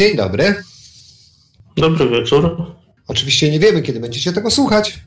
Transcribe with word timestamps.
Dzień 0.00 0.16
dobry. 0.16 0.54
Dobry 1.76 2.08
wieczór. 2.08 2.66
Oczywiście 3.08 3.50
nie 3.50 3.58
wiemy, 3.58 3.82
kiedy 3.82 4.00
będziecie 4.00 4.32
tego 4.32 4.50
słuchać. 4.50 5.00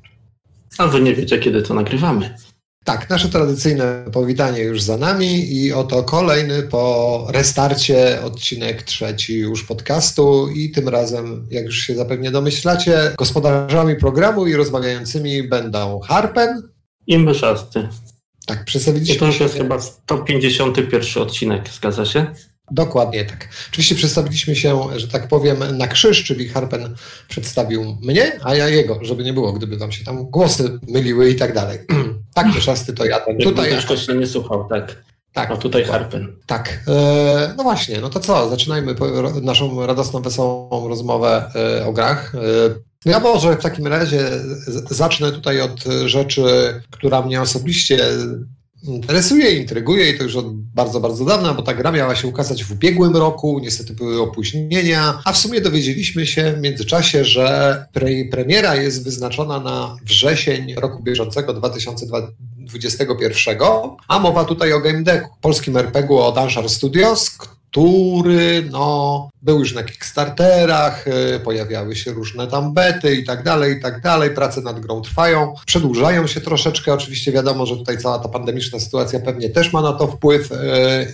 A 0.77 0.87
wy 0.87 1.01
nie 1.01 1.15
wiecie, 1.15 1.39
kiedy 1.39 1.61
to 1.61 1.73
nagrywamy. 1.73 2.37
Tak, 2.83 3.09
nasze 3.09 3.29
tradycyjne 3.29 4.05
powitanie 4.11 4.61
już 4.61 4.81
za 4.81 4.97
nami 4.97 5.53
i 5.53 5.73
oto 5.73 6.03
kolejny 6.03 6.63
po 6.63 7.27
restarcie 7.29 8.21
odcinek 8.21 8.83
trzeci 8.83 9.37
już 9.37 9.63
podcastu 9.63 10.49
i 10.55 10.71
tym 10.71 10.89
razem, 10.89 11.47
jak 11.51 11.65
już 11.65 11.77
się 11.77 11.95
zapewnie 11.95 12.31
domyślacie, 12.31 13.11
gospodarzami 13.17 13.95
programu 13.95 14.47
i 14.47 14.55
rozmawiającymi 14.55 15.43
będą 15.43 15.99
Harpen 15.99 16.61
i 17.07 17.17
Myszasty. 17.17 17.89
Tak, 18.45 18.65
przedstawiliśmy. 18.65 19.15
I 19.15 19.19
to 19.19 19.25
już 19.25 19.39
jest 19.39 19.55
chyba 19.55 19.81
151 19.81 21.23
odcinek, 21.23 21.69
zgadza 21.69 22.05
się? 22.05 22.35
Dokładnie 22.71 23.25
tak. 23.25 23.47
Oczywiście 23.69 23.95
przedstawiliśmy 23.95 24.55
się, 24.55 24.79
że 24.95 25.07
tak 25.07 25.27
powiem, 25.27 25.77
na 25.77 25.87
krzyż, 25.87 26.23
czyli 26.23 26.49
Harpen 26.49 26.95
przedstawił 27.27 27.97
mnie, 28.01 28.39
a 28.43 28.55
ja 28.55 28.69
jego, 28.69 28.99
żeby 29.01 29.23
nie 29.23 29.33
było, 29.33 29.53
gdyby 29.53 29.77
wam 29.77 29.91
się 29.91 30.05
tam 30.05 30.25
głosy 30.25 30.79
myliły 30.87 31.29
i 31.29 31.35
tak 31.35 31.53
dalej. 31.53 31.79
tak, 32.35 32.47
szasty 32.59 32.93
to 32.93 33.05
ja 33.05 33.19
ten. 33.19 33.37
Tutaj 33.37 33.69
też 33.69 33.85
ktoś 33.85 34.07
nie 34.07 34.27
słuchał, 34.27 34.67
tak. 34.69 35.03
Tak. 35.33 35.51
A 35.51 35.57
tutaj 35.57 35.83
Harpen. 35.83 36.35
Tak. 36.45 36.83
E, 36.87 37.53
no 37.57 37.63
właśnie, 37.63 38.01
no 38.01 38.09
to 38.09 38.19
co? 38.19 38.49
Zaczynajmy 38.49 38.95
naszą 39.41 39.85
radosną, 39.85 40.21
wesołą 40.21 40.87
rozmowę 40.87 41.51
e, 41.55 41.85
o 41.85 41.93
grach. 41.93 42.35
E, 42.35 43.09
ja 43.09 43.19
może 43.19 43.55
w 43.55 43.61
takim 43.61 43.87
razie 43.87 44.29
zacznę 44.89 45.31
tutaj 45.31 45.61
od 45.61 45.83
rzeczy, 46.05 46.41
która 46.91 47.21
mnie 47.21 47.41
osobiście 47.41 47.99
interesuje, 48.83 49.51
intryguje 49.51 50.09
i 50.09 50.17
to 50.17 50.23
już 50.23 50.35
od 50.35 50.55
bardzo, 50.55 50.99
bardzo 50.99 51.25
dawna, 51.25 51.53
bo 51.53 51.61
ta 51.61 51.73
gra 51.73 51.91
miała 51.91 52.15
się 52.15 52.27
ukazać 52.27 52.63
w 52.63 52.71
ubiegłym 52.71 53.15
roku, 53.15 53.59
niestety 53.61 53.93
były 53.93 54.21
opóźnienia, 54.21 55.21
a 55.25 55.33
w 55.33 55.37
sumie 55.37 55.61
dowiedzieliśmy 55.61 56.27
się 56.27 56.53
w 56.53 56.61
międzyczasie, 56.61 57.25
że 57.25 57.85
pre 57.93 58.09
premiera 58.31 58.75
jest 58.75 59.03
wyznaczona 59.03 59.59
na 59.59 59.97
wrzesień 60.03 60.75
roku 60.75 61.03
bieżącego 61.03 61.53
2021, 61.53 63.57
a 64.07 64.19
mowa 64.19 64.45
tutaj 64.45 64.73
o 64.73 64.79
Game 64.79 65.03
Decku, 65.03 65.29
polskim 65.41 65.77
RPG-u 65.77 66.17
od 66.17 66.37
Anshar 66.37 66.69
Studios, 66.69 67.37
który 67.73 68.69
no, 68.71 69.29
był 69.41 69.59
już 69.59 69.73
na 69.73 69.83
Kickstarterach, 69.83 71.07
y, 71.07 71.39
pojawiały 71.39 71.95
się 71.95 72.11
różne 72.11 72.47
tam 72.47 72.73
bety 72.73 73.15
i 73.15 73.25
tak 73.25 73.43
dalej, 73.43 73.77
i 73.77 73.81
tak 73.81 74.01
dalej. 74.01 74.29
Prace 74.29 74.61
nad 74.61 74.79
grą 74.79 75.01
trwają, 75.01 75.53
przedłużają 75.65 76.27
się 76.27 76.41
troszeczkę. 76.41 76.93
Oczywiście 76.93 77.31
wiadomo, 77.31 77.65
że 77.65 77.77
tutaj 77.77 77.97
cała 77.97 78.19
ta 78.19 78.29
pandemiczna 78.29 78.79
sytuacja 78.79 79.19
pewnie 79.19 79.49
też 79.49 79.73
ma 79.73 79.81
na 79.81 79.93
to 79.93 80.07
wpływ. 80.07 80.51
Y, 80.51 80.55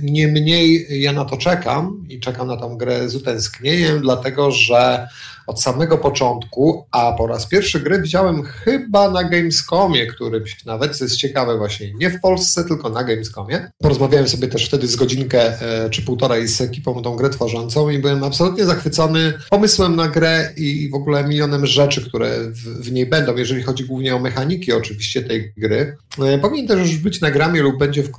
niemniej 0.02 0.88
ja 1.02 1.14
na 1.14 1.26
to 1.26 1.38
czekam 1.38 2.06
i 2.10 2.20
czekam 2.20 2.48
na 2.48 2.58
tą 2.58 2.78
grę 2.78 3.10
z 3.10 3.16
utęsknieniem, 3.16 4.02
dlatego 4.02 4.52
że 4.52 5.08
od 5.50 5.62
samego 5.62 5.98
początku, 5.98 6.86
a 6.92 7.12
po 7.12 7.28
raz 7.28 7.46
pierwszy 7.46 7.80
grę 7.80 8.02
widziałem 8.02 8.44
chyba 8.44 9.12
na 9.12 9.24
Gamescomie, 9.24 10.08
którymś 10.08 10.66
nawet, 10.66 10.98
co 10.98 11.06
jest 11.06 11.18
ciekawe 11.18 11.58
właśnie, 11.58 11.94
nie 11.94 12.10
w 12.10 12.22
Polsce, 12.22 12.64
tylko 12.64 12.90
na 12.90 13.04
Gamescomie. 13.04 13.72
Porozmawiałem 13.78 14.28
sobie 14.28 14.48
też 14.48 14.66
wtedy 14.66 14.88
z 14.88 14.96
godzinkę 14.96 15.62
e, 15.62 15.90
czy 15.90 16.02
półtorej 16.02 16.48
z 16.48 16.62
ekipą 16.62 17.02
tą 17.02 17.16
grę 17.16 17.30
tworzącą 17.30 17.90
i 17.90 18.00
byłem 18.00 18.24
absolutnie 18.24 18.66
zachwycony 18.66 19.34
pomysłem 19.50 19.96
na 19.96 20.08
grę 20.08 20.54
i 20.58 20.90
w 20.90 20.96
ogóle 20.96 21.24
milionem 21.24 21.66
rzeczy, 21.66 22.10
które 22.10 22.38
w, 22.40 22.86
w 22.86 22.92
niej 22.92 23.06
będą, 23.06 23.36
jeżeli 23.36 23.64
chodzi 23.64 23.86
głównie 23.86 24.16
o 24.16 24.20
mechaniki 24.20 24.74
oczywiście 24.74 25.22
tej 25.22 25.54
gry. 25.58 25.98
E, 26.26 26.40
powinien 26.40 26.68
też 26.68 26.80
już 26.80 26.98
być 26.98 27.22
na 27.22 27.32
gramie 27.32 27.62
lub 27.62 27.78
będzie 27.78 28.04
w, 28.04 28.12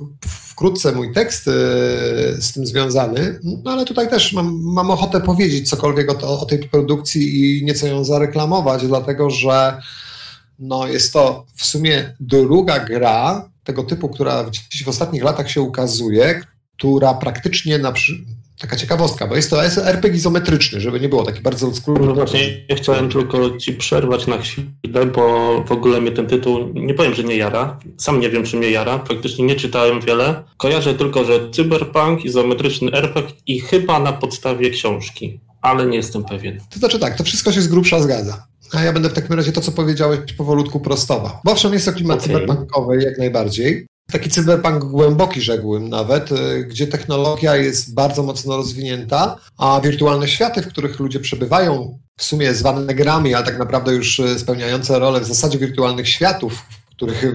wkrótce 0.61 0.91
mój 0.91 1.13
tekst 1.13 1.47
e, 1.47 1.51
z 2.41 2.53
tym 2.53 2.65
związany, 2.65 3.39
no 3.43 3.71
ale 3.71 3.85
tutaj 3.85 4.09
też 4.09 4.33
mam, 4.33 4.61
mam 4.63 4.91
ochotę 4.91 5.21
powiedzieć 5.21 5.69
cokolwiek 5.69 6.23
o, 6.23 6.39
o 6.39 6.45
tej 6.45 6.59
produkcji 6.59 7.59
i 7.59 7.65
nieco 7.65 7.87
ją 7.87 8.03
zareklamować, 8.03 8.87
dlatego 8.87 9.29
że 9.29 9.81
no, 10.59 10.87
jest 10.87 11.13
to 11.13 11.45
w 11.55 11.65
sumie 11.65 12.15
druga 12.19 12.79
gra 12.79 13.49
tego 13.63 13.83
typu, 13.83 14.09
która 14.09 14.45
w 14.85 14.87
ostatnich 14.87 15.23
latach 15.23 15.51
się 15.51 15.61
ukazuje, 15.61 16.41
która 16.81 17.13
praktycznie 17.13 17.77
na 17.77 17.93
taka 18.61 18.75
ciekawostka, 18.75 19.27
bo 19.27 19.35
jest 19.35 19.49
to 19.49 19.63
RPG 19.63 20.17
izometryczny, 20.17 20.81
żeby 20.81 20.99
nie 20.99 21.09
było 21.09 21.23
taki 21.23 21.41
bardzo 21.41 21.67
oldschoolowy. 21.67 22.05
No 22.05 22.13
właśnie, 22.13 22.65
ja 22.69 22.75
chciałem 22.75 23.09
tylko 23.09 23.57
ci 23.57 23.73
przerwać 23.73 24.27
na 24.27 24.37
chwilę, 24.37 25.05
bo 25.15 25.63
w 25.67 25.71
ogóle 25.71 26.01
mnie 26.01 26.11
ten 26.11 26.27
tytuł, 26.27 26.73
nie 26.73 26.93
powiem, 26.93 27.13
że 27.13 27.23
nie 27.23 27.37
jara, 27.37 27.79
sam 27.97 28.19
nie 28.19 28.29
wiem, 28.29 28.43
czy 28.43 28.57
mnie 28.57 28.71
jara, 28.71 28.99
praktycznie 28.99 29.45
nie 29.45 29.55
czytałem 29.55 30.01
wiele. 30.01 30.43
Kojarzę 30.57 30.93
tylko, 30.93 31.25
że 31.25 31.51
cyberpunk, 31.51 32.25
izometryczny 32.25 32.91
RPG 32.93 33.35
i 33.47 33.59
chyba 33.59 33.99
na 33.99 34.13
podstawie 34.13 34.69
książki 34.69 35.39
ale 35.61 35.85
nie 35.85 35.97
jestem 35.97 36.23
pewien. 36.23 36.59
To 36.69 36.79
znaczy 36.79 36.99
tak, 36.99 37.17
to 37.17 37.23
wszystko 37.23 37.51
się 37.51 37.61
z 37.61 37.67
grubsza 37.67 38.01
zgadza. 38.01 38.47
A 38.73 38.83
ja 38.83 38.93
będę 38.93 39.09
w 39.09 39.13
takim 39.13 39.35
razie 39.35 39.51
to, 39.51 39.61
co 39.61 39.71
powiedziałeś, 39.71 40.19
powolutku 40.37 40.79
prostował. 40.79 41.31
Bo 41.45 41.51
owszem, 41.51 41.73
jest 41.73 41.85
to 41.85 41.93
klimat 41.93 42.19
okay. 42.19 42.27
cyberpunkowy 42.27 43.03
jak 43.03 43.17
najbardziej. 43.17 43.85
Taki 44.11 44.29
cyberpunk 44.29 44.83
głęboki, 44.83 45.41
rzekłbym 45.41 45.89
nawet, 45.89 46.31
y, 46.31 46.65
gdzie 46.69 46.87
technologia 46.87 47.55
jest 47.55 47.93
bardzo 47.93 48.23
mocno 48.23 48.57
rozwinięta, 48.57 49.37
a 49.57 49.81
wirtualne 49.83 50.27
światy, 50.27 50.61
w 50.61 50.67
których 50.67 50.99
ludzie 50.99 51.19
przebywają, 51.19 51.99
w 52.17 52.23
sumie 52.23 52.53
zwane 52.53 52.95
grami, 52.95 53.33
ale 53.33 53.45
tak 53.45 53.59
naprawdę 53.59 53.93
już 53.93 54.19
y, 54.19 54.39
spełniające 54.39 54.99
rolę 54.99 55.21
w 55.21 55.25
zasadzie 55.25 55.59
wirtualnych 55.59 56.09
światów, 56.09 56.53
w 56.53 56.95
których 56.95 57.25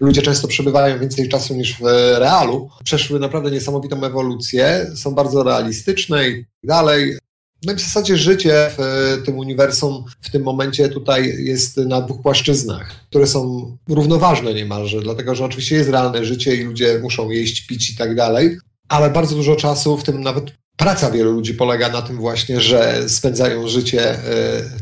ludzie 0.00 0.22
często 0.22 0.48
przebywają 0.48 0.98
więcej 0.98 1.28
czasu 1.28 1.54
niż 1.54 1.78
w 1.78 1.82
realu, 2.18 2.70
przeszły 2.84 3.20
naprawdę 3.20 3.50
niesamowitą 3.50 4.04
ewolucję, 4.04 4.90
są 4.96 5.14
bardzo 5.14 5.42
realistyczne 5.42 6.28
i 6.28 6.44
tak 6.44 6.68
dalej. 6.68 7.18
No 7.64 7.72
i 7.72 7.76
w 7.76 7.80
zasadzie 7.80 8.16
życie 8.16 8.70
w 8.76 8.80
e, 8.80 9.24
tym 9.24 9.38
uniwersum 9.38 10.04
w 10.20 10.30
tym 10.30 10.42
momencie 10.42 10.88
tutaj 10.88 11.44
jest 11.44 11.76
na 11.76 12.00
dwóch 12.00 12.22
płaszczyznach, 12.22 12.90
które 13.10 13.26
są 13.26 13.76
równoważne 13.88 14.54
niemalże, 14.54 15.00
dlatego 15.00 15.34
że 15.34 15.44
oczywiście 15.44 15.76
jest 15.76 15.90
realne 15.90 16.24
życie 16.24 16.56
i 16.56 16.64
ludzie 16.64 16.98
muszą 17.02 17.30
jeść, 17.30 17.66
pić 17.66 17.90
i 17.90 17.96
tak 17.96 18.14
dalej, 18.14 18.58
ale 18.88 19.10
bardzo 19.10 19.36
dużo 19.36 19.56
czasu, 19.56 19.96
w 19.96 20.04
tym 20.04 20.20
nawet 20.20 20.44
praca 20.76 21.10
wielu 21.10 21.32
ludzi 21.32 21.54
polega 21.54 21.88
na 21.88 22.02
tym 22.02 22.16
właśnie, 22.16 22.60
że 22.60 23.08
spędzają 23.08 23.68
życie, 23.68 24.10
e, 24.10 24.18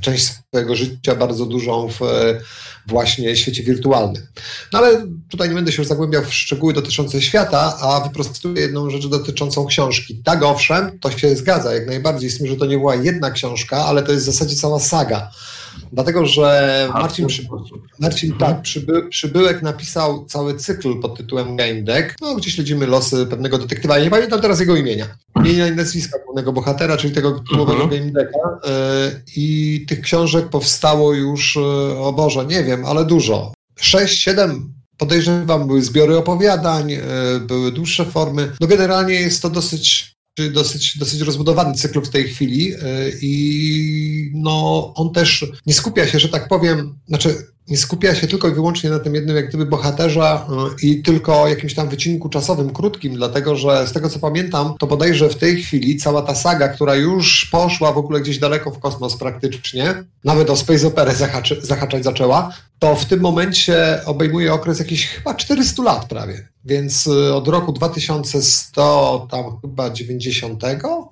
część 0.00 0.24
swojego 0.24 0.76
życia 0.76 1.14
bardzo 1.14 1.46
dużą 1.46 1.88
w 1.88 2.00
właśnie 2.86 3.36
świecie 3.36 3.62
wirtualnym. 3.62 4.26
No 4.72 4.78
ale 4.78 5.06
tutaj 5.28 5.48
nie 5.48 5.54
będę 5.54 5.72
się 5.72 5.84
zagłębiał 5.84 6.24
w 6.24 6.34
szczegóły 6.34 6.72
dotyczące 6.72 7.22
świata, 7.22 7.78
a 7.80 8.00
wyprostuję 8.00 8.62
jedną 8.62 8.90
rzecz 8.90 9.06
dotyczącą 9.06 9.66
książki. 9.66 10.22
Tak 10.24 10.42
owszem, 10.42 10.98
to 10.98 11.10
się 11.10 11.36
zgadza 11.36 11.74
jak 11.74 11.86
najbardziej 11.86 12.30
z 12.30 12.38
tym, 12.38 12.46
że 12.46 12.56
to 12.56 12.66
nie 12.66 12.78
była 12.78 12.94
jedna 12.94 13.30
książka, 13.30 13.76
ale 13.76 14.02
to 14.02 14.12
jest 14.12 14.24
w 14.24 14.32
zasadzie 14.32 14.56
cała 14.56 14.80
saga. 14.80 15.30
Dlatego, 15.92 16.26
że 16.26 16.88
Marcin, 16.94 17.26
Marcin 17.98 18.32
tak, 18.38 18.62
przyby, 18.62 19.08
Przybyłek 19.08 19.62
napisał 19.62 20.24
cały 20.24 20.54
cykl 20.54 21.00
pod 21.00 21.16
tytułem 21.16 21.56
Game 21.56 21.82
Deck, 21.82 22.16
no, 22.20 22.34
gdzie 22.34 22.50
śledzimy 22.50 22.86
losy 22.86 23.26
pewnego 23.26 23.58
detektywa. 23.58 23.98
Ja 23.98 24.04
nie 24.04 24.10
pamiętam 24.10 24.40
teraz 24.40 24.60
jego 24.60 24.76
imienia. 24.76 25.06
Imienia 25.36 25.68
i 25.68 25.76
nazwiska 25.76 26.18
głównego 26.24 26.52
bohatera, 26.52 26.96
czyli 26.96 27.14
tego 27.14 27.30
tytułowego 27.30 27.82
mhm. 27.82 28.00
Game 28.00 28.12
Decka. 28.12 28.38
E, 28.64 29.10
I 29.36 29.84
tych 29.88 30.00
książek 30.00 30.48
powstało 30.48 31.14
już, 31.14 31.56
e, 31.56 31.60
o 31.98 32.12
Boże, 32.12 32.46
nie 32.46 32.64
wiem, 32.64 32.84
ale 32.84 33.04
dużo. 33.04 33.52
Sześć, 33.76 34.22
siedem 34.22 34.72
podejrzewam, 34.98 35.66
były 35.66 35.82
zbiory 35.82 36.16
opowiadań, 36.16 36.92
e, 36.92 37.00
były 37.40 37.72
dłuższe 37.72 38.04
formy. 38.04 38.52
No 38.60 38.66
generalnie 38.66 39.14
jest 39.14 39.42
to 39.42 39.50
dosyć 39.50 40.12
dosyć, 40.52 40.98
dosyć 40.98 41.20
rozbudowany 41.20 41.74
cykl 41.74 42.00
w 42.00 42.10
tej 42.10 42.24
chwili 42.24 42.74
y, 42.74 42.78
i 43.22 44.30
no, 44.34 44.92
on 44.94 45.12
też 45.12 45.46
nie 45.66 45.74
skupia 45.74 46.06
się, 46.06 46.18
że 46.18 46.28
tak 46.28 46.48
powiem, 46.48 46.98
znaczy 47.08 47.46
nie 47.68 47.76
skupia 47.76 48.14
się 48.14 48.26
tylko 48.26 48.48
i 48.48 48.54
wyłącznie 48.54 48.90
na 48.90 48.98
tym 48.98 49.14
jednym 49.14 49.36
jak 49.36 49.48
gdyby 49.48 49.66
bohaterza 49.66 50.46
y, 50.82 50.86
i 50.86 51.02
tylko 51.02 51.48
jakimś 51.48 51.74
tam 51.74 51.88
wycinku 51.88 52.28
czasowym, 52.28 52.72
krótkim, 52.72 53.14
dlatego 53.14 53.56
że 53.56 53.86
z 53.86 53.92
tego 53.92 54.08
co 54.08 54.18
pamiętam, 54.18 54.74
to 54.78 54.86
bodajże 54.86 55.28
w 55.28 55.36
tej 55.36 55.62
chwili 55.62 55.96
cała 55.96 56.22
ta 56.22 56.34
saga, 56.34 56.68
która 56.68 56.94
już 56.94 57.48
poszła 57.52 57.92
w 57.92 57.98
ogóle 57.98 58.20
gdzieś 58.20 58.38
daleko 58.38 58.70
w 58.70 58.78
kosmos 58.78 59.16
praktycznie, 59.16 60.04
nawet 60.24 60.50
o 60.50 60.56
Space 60.56 60.86
Opera 60.86 61.14
zahaczy, 61.14 61.60
zahaczać 61.62 62.04
zaczęła, 62.04 62.54
to 62.82 62.94
w 62.94 63.04
tym 63.04 63.20
momencie 63.20 64.00
obejmuje 64.06 64.52
okres 64.52 64.78
jakichś 64.78 65.06
chyba 65.06 65.34
400 65.34 65.82
lat 65.82 66.08
prawie. 66.08 66.48
Więc 66.64 67.06
y, 67.06 67.34
od 67.34 67.48
roku 67.48 67.72
2100, 67.72 69.26
tam 69.30 69.44
chyba 69.60 69.90
90, 69.90 70.62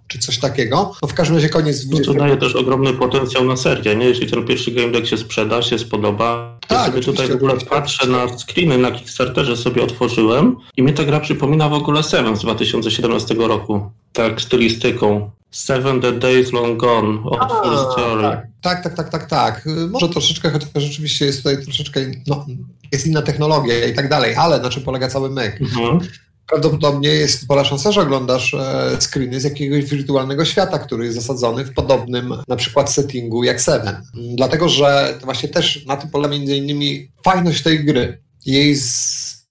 czy 0.08 0.18
coś 0.18 0.38
takiego, 0.38 0.92
no 1.02 1.08
w 1.08 1.14
każdym 1.14 1.36
razie 1.36 1.48
koniec 1.48 1.86
No 1.90 2.00
to 2.00 2.14
daje 2.14 2.36
też 2.36 2.56
ogromny 2.56 2.92
potencjał 2.92 3.44
na 3.44 3.56
serię, 3.56 3.96
nie? 3.96 4.06
Jeśli 4.06 4.30
ten 4.30 4.46
pierwszy 4.46 4.70
game 4.70 4.92
deck 4.92 5.06
się 5.06 5.18
sprzeda, 5.18 5.62
się 5.62 5.78
spodoba. 5.78 6.58
Tak, 6.68 6.78
ja 6.78 6.86
sobie 6.86 7.02
tutaj 7.02 7.28
w 7.28 7.34
ogóle 7.34 7.56
patrzę 7.56 8.06
na 8.06 8.26
screeny 8.38 8.78
na 8.78 8.90
Kickstarterze 8.90 9.56
sobie 9.56 9.82
otworzyłem 9.82 10.56
i 10.76 10.82
mnie 10.82 10.92
ta 10.92 11.04
gra 11.04 11.20
przypomina 11.20 11.68
w 11.68 11.72
ogóle 11.72 12.02
Seven 12.02 12.36
z 12.36 12.40
2017 12.40 13.34
roku. 13.34 13.90
Tak, 14.12 14.40
stylistyką. 14.40 15.30
Seven 15.50 16.00
the 16.00 16.12
Days 16.12 16.52
Long 16.52 16.80
Gone 16.80 17.18
of 17.24 17.50
Full 17.62 17.92
Story. 17.92 18.22
Tak. 18.22 18.46
tak, 18.62 18.82
tak, 18.82 18.94
tak, 18.94 19.08
tak, 19.08 19.26
tak. 19.26 19.68
Może 19.90 20.08
troszeczkę, 20.08 20.50
chociaż 20.50 20.68
rzeczywiście 20.74 21.26
jest 21.26 21.38
tutaj 21.38 21.64
troszeczkę, 21.64 22.00
no, 22.26 22.46
jest 22.92 23.06
inna 23.06 23.22
technologia 23.22 23.86
i 23.86 23.94
tak 23.94 24.08
dalej, 24.08 24.34
ale 24.34 24.60
na 24.60 24.70
czym 24.70 24.82
polega 24.82 25.08
cały 25.08 25.30
myk? 25.30 25.60
Mhm. 25.60 25.98
Prawdopodobnie 26.46 27.08
jest 27.08 27.46
pora 27.46 27.64
szansa, 27.64 27.92
że 27.92 28.00
oglądasz 28.00 28.54
e, 28.54 28.96
screeny 29.00 29.40
z 29.40 29.44
jakiegoś 29.44 29.84
wirtualnego 29.84 30.44
świata, 30.44 30.78
który 30.78 31.04
jest 31.04 31.16
zasadzony 31.16 31.64
w 31.64 31.74
podobnym 31.74 32.34
na 32.48 32.56
przykład 32.56 32.92
settingu 32.92 33.44
jak 33.44 33.60
Seven. 33.60 34.02
Dlatego, 34.14 34.68
że 34.68 35.14
to 35.20 35.24
właśnie 35.24 35.48
też 35.48 35.86
na 35.86 35.96
tym 35.96 36.10
polega 36.10 36.34
między 36.34 36.56
innymi 36.56 37.12
fajność 37.24 37.62
tej 37.62 37.84
gry. 37.84 38.22
Jej 38.46 38.76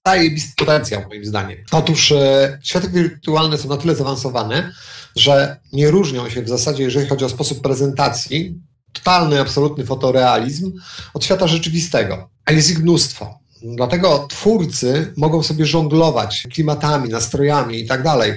zajebisty 0.06 0.52
potencjał 0.56 1.02
moim 1.08 1.24
zdaniem. 1.24 1.58
Otóż 1.72 2.12
e, 2.12 2.58
światy 2.62 2.88
wirtualne 2.88 3.58
są 3.58 3.68
na 3.68 3.76
tyle 3.76 3.94
zaawansowane, 3.94 4.72
że 5.16 5.56
nie 5.72 5.90
różnią 5.90 6.30
się 6.30 6.42
w 6.42 6.48
zasadzie, 6.48 6.82
jeżeli 6.82 7.08
chodzi 7.08 7.24
o 7.24 7.28
sposób 7.28 7.60
prezentacji, 7.60 8.54
totalny, 8.92 9.40
absolutny 9.40 9.84
fotorealizm 9.84 10.72
od 11.14 11.24
świata 11.24 11.46
rzeczywistego. 11.46 12.28
A 12.44 12.52
jest 12.52 12.70
ich 12.70 12.78
mnóstwo. 12.78 13.40
Dlatego 13.62 14.26
twórcy 14.30 15.12
mogą 15.16 15.42
sobie 15.42 15.66
żonglować 15.66 16.46
klimatami, 16.52 17.08
nastrojami 17.08 17.78
i 17.78 17.86
tak 17.86 18.02
dalej. 18.02 18.32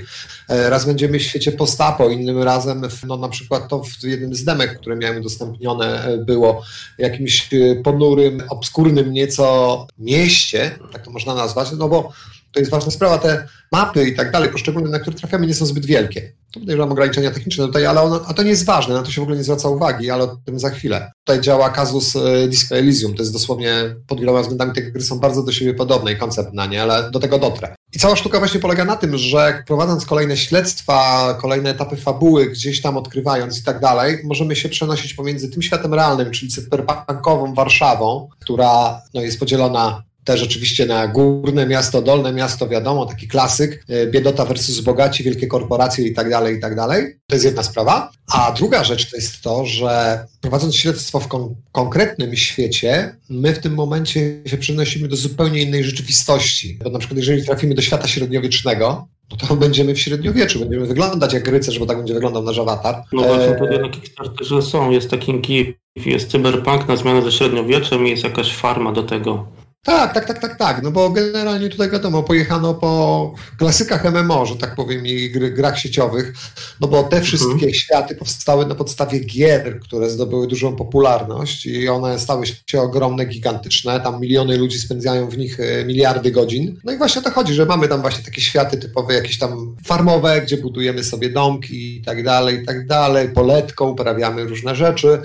E, 0.50 0.70
raz 0.70 0.86
będziemy 0.86 1.20
w 1.20 1.24
świecie 1.24 1.52
postapo, 1.52 2.10
innym 2.10 2.42
razem, 2.42 2.88
no 3.08 3.18
na 3.18 3.30
przykład 3.30 3.68
to 3.68 3.84
w 3.84 4.04
jednym 4.04 4.36
z 4.36 4.44
demek, 4.44 4.80
które 4.80 4.96
miałem 4.96 5.18
udostępnione, 5.18 6.04
e, 6.04 6.18
było 6.18 6.64
jakimś 6.98 7.54
e, 7.54 7.76
ponurym, 7.84 8.44
obskurnym 8.50 9.14
nieco 9.14 9.88
mieście, 9.98 10.80
tak 10.94 11.06
to 11.06 11.12
można 11.12 11.36
nazwać, 11.36 11.68
no 11.78 11.90
bo 11.90 12.12
to 12.54 12.60
jest 12.60 12.72
ważna 12.72 12.92
sprawa, 12.92 13.18
te 13.18 13.48
mapy 13.72 14.08
i 14.08 14.16
tak 14.16 14.32
dalej, 14.32 14.50
poszczególne, 14.50 14.90
na 14.90 15.00
które 15.00 15.18
trafiamy, 15.18 15.48
nie 15.48 15.54
są 15.54 15.66
zbyt 15.66 15.86
wielkie. 15.86 16.34
Tu 16.52 16.60
podejrzewam 16.60 16.92
ograniczenia 16.92 17.32
techniczne 17.32 17.66
tutaj, 17.66 17.86
ale 17.86 18.02
ono, 18.02 18.22
a 18.28 18.34
to 18.34 18.44
nie 18.44 18.50
jest 18.50 18.66
ważne, 18.66 18.94
na 18.94 19.02
to 19.02 19.12
się 19.12 19.22
w 19.22 19.24
ogóle 19.24 19.38
nie 19.38 19.44
zwraca 19.44 19.70
uwagi, 19.70 20.12
ale 20.12 20.24
o 20.24 20.38
tym 20.46 20.60
za 20.60 20.70
chwilę. 20.70 21.12
Tutaj 21.24 21.42
działa 21.42 21.70
kazus 21.70 22.16
e, 22.16 22.48
Disco 22.48 22.76
Elysium, 22.76 23.14
to 23.14 23.22
jest 23.22 23.34
dosłownie, 23.34 23.96
pod 24.08 24.20
wieloma 24.20 24.42
względami 24.42 24.74
te 24.74 24.82
gry 24.82 25.02
są 25.02 25.20
bardzo 25.20 25.44
do 25.44 25.52
siebie 25.52 25.74
podobne 25.74 26.14
i 26.14 26.18
koncept 26.18 26.54
na 26.54 26.66
nie, 26.66 26.82
ale 26.82 27.12
do 27.12 27.20
tego 27.20 27.40
dotrę. 27.40 27.76
I 27.94 28.00
cała 28.00 28.16
sztuka 28.16 28.40
właśnie 28.40 28.60
polega 28.60 28.86
na 28.86 28.96
tym, 28.96 29.18
że 29.18 29.64
prowadząc 29.68 30.06
kolejne 30.06 30.38
śledztwa, 30.38 31.34
kolejne 31.42 31.70
etapy 31.70 31.96
fabuły, 31.96 32.46
gdzieś 32.46 32.82
tam 32.82 32.98
odkrywając 32.98 33.60
i 33.60 33.64
tak 33.64 33.80
dalej, 33.80 34.18
możemy 34.24 34.56
się 34.56 34.70
przenosić 34.70 35.14
pomiędzy 35.14 35.50
tym 35.50 35.62
światem 35.62 35.94
realnym, 35.94 36.32
czyli 36.32 36.52
cyberpunkową 36.52 37.54
Warszawą, 37.54 38.30
która 38.40 39.02
no, 39.14 39.22
jest 39.22 39.40
podzielona 39.40 40.04
też 40.24 40.44
oczywiście 40.44 40.86
na 40.86 41.08
górne 41.08 41.68
miasto, 41.68 42.02
dolne 42.02 42.34
miasto, 42.34 42.68
wiadomo, 42.68 43.06
taki 43.06 43.28
klasyk, 43.28 43.86
e, 43.90 44.08
biedota 44.08 44.46
versus 44.46 44.80
bogaci, 44.80 45.24
wielkie 45.24 45.48
korporacje 45.48 46.08
i 46.08 46.14
tak 46.14 46.30
dalej, 46.30 46.58
i 46.58 46.60
tak 46.60 46.76
dalej. 46.76 47.16
To 47.28 47.36
jest 47.36 47.46
jedna 47.46 47.64
sprawa. 47.64 48.12
A 48.34 48.52
druga 48.52 48.84
rzecz 48.84 49.12
to 49.12 49.16
jest 49.18 49.42
to, 49.42 49.66
że 49.66 50.26
prowadząc 50.42 50.76
śledztwo 50.76 51.20
w 51.20 51.28
kon 51.28 51.56
konkretnym 51.72 52.36
świecie, 52.36 53.16
my 53.30 53.54
w 53.54 53.60
tym 53.60 53.74
momencie 53.74 54.42
się 54.46 54.58
przenosimy 54.58 55.08
do 55.08 55.16
zupełnie 55.16 55.62
innej 55.62 55.84
rzeczywistości. 55.84 56.80
Bo 56.84 56.90
na 56.90 57.00
przykład 57.00 57.18
jeżeli 57.18 57.46
trafimy 57.46 57.76
do 57.76 57.82
świata 57.82 58.08
średniowiecznego, 58.08 59.08
no 59.32 59.38
to 59.38 59.56
będziemy 59.56 59.94
w 59.94 60.00
średniowieczu, 60.00 60.60
będziemy 60.60 60.86
wyglądać 60.86 61.34
jak 61.34 61.48
rycerz, 61.48 61.80
bo 61.80 61.86
tak 61.86 61.98
będzie 61.98 62.14
wyglądał 62.14 62.44
nasz 62.44 62.60
awatar. 62.60 63.04
No 63.14 63.24
właśnie 63.24 63.56
tutaj 63.56 63.80
na 63.80 63.90
Kickstarterze 63.90 64.62
są, 64.62 64.92
jest 64.92 65.10
taki 65.10 65.42
gif, 65.42 65.76
jest 66.06 66.32
cyberpunk 66.32 66.88
na 66.88 66.96
zmianę 66.96 67.22
ze 67.22 67.32
średniowieczem 67.32 68.08
i 68.08 68.10
jest 68.10 68.24
jakaś 68.24 68.56
farma 68.56 68.92
do 68.92 69.04
tego. 69.04 69.48
Tak, 69.86 70.14
tak, 70.14 70.26
tak, 70.26 70.40
tak, 70.40 70.58
tak. 70.58 70.84
No 70.84 70.92
bo 70.92 71.10
generalnie 71.10 71.70
tutaj 71.70 71.90
wiadomo, 71.90 72.24
pojechano 72.24 72.74
po 72.74 73.34
klasykach 73.58 74.06
MMO, 74.06 74.46
że 74.46 74.56
tak 74.56 74.76
powiem, 74.76 75.06
i 75.06 75.30
gry, 75.30 75.52
grach 75.52 75.80
sieciowych, 75.80 76.34
no 76.80 76.88
bo 76.88 77.04
te 77.04 77.22
wszystkie 77.22 77.54
mhm. 77.54 77.74
światy 77.74 78.16
powstały 78.16 78.66
na 78.66 78.76
podstawie 78.76 79.20
gier, 79.20 79.80
które 79.80 80.10
zdobyły 80.10 80.48
dużą 80.48 80.76
popularność 80.76 81.66
i 81.66 81.90
one 81.90 82.20
stały 82.20 82.46
się 82.68 82.82
ogromne, 82.82 83.26
gigantyczne. 83.26 84.00
Tam 84.00 84.22
miliony 84.22 84.58
ludzi 84.58 84.80
spędzają 84.80 85.30
w 85.30 85.38
nich 85.38 85.60
e, 85.60 85.86
miliardy 85.86 86.32
godzin. 86.32 86.80
No 86.84 86.92
i 86.94 86.98
właśnie 86.98 87.22
o 87.22 87.24
to 87.24 87.32
chodzi, 87.32 87.54
że 87.54 87.66
mamy 87.66 87.88
tam 87.88 88.02
właśnie 88.02 88.26
takie 88.26 88.42
światy 88.42 88.78
typowe, 88.78 89.14
jakieś 89.14 89.40
tam 89.40 89.76
farmowe, 89.86 90.42
gdzie 90.42 90.58
budujemy 90.58 91.04
sobie 91.04 91.30
domki 91.30 91.98
i 91.98 92.02
tak 92.02 92.24
dalej, 92.24 92.62
i 92.62 92.66
tak 92.66 92.88
dalej, 92.88 93.30
poletką, 93.30 93.90
uprawiamy 93.90 94.44
różne 94.44 94.76
rzeczy. 94.76 95.22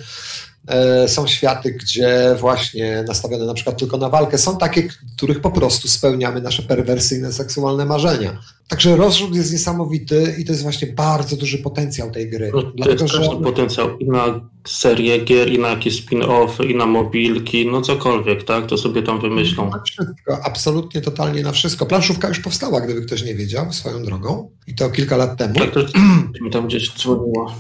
E, 0.67 1.09
są 1.09 1.27
światy, 1.27 1.73
gdzie 1.73 2.37
właśnie 2.41 3.05
nastawione 3.07 3.47
na 3.47 3.55
przykład 3.55 3.79
tylko 3.79 3.97
na 3.97 4.09
walkę. 4.09 4.39
Są 4.39 4.59
takie, 4.59 4.89
których 5.17 5.41
po 5.41 5.51
prostu 5.51 5.89
spełniamy 5.89 6.41
nasze 6.41 6.63
perwersyjne 6.63 7.33
seksualne 7.33 7.85
marzenia. 7.85 8.39
Także 8.69 8.97
rozrzut 8.97 9.35
jest 9.35 9.53
niesamowity 9.53 10.35
i 10.39 10.45
to 10.45 10.53
jest 10.53 10.63
właśnie 10.63 10.89
bardzo 10.89 11.37
duży 11.37 11.59
potencjał 11.59 12.11
tej 12.11 12.31
gry. 12.31 12.51
No, 12.55 12.63
to 12.63 12.71
Dlatego, 12.75 13.03
jest 13.03 13.15
że... 13.15 13.31
potencjał 13.45 13.99
i 13.99 14.09
na 14.09 14.41
serię 14.67 15.25
gier, 15.25 15.53
i 15.53 15.59
na 15.59 15.69
jakieś 15.69 16.07
spin-offy, 16.07 16.71
i 16.71 16.77
na 16.77 16.87
mobilki, 16.87 17.67
no 17.67 17.81
cokolwiek, 17.81 18.45
tak? 18.45 18.67
To 18.67 18.79
sobie 18.79 19.03
tam 19.03 19.21
wymyślą. 19.21 19.71
Na 19.71 19.83
wszystko, 19.83 20.39
absolutnie, 20.45 21.01
totalnie 21.01 21.43
na 21.43 21.53
wszystko. 21.53 21.87
Planszówka 21.87 22.29
już 22.29 22.41
powstała, 22.41 22.81
gdyby 22.81 23.03
ktoś 23.03 23.23
nie 23.25 23.35
wiedział, 23.35 23.73
swoją 23.73 24.03
drogą. 24.03 24.51
I 24.67 24.75
to 24.75 24.91
kilka 24.91 25.17
lat 25.17 25.39
temu. 25.39 25.55
Tak, 25.55 25.71
to 25.71 25.81
mi 26.45 26.51
tam 26.51 26.67
gdzieś 26.67 26.95
dzwoniło. 26.95 27.55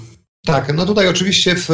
Tak, 0.48 0.74
no 0.74 0.86
tutaj 0.86 1.08
oczywiście 1.08 1.54
w 1.56 1.68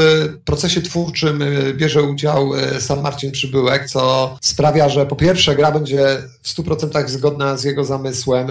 procesie 0.44 0.82
twórczym 0.82 1.42
y, 1.42 1.74
bierze 1.74 2.02
udział 2.02 2.54
y, 2.54 2.80
sam 2.80 3.02
Marcin 3.02 3.30
Przybyłek, 3.30 3.86
co 3.86 4.36
sprawia, 4.42 4.88
że 4.88 5.06
po 5.06 5.16
pierwsze 5.16 5.56
gra 5.56 5.72
będzie 5.72 6.22
w 6.42 6.48
100% 6.48 7.08
zgodna 7.08 7.56
z 7.56 7.64
jego 7.64 7.84
zamysłem, 7.84 8.48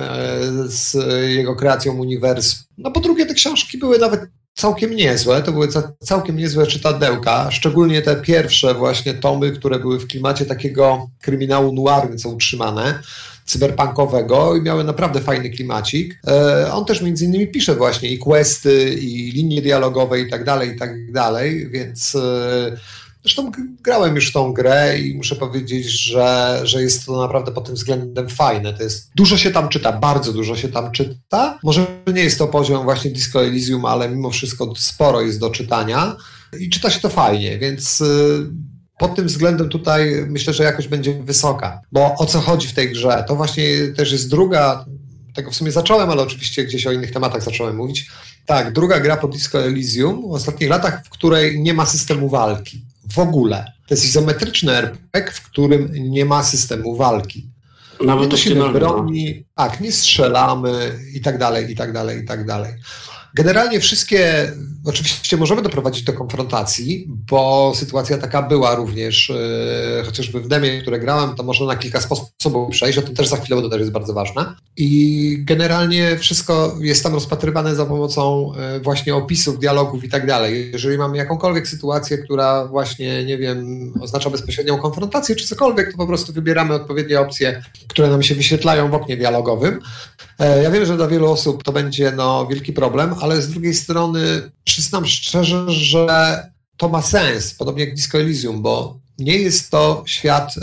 z 0.66 0.98
jego 1.30 1.56
kreacją 1.56 1.94
uniwersum. 1.94 2.60
No 2.78 2.92
po 2.92 3.00
drugie 3.00 3.26
te 3.26 3.34
książki 3.34 3.78
były 3.78 4.00
nawet 4.00 4.22
całkiem 4.54 4.96
niezłe, 4.96 5.42
to 5.42 5.52
były 5.52 5.68
całkiem 6.00 6.38
niezłe 6.38 6.68
czytadełka, 6.68 7.52
szczególnie 7.52 8.02
te 8.02 8.16
pierwsze 8.16 8.74
właśnie 8.74 9.14
tomy, 9.14 9.52
które 9.52 9.80
były 9.80 10.00
w 10.00 10.08
klimacie 10.08 10.46
takiego 10.46 11.08
kryminału 11.22 11.74
noir, 11.74 12.18
co 12.18 12.30
utrzymane 12.30 13.00
cyberpunkowego 13.46 14.56
i 14.56 14.62
miały 14.62 14.84
naprawdę 14.84 15.22
fajny 15.22 15.50
klimacik. 15.50 16.20
E, 16.28 16.74
on 16.74 16.86
też 16.86 17.02
między 17.02 17.26
innymi 17.26 17.48
pisze 17.48 17.76
właśnie 17.76 18.10
i 18.10 18.18
questy, 18.18 18.94
i 18.94 19.32
linie 19.32 19.62
dialogowe 19.62 20.20
i 20.20 20.30
tak 20.30 20.44
dalej, 20.44 20.70
i 20.70 20.76
tak 20.80 21.12
dalej, 21.12 21.70
więc 21.70 22.16
e, 22.16 22.78
Zresztą 23.24 23.52
grałem 23.82 24.16
już 24.16 24.32
tą 24.32 24.54
grę 24.54 25.00
i 25.00 25.16
muszę 25.16 25.36
powiedzieć, 25.36 25.88
że, 25.88 26.60
że 26.64 26.82
jest 26.82 27.06
to 27.06 27.22
naprawdę 27.22 27.52
pod 27.52 27.66
tym 27.66 27.76
względem 27.76 28.30
fajne. 28.30 28.74
To 28.74 28.84
jest, 28.84 29.12
dużo 29.16 29.38
się 29.38 29.52
tam 29.52 29.70
czyta, 29.70 29.92
bardzo 29.92 30.34
dużo 30.34 30.56
się 30.56 30.70
tam 30.70 30.92
czyta. 30.92 31.60
Może 31.64 31.86
nie 32.14 32.24
jest 32.24 32.38
to 32.38 32.48
poziom 32.48 32.84
właśnie 32.84 33.12
Disco 33.12 33.46
Elysium, 33.46 33.86
ale 33.86 34.10
mimo 34.10 34.30
wszystko 34.30 34.74
sporo 34.76 35.22
jest 35.22 35.40
do 35.40 35.50
czytania 35.50 36.16
i 36.60 36.70
czyta 36.70 36.90
się 36.90 37.00
to 37.00 37.10
fajnie, 37.10 37.58
więc 37.58 38.02
e, 38.02 38.06
pod 38.98 39.16
tym 39.16 39.28
względem 39.28 39.70
tutaj 39.70 40.26
myślę, 40.28 40.54
że 40.54 40.64
jakoś 40.64 40.88
będzie 40.88 41.14
wysoka. 41.14 41.82
Bo 41.92 42.16
o 42.16 42.26
co 42.26 42.40
chodzi 42.40 42.68
w 42.68 42.74
tej 42.74 42.92
grze? 42.92 43.26
To 43.28 43.36
właśnie 43.36 43.88
też 43.88 44.12
jest 44.12 44.30
druga, 44.30 44.86
tego 45.34 45.52
w 45.52 45.56
sumie 45.56 45.72
zacząłem, 45.72 46.10
ale 46.10 46.22
oczywiście 46.22 46.64
gdzieś 46.64 46.88
o 46.88 46.92
innych 46.92 47.12
tematach 47.12 47.44
zacząłem 47.44 47.76
mówić. 47.76 48.08
Tak, 48.46 48.74
druga 48.74 49.00
gra 49.00 49.18
po 49.18 49.28
Disco 49.28 49.64
Elysium 49.64 50.30
w 50.30 50.34
ostatnich 50.34 50.70
latach, 50.70 51.06
w 51.06 51.10
której 51.10 51.60
nie 51.60 51.74
ma 51.74 51.86
systemu 51.86 52.30
walki. 52.30 52.86
W 53.14 53.20
ogóle. 53.20 53.66
To 53.88 53.94
jest 53.94 54.06
izometryczny 54.06 54.72
RPG, 54.72 55.32
w 55.32 55.42
którym 55.42 55.90
nie 55.94 56.26
ma 56.26 56.44
systemu 56.44 56.96
walki. 56.96 57.50
Nawet 58.06 58.24
nie 58.24 58.32
nosimy 58.32 58.70
broni, 58.70 59.46
tak, 59.56 59.80
nie 59.80 59.92
strzelamy 59.92 61.00
i 61.14 61.22
tak 61.22 61.38
dalej, 61.38 61.72
i 61.72 61.76
tak 61.76 61.94
dalej, 61.94 62.24
i 62.24 62.26
tak 62.26 62.46
dalej. 62.46 62.74
Generalnie 63.36 63.80
wszystkie, 63.80 64.52
oczywiście 64.86 65.38
możemy 65.38 65.62
doprowadzić 65.62 66.04
do 66.04 66.14
konfrontacji, 66.14 67.08
bo 67.10 67.74
sytuacja 67.76 68.18
taka 68.18 68.42
była 68.42 68.76
również, 68.76 69.30
yy, 69.98 70.04
chociażby 70.06 70.42
w 70.42 70.48
demie, 70.48 70.82
które 70.82 71.00
grałem, 71.00 71.36
to 71.36 71.44
można 71.44 71.66
na 71.66 71.76
kilka 71.76 72.02
sposobów 72.02 72.70
przejść, 72.72 72.98
o 72.98 73.02
tym 73.02 73.16
też 73.16 73.28
za 73.28 73.38
chwilę, 73.38 73.62
bo 73.62 73.70
to 73.70 73.78
jest 73.78 73.92
bardzo 73.92 74.14
ważne. 74.14 74.56
I 74.78 75.38
generalnie 75.40 76.18
wszystko 76.18 76.78
jest 76.82 77.04
tam 77.04 77.14
rozpatrywane 77.14 77.76
za 77.76 77.86
pomocą 77.86 78.52
yy, 78.74 78.80
właśnie 78.80 79.16
opisów, 79.16 79.60
dialogów 79.60 80.04
i 80.04 80.10
tak 80.10 80.28
dalej. 80.28 80.72
Jeżeli 80.74 80.98
mamy 80.98 81.18
jakąkolwiek 81.18 81.68
sytuację, 81.68 82.18
która 82.18 82.68
właśnie, 82.68 83.26
nie 83.26 83.38
wiem, 83.38 83.92
oznacza 84.02 84.30
bezpośrednią 84.30 84.78
konfrontację 84.78 85.36
czy 85.36 85.48
cokolwiek, 85.48 85.92
to 85.92 85.98
po 85.98 86.08
prostu 86.08 86.34
wybieramy 86.34 86.74
odpowiednie 86.74 87.20
opcje, 87.20 87.64
które 87.88 88.08
nam 88.08 88.24
się 88.24 88.36
wyświetlają 88.36 88.92
w 88.92 88.94
oknie 88.94 89.18
dialogowym. 89.18 89.80
Yy, 90.40 90.64
ja 90.64 90.72
wiem, 90.72 90.86
że 90.86 90.98
dla 90.98 91.08
wielu 91.08 91.32
osób 91.32 91.64
to 91.64 91.72
będzie 91.72 92.12
no, 92.12 92.48
wielki 92.48 92.74
problem, 92.74 93.16
ale 93.24 93.42
z 93.42 93.50
drugiej 93.50 93.74
strony 93.74 94.52
przyznam 94.64 95.06
szczerze, 95.06 95.72
że 95.72 96.08
to 96.78 96.90
ma 96.90 97.02
sens, 97.02 97.54
podobnie 97.54 97.86
jak 97.86 97.96
Disco 97.96 98.20
Elysium, 98.20 98.62
bo 98.62 99.00
nie 99.20 99.38
jest 99.38 99.72
to 99.72 100.04
świat, 100.08 100.58
y, 100.58 100.62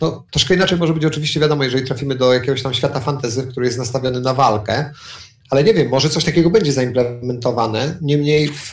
no 0.00 0.24
troszkę 0.30 0.54
inaczej 0.54 0.78
może 0.78 0.94
być 0.94 1.04
oczywiście 1.04 1.40
wiadomo, 1.40 1.64
jeżeli 1.64 1.86
trafimy 1.86 2.14
do 2.14 2.32
jakiegoś 2.32 2.62
tam 2.62 2.74
świata 2.74 3.00
fantasy, 3.00 3.46
który 3.46 3.66
jest 3.66 3.78
nastawiony 3.78 4.20
na 4.20 4.34
walkę, 4.34 4.92
ale 5.50 5.64
nie 5.64 5.74
wiem, 5.74 5.88
może 5.88 6.10
coś 6.10 6.24
takiego 6.24 6.50
będzie 6.50 6.72
zaimplementowane. 6.72 7.98
Niemniej 8.00 8.48
w, 8.48 8.70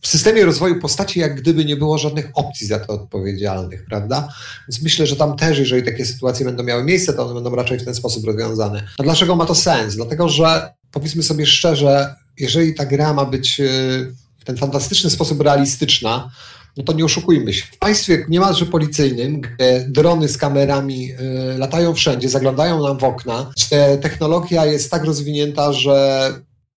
w, 0.00 0.08
systemie 0.08 0.44
rozwoju 0.44 0.80
postaci, 0.80 1.20
jak 1.20 1.40
gdyby 1.40 1.64
nie 1.64 1.76
było 1.76 1.98
żadnych 1.98 2.30
opcji 2.34 2.66
za 2.66 2.78
to 2.78 2.92
odpowiedzialnych, 2.92 3.84
prawda? 3.84 4.28
Więc 4.68 4.82
myślę, 4.82 5.06
że 5.06 5.16
tam 5.16 5.36
też, 5.36 5.58
jeżeli 5.58 5.82
takie 5.82 6.06
sytuacje 6.06 6.46
będą 6.46 6.62
miały 6.62 6.84
miejsce, 6.84 7.12
to 7.12 7.24
one 7.24 7.34
będą 7.34 7.56
raczej 7.56 7.78
w 7.78 7.84
ten 7.84 7.94
sposób 7.94 8.24
rozwiązane. 8.24 8.82
A 8.98 9.02
dlaczego 9.02 9.36
ma 9.36 9.46
to 9.46 9.54
sens? 9.54 9.96
Dlatego, 9.96 10.28
że 10.28 10.74
powiedzmy 10.90 11.22
sobie 11.22 11.46
szczerze, 11.46 12.14
jeżeli 12.38 12.74
ta 12.74 12.86
gra 12.86 13.12
ma 13.12 13.24
być 13.24 13.60
e, 13.60 13.64
w 14.38 14.44
ten 14.44 14.56
fantastyczny 14.56 15.10
sposób 15.10 15.40
realistyczna, 15.40 16.30
no 16.76 16.84
to 16.84 16.92
nie 16.92 17.04
oszukujmy 17.04 17.52
się. 17.52 17.64
W 17.72 17.78
państwie 17.78 18.26
niemalże 18.28 18.66
policyjnym, 18.66 19.40
gdzie 19.40 19.86
drony 19.88 20.28
z 20.28 20.38
kamerami 20.38 21.12
y, 21.12 21.58
latają 21.58 21.94
wszędzie, 21.94 22.28
zaglądają 22.28 22.82
nam 22.82 22.98
w 22.98 23.04
okna, 23.04 23.52
technologia 24.00 24.66
jest 24.66 24.90
tak 24.90 25.04
rozwinięta, 25.04 25.72
że 25.72 26.32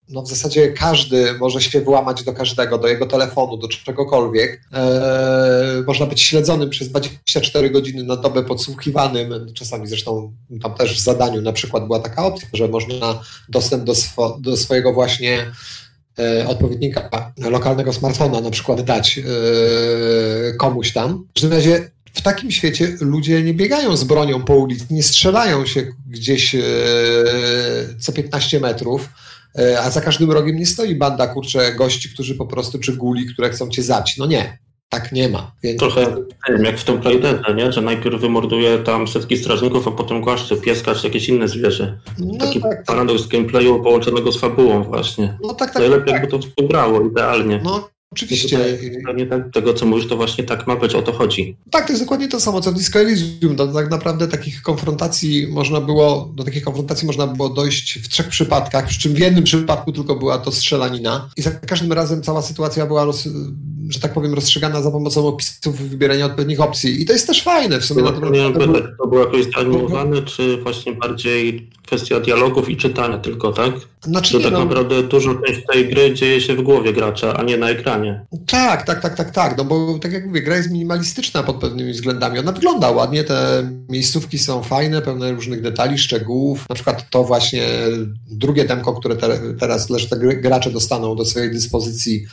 no 0.10 0.22
w 0.22 0.30
zasadzie 0.30 0.72
każdy 0.72 1.34
może 1.34 1.62
się 1.62 1.82
wyłamać 1.82 2.24
do 2.24 2.34
każdego, 2.34 2.78
do 2.78 2.88
jego 2.88 3.06
telefonu, 3.06 3.58
do 3.58 3.68
czegokolwiek. 3.68 4.62
Eee, 4.74 5.84
można 5.88 6.06
być 6.06 6.22
śledzonym 6.22 6.70
przez 6.70 6.90
24 6.90 7.70
godziny 7.70 8.04
na 8.04 8.16
dobę, 8.16 8.44
podsłuchiwanym. 8.44 9.54
Czasami 9.54 9.88
zresztą 9.88 10.34
tam 10.62 10.74
też 10.74 10.96
w 10.96 11.00
zadaniu 11.00 11.42
na 11.42 11.54
przykład 11.54 11.86
była 11.86 12.00
taka 12.00 12.26
opcja, 12.26 12.48
że 12.54 12.68
można 12.68 13.22
dostęp 13.50 13.84
do, 13.84 13.96
swo 13.96 14.38
do 14.42 14.58
swojego 14.58 14.94
właśnie 14.94 15.52
e, 16.20 16.48
odpowiednika 16.48 17.32
lokalnego 17.38 17.94
smartfona 17.94 18.42
na 18.42 18.52
przykład 18.52 18.82
dać 18.82 19.20
e, 19.20 19.24
komuś 20.54 20.94
tam. 20.94 21.28
W 21.30 21.34
każdym 21.34 21.54
razie 21.54 21.92
w 22.14 22.22
takim 22.22 22.52
świecie 22.52 22.98
ludzie 23.02 23.44
nie 23.44 23.54
biegają 23.54 23.98
z 23.98 24.04
bronią 24.04 24.44
po 24.44 24.56
ulicy, 24.56 24.86
nie 24.92 25.04
strzelają 25.04 25.66
się 25.66 25.88
gdzieś 26.08 26.56
co 28.00 28.12
15 28.12 28.60
metrów 28.60 29.10
a 29.84 29.90
za 29.90 30.02
każdym 30.02 30.32
rogiem 30.32 30.56
nie 30.56 30.66
stoi 30.66 30.96
banda, 30.96 31.28
kurczę, 31.28 31.74
gości, 31.74 32.10
którzy 32.10 32.36
po 32.36 32.46
prostu, 32.46 32.80
czy 32.80 32.96
guli, 32.96 33.26
które 33.26 33.50
chcą 33.50 33.70
cię 33.70 33.84
zabić. 33.84 34.18
No 34.18 34.26
nie, 34.26 34.58
tak 34.90 35.12
nie 35.12 35.30
ma. 35.30 35.52
Więc... 35.64 35.80
Trochę 35.80 36.16
jak 36.64 36.78
w 36.78 36.84
tym 36.84 37.02
Playdeadze, 37.02 37.56
nie? 37.56 37.72
że 37.72 37.82
najpierw 37.82 38.22
wymorduje 38.22 38.78
tam 38.78 39.08
setki 39.08 39.38
strażników, 39.38 39.88
a 39.88 39.92
potem 39.92 40.22
głaszcze 40.22 40.56
pieska 40.56 40.96
czy 40.96 41.08
jakieś 41.08 41.30
inne 41.30 41.48
zwierzę. 41.48 42.00
No 42.20 42.38
Taki 42.40 42.62
tak, 42.62 42.72
tak. 42.72 42.86
paradoks 42.86 43.22
tak. 43.22 43.32
gameplayu 43.32 43.84
połączonego 43.84 44.32
z 44.32 44.40
fabułą 44.40 44.84
właśnie. 44.84 45.38
No 45.44 45.54
tak, 45.54 45.74
tak. 45.74 45.82
Najlepiej 45.82 46.14
tak. 46.14 46.14
jakby 46.14 46.28
to 46.28 46.40
współgrało, 46.40 47.02
idealnie. 47.02 47.62
No 47.64 47.90
Oczywiście. 48.12 48.58
Tutaj, 48.58 49.28
tak, 49.30 49.54
tego, 49.54 49.74
co 49.74 49.86
mówisz, 49.86 50.08
to 50.08 50.16
właśnie 50.18 50.44
tak 50.44 50.68
ma 50.68 50.76
być, 50.76 50.96
o 50.96 51.02
to 51.02 51.14
chodzi. 51.14 51.58
Tak, 51.72 51.86
to 51.86 51.94
jest 51.94 52.04
dokładnie 52.04 52.28
to 52.28 52.40
samo, 52.40 52.62
co 52.62 52.72
w 52.72 52.74
Disco 52.74 53.00
Elysium. 53.00 53.56
Tak 53.56 53.90
naprawdę 53.90 54.28
takich 54.28 54.62
konfrontacji 54.62 55.48
można 55.48 55.82
było, 55.82 56.32
do 56.36 56.44
takich 56.44 56.64
konfrontacji 56.64 57.08
można 57.08 57.28
było 57.28 57.50
dojść 57.50 58.00
w 58.00 58.10
trzech 58.10 58.28
przypadkach, 58.28 58.88
przy 58.88 59.00
czym 59.00 59.14
w 59.14 59.20
jednym 59.20 59.44
przypadku 59.44 59.92
tylko 59.92 60.16
była 60.16 60.38
to 60.38 60.52
strzelanina 60.52 61.30
i 61.38 61.42
za 61.42 61.52
każdym 61.52 61.94
razem 61.94 62.24
cała 62.24 62.42
sytuacja 62.42 62.86
była 62.86 63.06
roz, 63.06 63.28
że 63.90 64.00
tak 64.00 64.14
powiem, 64.14 64.34
rozstrzygana 64.34 64.82
za 64.82 64.92
pomocą 64.92 65.28
opisów 65.28 65.90
wybierania 65.90 66.26
odpowiednich 66.26 66.62
opcji. 66.62 67.02
I 67.02 67.06
to 67.06 67.14
jest 67.14 67.28
też 67.28 67.44
fajne 67.44 67.80
w 67.80 67.86
sumie. 67.86 68.04
To, 68.04 68.12
to, 68.12 68.30
nie, 68.30 68.54
to, 68.54 68.60
to 69.02 69.08
było 69.08 69.20
jakoś 69.20 69.46
zanimowane, 69.56 70.22
czy 70.22 70.58
właśnie 70.58 70.94
bardziej 70.94 71.70
kwestia 71.86 72.20
dialogów 72.20 72.70
i 72.70 72.78
czytania 72.78 73.18
tylko, 73.18 73.54
tak? 73.54 73.72
Znaczy, 74.02 74.34
to 74.34 74.40
tak 74.40 74.54
no, 74.54 74.66
naprawdę 74.66 75.04
dużo 75.04 75.36
część 75.36 75.62
tej 75.74 75.90
gry 75.90 76.14
dzieje 76.14 76.42
się 76.42 76.56
w 76.56 76.62
głowie 76.62 76.94
gracza, 76.94 77.34
a 77.38 77.44
nie 77.44 77.58
na 77.58 77.70
ekranie. 77.70 77.99
Tak, 78.48 78.86
tak, 78.86 79.02
tak, 79.02 79.16
tak, 79.16 79.32
tak, 79.32 79.58
no 79.58 79.66
bo 79.66 80.00
tak 80.00 80.12
jak 80.12 80.26
mówię, 80.26 80.42
gra 80.42 80.58
jest 80.58 80.72
minimalistyczna 80.72 81.44
pod 81.44 81.56
pewnymi 81.56 81.92
względami. 81.92 82.40
Ona 82.40 82.52
wygląda 82.52 82.92
ładnie, 82.92 83.24
te 83.24 83.70
miejscówki 83.90 84.40
są 84.40 84.64
fajne, 84.64 85.02
pełne 85.02 85.32
różnych 85.32 85.62
detali, 85.62 85.98
szczegółów. 85.98 86.70
Na 86.70 86.76
przykład 86.76 87.10
to 87.10 87.24
właśnie 87.24 87.64
drugie 88.32 88.66
demko, 88.66 88.94
które 88.94 89.16
te, 89.16 89.40
teraz 89.60 89.90
leży, 89.90 90.10
te 90.10 90.18
gracze 90.18 90.72
dostaną 90.72 91.16
do 91.16 91.26
swojej 91.26 91.52
dyspozycji 91.52 92.26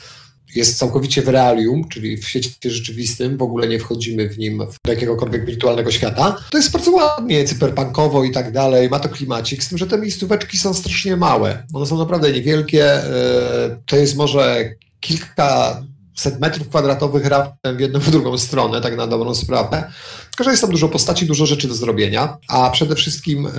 jest 0.55 0.79
całkowicie 0.79 1.23
w 1.23 1.29
realium, 1.29 1.89
czyli 1.89 2.17
w 2.17 2.29
świecie 2.29 2.51
rzeczywistym, 2.65 3.37
w 3.37 3.43
ogóle 3.43 3.69
nie 3.69 3.79
wchodzimy 3.79 4.29
w 4.29 4.39
nim 4.39 4.59
do 4.85 4.93
jakiegokolwiek 4.93 5.47
wirtualnego 5.47 5.91
świata. 5.91 6.37
To 6.51 6.59
jest 6.59 6.71
bardzo 6.73 6.91
ładnie, 6.91 7.45
cyberpunkowo 7.45 8.25
i 8.25 8.31
tak 8.31 8.53
dalej, 8.53 8.91
ma 8.91 8.99
to 8.99 9.09
klimacik, 9.09 9.65
z 9.65 9.69
tym, 9.69 9.79
że 9.79 9.87
te 9.87 9.99
miejscóweczki 9.99 10.59
są 10.59 10.75
strasznie 10.75 11.17
małe. 11.17 11.67
One 11.73 11.87
są 11.87 11.99
naprawdę 11.99 12.33
niewielkie, 12.33 12.85
e, 12.93 13.79
to 13.87 13.97
jest 13.97 14.17
może 14.17 14.71
kilka 15.07 15.83
set 16.15 16.41
metrów 16.41 16.69
kwadratowych 16.69 17.27
raptem 17.27 17.77
w 17.77 17.81
jedną 17.81 18.01
w 18.01 18.11
drugą 18.11 18.39
stronę, 18.39 18.81
tak 18.81 18.97
na 18.97 19.07
dobrą 19.07 19.35
sprawę. 19.35 19.93
Tylko, 20.31 20.45
że 20.45 20.51
jest 20.51 20.63
tam 20.63 20.71
dużo 20.71 20.89
postaci, 20.89 21.27
dużo 21.27 21.47
rzeczy 21.47 21.69
do 21.69 21.75
zrobienia, 21.75 22.39
a 22.49 22.71
przede 22.71 22.95
wszystkim, 22.95 23.47
e, 23.47 23.51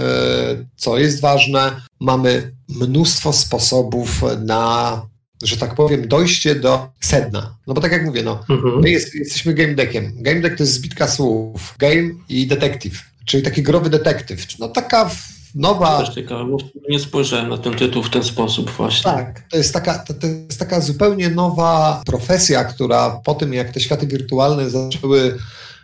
co 0.75 0.97
jest 0.97 1.21
ważne, 1.21 1.81
mamy 1.99 2.51
mnóstwo 2.69 3.33
sposobów 3.33 4.23
na 4.45 5.01
że 5.43 5.57
tak 5.57 5.75
powiem, 5.75 6.07
dojście 6.07 6.55
do 6.55 6.89
sedna. 6.99 7.57
No 7.67 7.73
bo 7.73 7.81
tak 7.81 7.91
jak 7.91 8.05
mówię, 8.05 8.23
no, 8.23 8.43
mhm. 8.49 8.81
my 8.81 8.89
jest, 8.89 9.15
jesteśmy 9.15 9.53
game 9.53 9.75
deckiem. 9.75 10.13
Game 10.15 10.41
deck 10.41 10.57
to 10.57 10.63
jest 10.63 10.73
zbitka 10.73 11.07
słów. 11.07 11.75
Game 11.79 12.09
i 12.29 12.47
detective, 12.47 12.99
czyli 13.25 13.43
taki 13.43 13.63
growy 13.63 13.89
detektyw. 13.89 14.59
No 14.59 14.69
taka 14.69 15.09
nowa... 15.57 15.99
Też 15.99 16.15
ciekawe, 16.15 16.57
nie 16.89 16.99
spojrzałem 16.99 17.49
na 17.49 17.57
ten 17.57 17.73
tytuł 17.73 18.03
w 18.03 18.09
ten 18.09 18.23
sposób 18.23 18.71
właśnie. 18.71 19.03
Tak, 19.03 19.43
to 19.51 19.57
jest, 19.57 19.73
taka, 19.73 19.99
to, 19.99 20.13
to 20.13 20.27
jest 20.27 20.59
taka 20.59 20.81
zupełnie 20.81 21.29
nowa 21.29 22.01
profesja, 22.05 22.63
która 22.63 23.21
po 23.25 23.35
tym, 23.35 23.53
jak 23.53 23.71
te 23.71 23.79
światy 23.79 24.07
wirtualne 24.07 24.69
zaczęły 24.69 25.37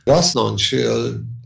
rosnąć, 0.05 0.73
e, 0.73 0.77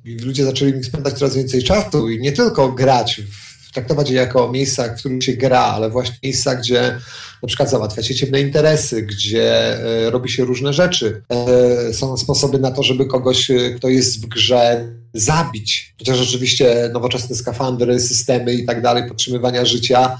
i 0.05 0.17
ludzie 0.17 0.45
zaczęli 0.45 0.73
mi 0.73 0.83
spędzać 0.83 1.13
coraz 1.13 1.35
więcej 1.35 1.63
czasu 1.63 2.09
i 2.09 2.21
nie 2.21 2.31
tylko 2.31 2.71
grać 2.71 3.21
w 3.31 3.47
traktować 3.77 4.09
je 4.09 4.15
jako 4.15 4.51
miejsca, 4.51 4.95
w 4.95 4.99
których 4.99 5.23
się 5.23 5.33
gra, 5.33 5.59
ale 5.59 5.89
właśnie 5.89 6.15
miejsca, 6.23 6.55
gdzie 6.55 6.99
na 7.43 7.47
przykład 7.47 7.69
załatwia 7.69 8.03
się 8.03 8.15
ciemne 8.15 8.41
interesy, 8.41 9.01
gdzie 9.01 9.77
e, 10.05 10.09
robi 10.09 10.29
się 10.29 10.45
różne 10.45 10.73
rzeczy. 10.73 11.21
E, 11.29 11.93
są 11.93 12.17
sposoby 12.17 12.59
na 12.59 12.71
to, 12.71 12.83
żeby 12.83 13.05
kogoś, 13.05 13.51
kto 13.77 13.89
jest 13.89 14.21
w 14.21 14.25
grze, 14.25 14.87
zabić. 15.19 15.95
Chociaż 15.99 16.21
oczywiście 16.21 16.89
nowoczesne 16.93 17.35
skafandry, 17.35 17.99
systemy 17.99 18.53
i 18.53 18.65
tak 18.65 18.81
dalej, 18.81 19.07
podtrzymywania 19.07 19.65
życia 19.65 20.17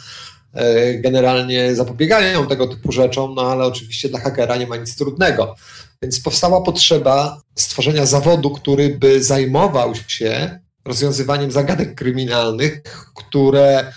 generalnie 1.00 1.76
zapobiegają 1.76 2.48
tego 2.48 2.68
typu 2.68 2.92
rzeczom, 2.92 3.36
no 3.36 3.42
ale 3.42 3.66
oczywiście 3.66 4.10
dla 4.10 4.20
hakera 4.20 4.58
nie 4.58 4.68
ma 4.68 4.78
nic 4.78 4.96
trudnego. 4.96 5.56
Więc 6.02 6.20
powstała 6.20 6.62
potrzeba 6.62 7.42
stworzenia 7.56 8.06
zawodu, 8.06 8.52
który 8.52 8.90
by 8.90 9.24
zajmował 9.24 9.94
się 10.08 10.60
rozwiązywaniem 10.86 11.52
zagadek 11.52 11.96
kryminalnych, 11.96 12.82
które 13.16 13.94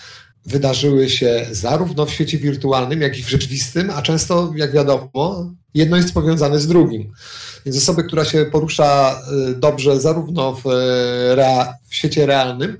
wydarzyły 0.47 1.11
się 1.11 1.47
zarówno 1.51 2.07
w 2.07 2.13
świecie 2.13 2.39
wirtualnym, 2.39 3.01
jak 3.01 3.19
i 3.19 3.23
w 3.23 3.29
rzeczywistym, 3.29 3.91
a 3.91 4.03
często, 4.03 4.53
jak 4.57 4.73
wiadomo, 4.73 5.51
jedno 5.75 5.97
jest 5.97 6.15
powiązane 6.15 6.61
z 6.61 6.67
drugim. 6.67 7.13
Więc 7.67 7.79
osoby, 7.79 8.05
która 8.05 8.25
się 8.25 8.45
porusza 8.45 9.21
y, 9.51 9.55
dobrze 9.55 10.01
zarówno 10.01 10.55
w, 10.55 10.67
y, 10.67 11.35
rea 11.35 11.75
w 11.89 11.95
świecie 11.95 12.27
realnym, 12.27 12.79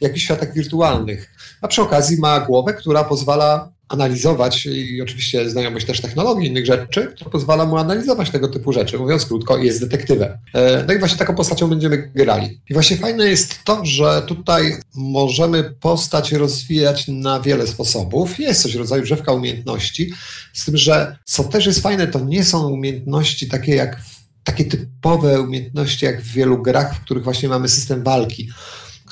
jak 0.00 0.16
i 0.16 0.20
w 0.20 0.22
światach 0.22 0.54
wirtualnych. 0.54 1.30
A 1.60 1.68
przy 1.68 1.82
okazji 1.82 2.16
ma 2.20 2.40
głowę, 2.40 2.74
która 2.74 3.04
pozwala 3.04 3.72
analizować 3.92 4.66
i 4.66 5.02
oczywiście 5.02 5.50
znajomość 5.50 5.86
też 5.86 6.00
technologii 6.00 6.48
innych 6.48 6.66
rzeczy, 6.66 7.12
która 7.14 7.30
pozwala 7.30 7.66
mu 7.66 7.76
analizować 7.76 8.30
tego 8.30 8.48
typu 8.48 8.72
rzeczy. 8.72 8.98
Mówiąc 8.98 9.26
krótko, 9.26 9.58
jest 9.58 9.80
detektywem. 9.80 10.38
E, 10.54 10.84
no 10.88 10.94
i 10.94 10.98
właśnie 10.98 11.18
taką 11.18 11.34
postacią 11.34 11.68
będziemy 11.68 12.10
grali. 12.14 12.60
I 12.70 12.74
właśnie 12.74 12.96
fajne 12.96 13.28
jest 13.28 13.64
to, 13.64 13.84
że 13.84 14.22
tutaj 14.26 14.76
możemy 14.94 15.74
postać 15.80 16.32
rozwijać 16.32 17.08
na 17.08 17.40
wiele 17.40 17.66
sposobów. 17.66 18.38
Jest 18.38 18.62
coś 18.62 18.76
w 18.76 18.78
rodzaju 18.78 19.02
drzewka 19.02 19.32
umiejętności, 19.32 20.12
z 20.52 20.64
tym, 20.64 20.76
że 20.76 21.16
co 21.24 21.44
też 21.44 21.66
jest 21.66 21.80
fajne, 21.80 22.06
to 22.06 22.20
nie 22.20 22.44
są 22.44 22.68
umiejętności 22.68 23.48
takie 23.48 23.74
jak 23.74 24.00
takie 24.44 24.64
typowe 24.64 25.40
umiejętności 25.40 26.04
jak 26.04 26.22
w 26.22 26.32
wielu 26.32 26.62
grach, 26.62 26.96
w 26.96 27.00
których 27.00 27.24
właśnie 27.24 27.48
mamy 27.48 27.68
system 27.68 28.02
walki 28.02 28.48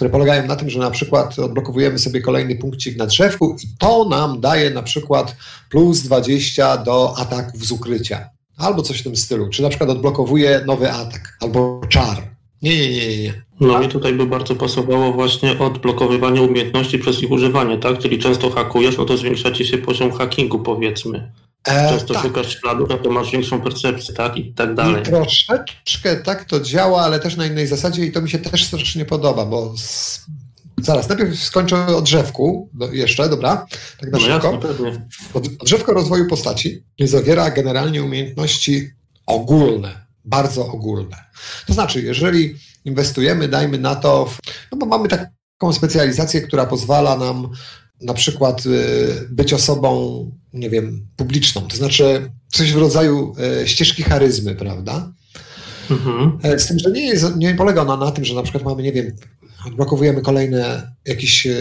które 0.01 0.11
polegają 0.11 0.47
na 0.47 0.57
tym, 0.57 0.71
że 0.71 0.79
na 0.79 0.91
przykład 0.91 1.39
odblokowujemy 1.39 1.99
sobie 1.99 2.21
kolejny 2.21 2.57
punkcik 2.57 2.97
na 2.97 3.07
drzewku 3.07 3.57
i 3.65 3.67
to 3.79 4.09
nam 4.09 4.41
daje 4.41 4.71
na 4.71 4.83
przykład 4.83 5.37
plus 5.71 6.03
20 6.03 6.77
do 6.77 7.19
ataków 7.19 7.67
z 7.67 7.73
ukrycia. 7.73 8.31
Albo 8.57 8.83
coś 8.83 9.01
w 9.01 9.03
tym 9.03 9.17
stylu. 9.17 9.49
Czy 9.49 9.63
na 9.63 9.69
przykład 9.69 9.91
odblokowuje 9.91 10.63
nowy 10.67 10.93
atak, 10.93 11.37
albo 11.41 11.81
czar. 11.89 12.23
Nie, 12.63 12.79
nie, 12.79 12.91
nie, 12.91 13.19
nie. 13.19 13.43
No 13.61 13.79
mi 13.79 13.89
tutaj 13.89 14.13
by 14.13 14.27
bardzo 14.27 14.55
pasowało 14.55 15.13
właśnie 15.13 15.59
odblokowywanie 15.59 16.43
umiejętności 16.43 16.99
przez 16.99 17.23
ich 17.23 17.31
używanie, 17.31 17.79
tak? 17.79 17.99
Czyli 17.99 18.19
często 18.19 18.51
hakujesz, 18.51 18.99
no 18.99 19.05
to 19.05 19.17
zwiększa 19.17 19.51
ci 19.51 19.67
się 19.67 19.79
poziom 19.79 20.13
hackingu 20.13 20.59
powiedzmy. 20.59 21.33
E, 21.69 21.89
Często 21.91 22.15
tak. 22.15 22.23
szukasz 22.23 22.61
śladów, 22.61 22.89
no 22.89 22.99
to 22.99 23.11
masz 23.11 23.31
większą 23.31 23.61
percepcję, 23.61 24.15
tak? 24.15 24.37
I 24.37 24.55
tak 24.55 24.75
dalej. 24.75 25.03
I 25.03 25.05
troszeczkę 25.05 26.17
tak 26.17 26.45
to 26.45 26.61
działa, 26.61 27.03
ale 27.03 27.21
też 27.21 27.37
na 27.37 27.47
innej 27.47 27.67
zasadzie 27.67 28.05
i 28.05 28.13
to 28.13 28.23
mi 28.23 28.31
się 28.31 28.39
też 28.39 28.65
strasznie 28.65 29.05
podoba, 29.05 29.47
bo 29.47 29.75
z... 29.77 30.21
zaraz, 30.81 31.09
najpierw 31.09 31.43
skończę 31.43 31.87
o 31.87 32.03
drzewku 32.03 32.69
jeszcze, 32.93 33.29
dobra? 33.29 33.67
Tak 34.01 34.13
na 34.13 34.19
no 34.19 34.25
szybko. 34.25 34.61
Jasne, 34.69 35.09
Drzewko 35.65 35.93
rozwoju 35.93 36.27
postaci 36.27 36.85
zawiera 37.01 37.51
generalnie 37.51 38.03
umiejętności 38.03 38.91
ogólne, 39.27 40.07
bardzo 40.25 40.67
ogólne. 40.67 41.17
To 41.67 41.73
znaczy, 41.73 42.03
jeżeli 42.03 42.57
inwestujemy, 42.85 43.49
dajmy 43.49 43.79
na 43.79 43.95
to, 43.95 44.27
w... 44.27 44.39
no 44.73 44.79
bo 44.79 44.87
mamy 44.87 45.09
taką 45.09 45.73
specjalizację, 45.73 46.41
która 46.41 46.67
pozwala 46.67 47.17
nam 47.17 47.49
na 48.01 48.15
przykład 48.15 48.67
y, 48.67 49.29
być 49.31 49.53
osobą, 49.53 50.31
nie 50.53 50.71
wiem, 50.71 51.07
publiczną, 51.17 51.61
to 51.61 51.77
znaczy 51.77 52.31
coś 52.49 52.73
w 52.73 52.77
rodzaju 52.77 53.35
y, 53.63 53.69
ścieżki 53.69 54.03
charyzmy, 54.03 54.55
prawda? 54.55 55.13
Mhm. 55.91 56.39
E, 56.43 56.59
z 56.59 56.67
tym, 56.67 56.79
że 56.79 56.91
nie, 56.91 57.07
jest, 57.07 57.37
nie 57.37 57.55
polega 57.55 57.83
ona 57.83 57.97
na 57.97 58.11
tym, 58.11 58.25
że 58.25 58.35
na 58.35 58.43
przykład 58.43 58.65
mamy, 58.65 58.83
nie 58.83 58.93
wiem, 58.93 59.17
odblokowujemy 59.67 60.23
kolejne 60.23 60.93
jakieś, 61.07 61.47
e, 61.47 61.53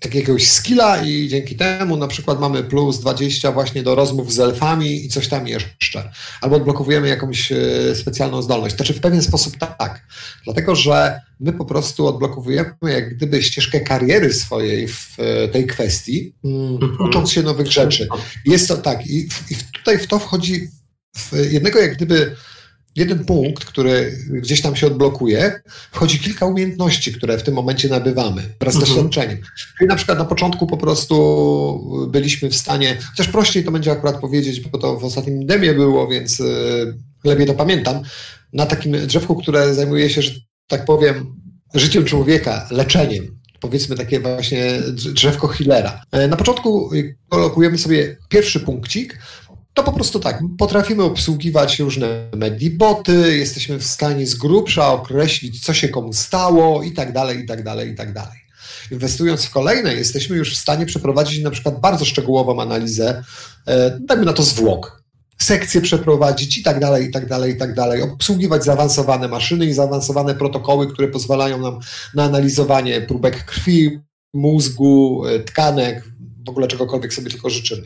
tak 0.00 0.14
jakiegoś 0.14 0.48
skilla 0.48 1.02
i 1.04 1.28
dzięki 1.28 1.56
temu 1.56 1.96
na 1.96 2.08
przykład 2.08 2.40
mamy 2.40 2.62
plus 2.62 2.98
20 2.98 3.52
właśnie 3.52 3.82
do 3.82 3.94
rozmów 3.94 4.32
z 4.32 4.40
elfami 4.40 5.04
i 5.04 5.08
coś 5.08 5.28
tam 5.28 5.48
jeszcze. 5.48 6.10
Albo 6.40 6.56
odblokowujemy 6.56 7.08
jakąś 7.08 7.52
e, 7.52 7.56
specjalną 7.94 8.42
zdolność. 8.42 8.76
Znaczy 8.76 8.94
w 8.94 9.00
pewien 9.00 9.22
sposób 9.22 9.56
tak, 9.56 10.06
dlatego 10.44 10.74
że 10.74 11.20
my 11.40 11.52
po 11.52 11.64
prostu 11.64 12.06
odblokowujemy 12.06 12.74
jak 12.82 13.16
gdyby 13.16 13.42
ścieżkę 13.42 13.80
kariery 13.80 14.34
swojej 14.34 14.88
w 14.88 15.16
e, 15.18 15.48
tej 15.48 15.66
kwestii, 15.66 16.34
mm, 16.44 16.74
mhm. 16.82 17.08
ucząc 17.08 17.32
się 17.32 17.42
nowych 17.42 17.72
rzeczy. 17.72 18.08
Jest 18.44 18.68
to 18.68 18.76
tak 18.76 19.06
i, 19.06 19.18
i 19.50 19.54
tutaj 19.72 19.98
w 19.98 20.06
to 20.06 20.18
wchodzi 20.18 20.68
w 21.16 21.52
jednego 21.52 21.78
jak 21.78 21.94
gdyby 21.96 22.36
jeden 22.96 23.24
punkt, 23.24 23.64
który 23.64 24.18
gdzieś 24.30 24.62
tam 24.62 24.76
się 24.76 24.86
odblokuje, 24.86 25.60
wchodzi 25.92 26.18
kilka 26.18 26.46
umiejętności, 26.46 27.12
które 27.12 27.38
w 27.38 27.42
tym 27.42 27.54
momencie 27.54 27.88
nabywamy 27.88 28.42
wraz 28.60 28.74
z 28.74 28.76
mhm. 28.76 28.94
doświadczeniem. 28.94 29.38
Czyli 29.78 29.88
na 29.88 29.96
przykład 29.96 30.18
na 30.18 30.24
początku 30.24 30.66
po 30.66 30.76
prostu 30.76 32.08
byliśmy 32.10 32.50
w 32.50 32.56
stanie, 32.56 32.98
chociaż 33.10 33.28
prościej 33.28 33.64
to 33.64 33.70
będzie 33.70 33.92
akurat 33.92 34.20
powiedzieć, 34.20 34.60
bo 34.60 34.78
to 34.78 34.96
w 34.96 35.04
ostatnim 35.04 35.46
demie 35.46 35.74
było, 35.74 36.08
więc 36.08 36.40
y, 36.40 36.98
lepiej 37.24 37.46
to 37.46 37.54
pamiętam, 37.54 38.02
na 38.52 38.66
takim 38.66 39.06
drzewku, 39.06 39.36
które 39.36 39.74
zajmuje 39.74 40.10
się, 40.10 40.22
że 40.22 40.30
tak 40.66 40.84
powiem, 40.84 41.36
życiem 41.74 42.04
człowieka, 42.04 42.68
leczeniem, 42.70 43.40
powiedzmy 43.60 43.96
takie 43.96 44.20
właśnie 44.20 44.80
drzewko 44.92 45.48
healera. 45.48 46.02
E, 46.12 46.28
na 46.28 46.36
początku 46.36 46.90
kolokujemy 47.28 47.78
sobie 47.78 48.16
pierwszy 48.28 48.60
punkcik, 48.60 49.18
to 49.80 49.84
po 49.84 49.92
prostu 49.92 50.20
tak, 50.20 50.42
potrafimy 50.58 51.02
obsługiwać 51.02 51.78
różne 51.78 52.30
mediboty, 52.36 53.36
jesteśmy 53.36 53.78
w 53.78 53.84
stanie 53.84 54.26
z 54.26 54.34
grubsza 54.34 54.92
określić, 54.92 55.64
co 55.64 55.74
się 55.74 55.88
komu 55.88 56.12
stało 56.12 56.82
i 56.82 56.92
tak 56.92 57.12
dalej, 57.12 57.38
i 57.38 57.46
tak 57.46 57.64
dalej, 57.64 57.90
i 57.90 57.94
tak 57.94 58.12
dalej. 58.12 58.38
Inwestując 58.90 59.44
w 59.44 59.50
kolejne, 59.50 59.94
jesteśmy 59.94 60.36
już 60.36 60.54
w 60.54 60.58
stanie 60.58 60.86
przeprowadzić 60.86 61.42
na 61.42 61.50
przykład 61.50 61.80
bardzo 61.80 62.04
szczegółową 62.04 62.62
analizę, 62.62 63.24
e, 63.66 63.98
dajmy 64.00 64.24
na 64.24 64.32
to 64.32 64.42
zwłok, 64.42 65.02
sekcje 65.38 65.80
przeprowadzić 65.80 66.58
i 66.58 66.62
tak 66.62 66.80
dalej, 66.80 67.08
i 67.08 67.10
tak 67.10 67.26
dalej, 67.26 67.52
i 67.52 67.56
tak 67.56 67.74
dalej, 67.74 68.02
obsługiwać 68.02 68.64
zaawansowane 68.64 69.28
maszyny 69.28 69.66
i 69.66 69.72
zaawansowane 69.72 70.34
protokoły, 70.34 70.92
które 70.92 71.08
pozwalają 71.08 71.58
nam 71.58 71.78
na 72.14 72.24
analizowanie 72.24 73.00
próbek 73.00 73.44
krwi, 73.44 74.00
mózgu, 74.34 75.26
e, 75.26 75.40
tkanek, 75.40 76.04
w 76.46 76.48
ogóle 76.48 76.68
czegokolwiek 76.68 77.14
sobie 77.14 77.30
tylko 77.30 77.50
życzymy. 77.50 77.82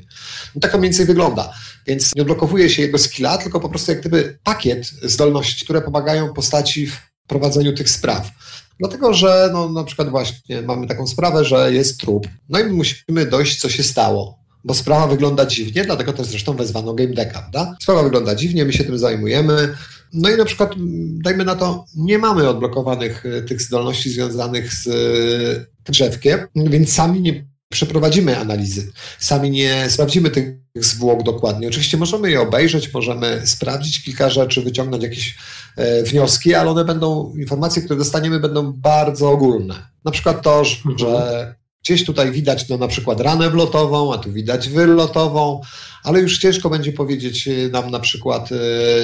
No 0.54 0.60
tak 0.60 0.72
to 0.72 0.78
mniej 0.78 0.90
więcej 0.90 1.06
wygląda. 1.06 1.52
Więc 1.86 2.14
nie 2.16 2.22
odblokowuje 2.22 2.70
się 2.70 2.82
jego 2.82 2.98
skilla, 2.98 3.38
tylko 3.38 3.60
po 3.60 3.68
prostu 3.68 3.90
jak 3.90 4.00
gdyby 4.00 4.38
pakiet 4.44 4.86
zdolności, 5.02 5.64
które 5.64 5.82
pomagają 5.82 6.32
postaci 6.32 6.86
w 6.86 6.96
prowadzeniu 7.26 7.72
tych 7.72 7.90
spraw. 7.90 8.30
Dlatego, 8.78 9.14
że 9.14 9.50
no, 9.52 9.68
na 9.68 9.84
przykład 9.84 10.10
właśnie 10.10 10.62
mamy 10.62 10.86
taką 10.86 11.06
sprawę, 11.06 11.44
że 11.44 11.72
jest 11.72 12.00
trup, 12.00 12.28
no 12.48 12.60
i 12.60 12.64
musimy 12.64 13.26
dojść, 13.26 13.60
co 13.60 13.68
się 13.68 13.82
stało. 13.82 14.44
Bo 14.64 14.74
sprawa 14.74 15.06
wygląda 15.06 15.46
dziwnie, 15.46 15.84
dlatego 15.84 16.12
też 16.12 16.26
zresztą 16.26 16.56
wezwano 16.56 16.94
game 16.94 17.14
decka, 17.14 17.38
prawda? 17.38 17.76
Sprawa 17.80 18.02
wygląda 18.02 18.34
dziwnie, 18.34 18.64
my 18.64 18.72
się 18.72 18.84
tym 18.84 18.98
zajmujemy. 18.98 19.74
No 20.12 20.30
i 20.30 20.36
na 20.36 20.44
przykład, 20.44 20.74
dajmy 21.22 21.44
na 21.44 21.54
to, 21.54 21.84
nie 21.96 22.18
mamy 22.18 22.48
odblokowanych 22.48 23.26
e, 23.26 23.42
tych 23.42 23.62
zdolności 23.62 24.10
związanych 24.10 24.74
z 24.74 24.86
e, 24.86 25.92
drzewkiem, 25.92 26.40
więc 26.56 26.92
sami 26.92 27.20
nie 27.20 27.53
przeprowadzimy 27.74 28.38
analizy. 28.38 28.92
Sami 29.18 29.50
nie 29.50 29.90
sprawdzimy 29.90 30.30
tych 30.30 30.54
zwłok 30.76 31.22
dokładnie. 31.22 31.68
Oczywiście 31.68 31.96
możemy 31.96 32.30
je 32.30 32.40
obejrzeć, 32.40 32.94
możemy 32.94 33.42
sprawdzić 33.44 34.02
kilka 34.02 34.30
rzeczy, 34.30 34.62
wyciągnąć 34.62 35.02
jakieś 35.02 35.36
e, 35.76 36.02
wnioski, 36.02 36.54
ale 36.54 36.70
one 36.70 36.84
będą, 36.84 37.34
informacje, 37.36 37.82
które 37.82 37.98
dostaniemy, 37.98 38.40
będą 38.40 38.72
bardzo 38.72 39.30
ogólne. 39.30 39.74
Na 40.04 40.10
przykład 40.10 40.42
to, 40.42 40.58
mhm. 40.58 40.98
że 40.98 41.54
Gdzieś 41.84 42.04
tutaj 42.04 42.32
widać 42.32 42.68
no, 42.68 42.78
na 42.78 42.88
przykład 42.88 43.20
ranę 43.20 43.50
wlotową, 43.50 44.14
a 44.14 44.18
tu 44.18 44.32
widać 44.32 44.68
wylotową, 44.68 45.60
ale 46.02 46.20
już 46.20 46.38
ciężko 46.38 46.70
będzie 46.70 46.92
powiedzieć 46.92 47.48
y, 47.48 47.70
nam 47.72 47.90
na 47.90 48.00
przykład, 48.00 48.52
y, 48.52 48.56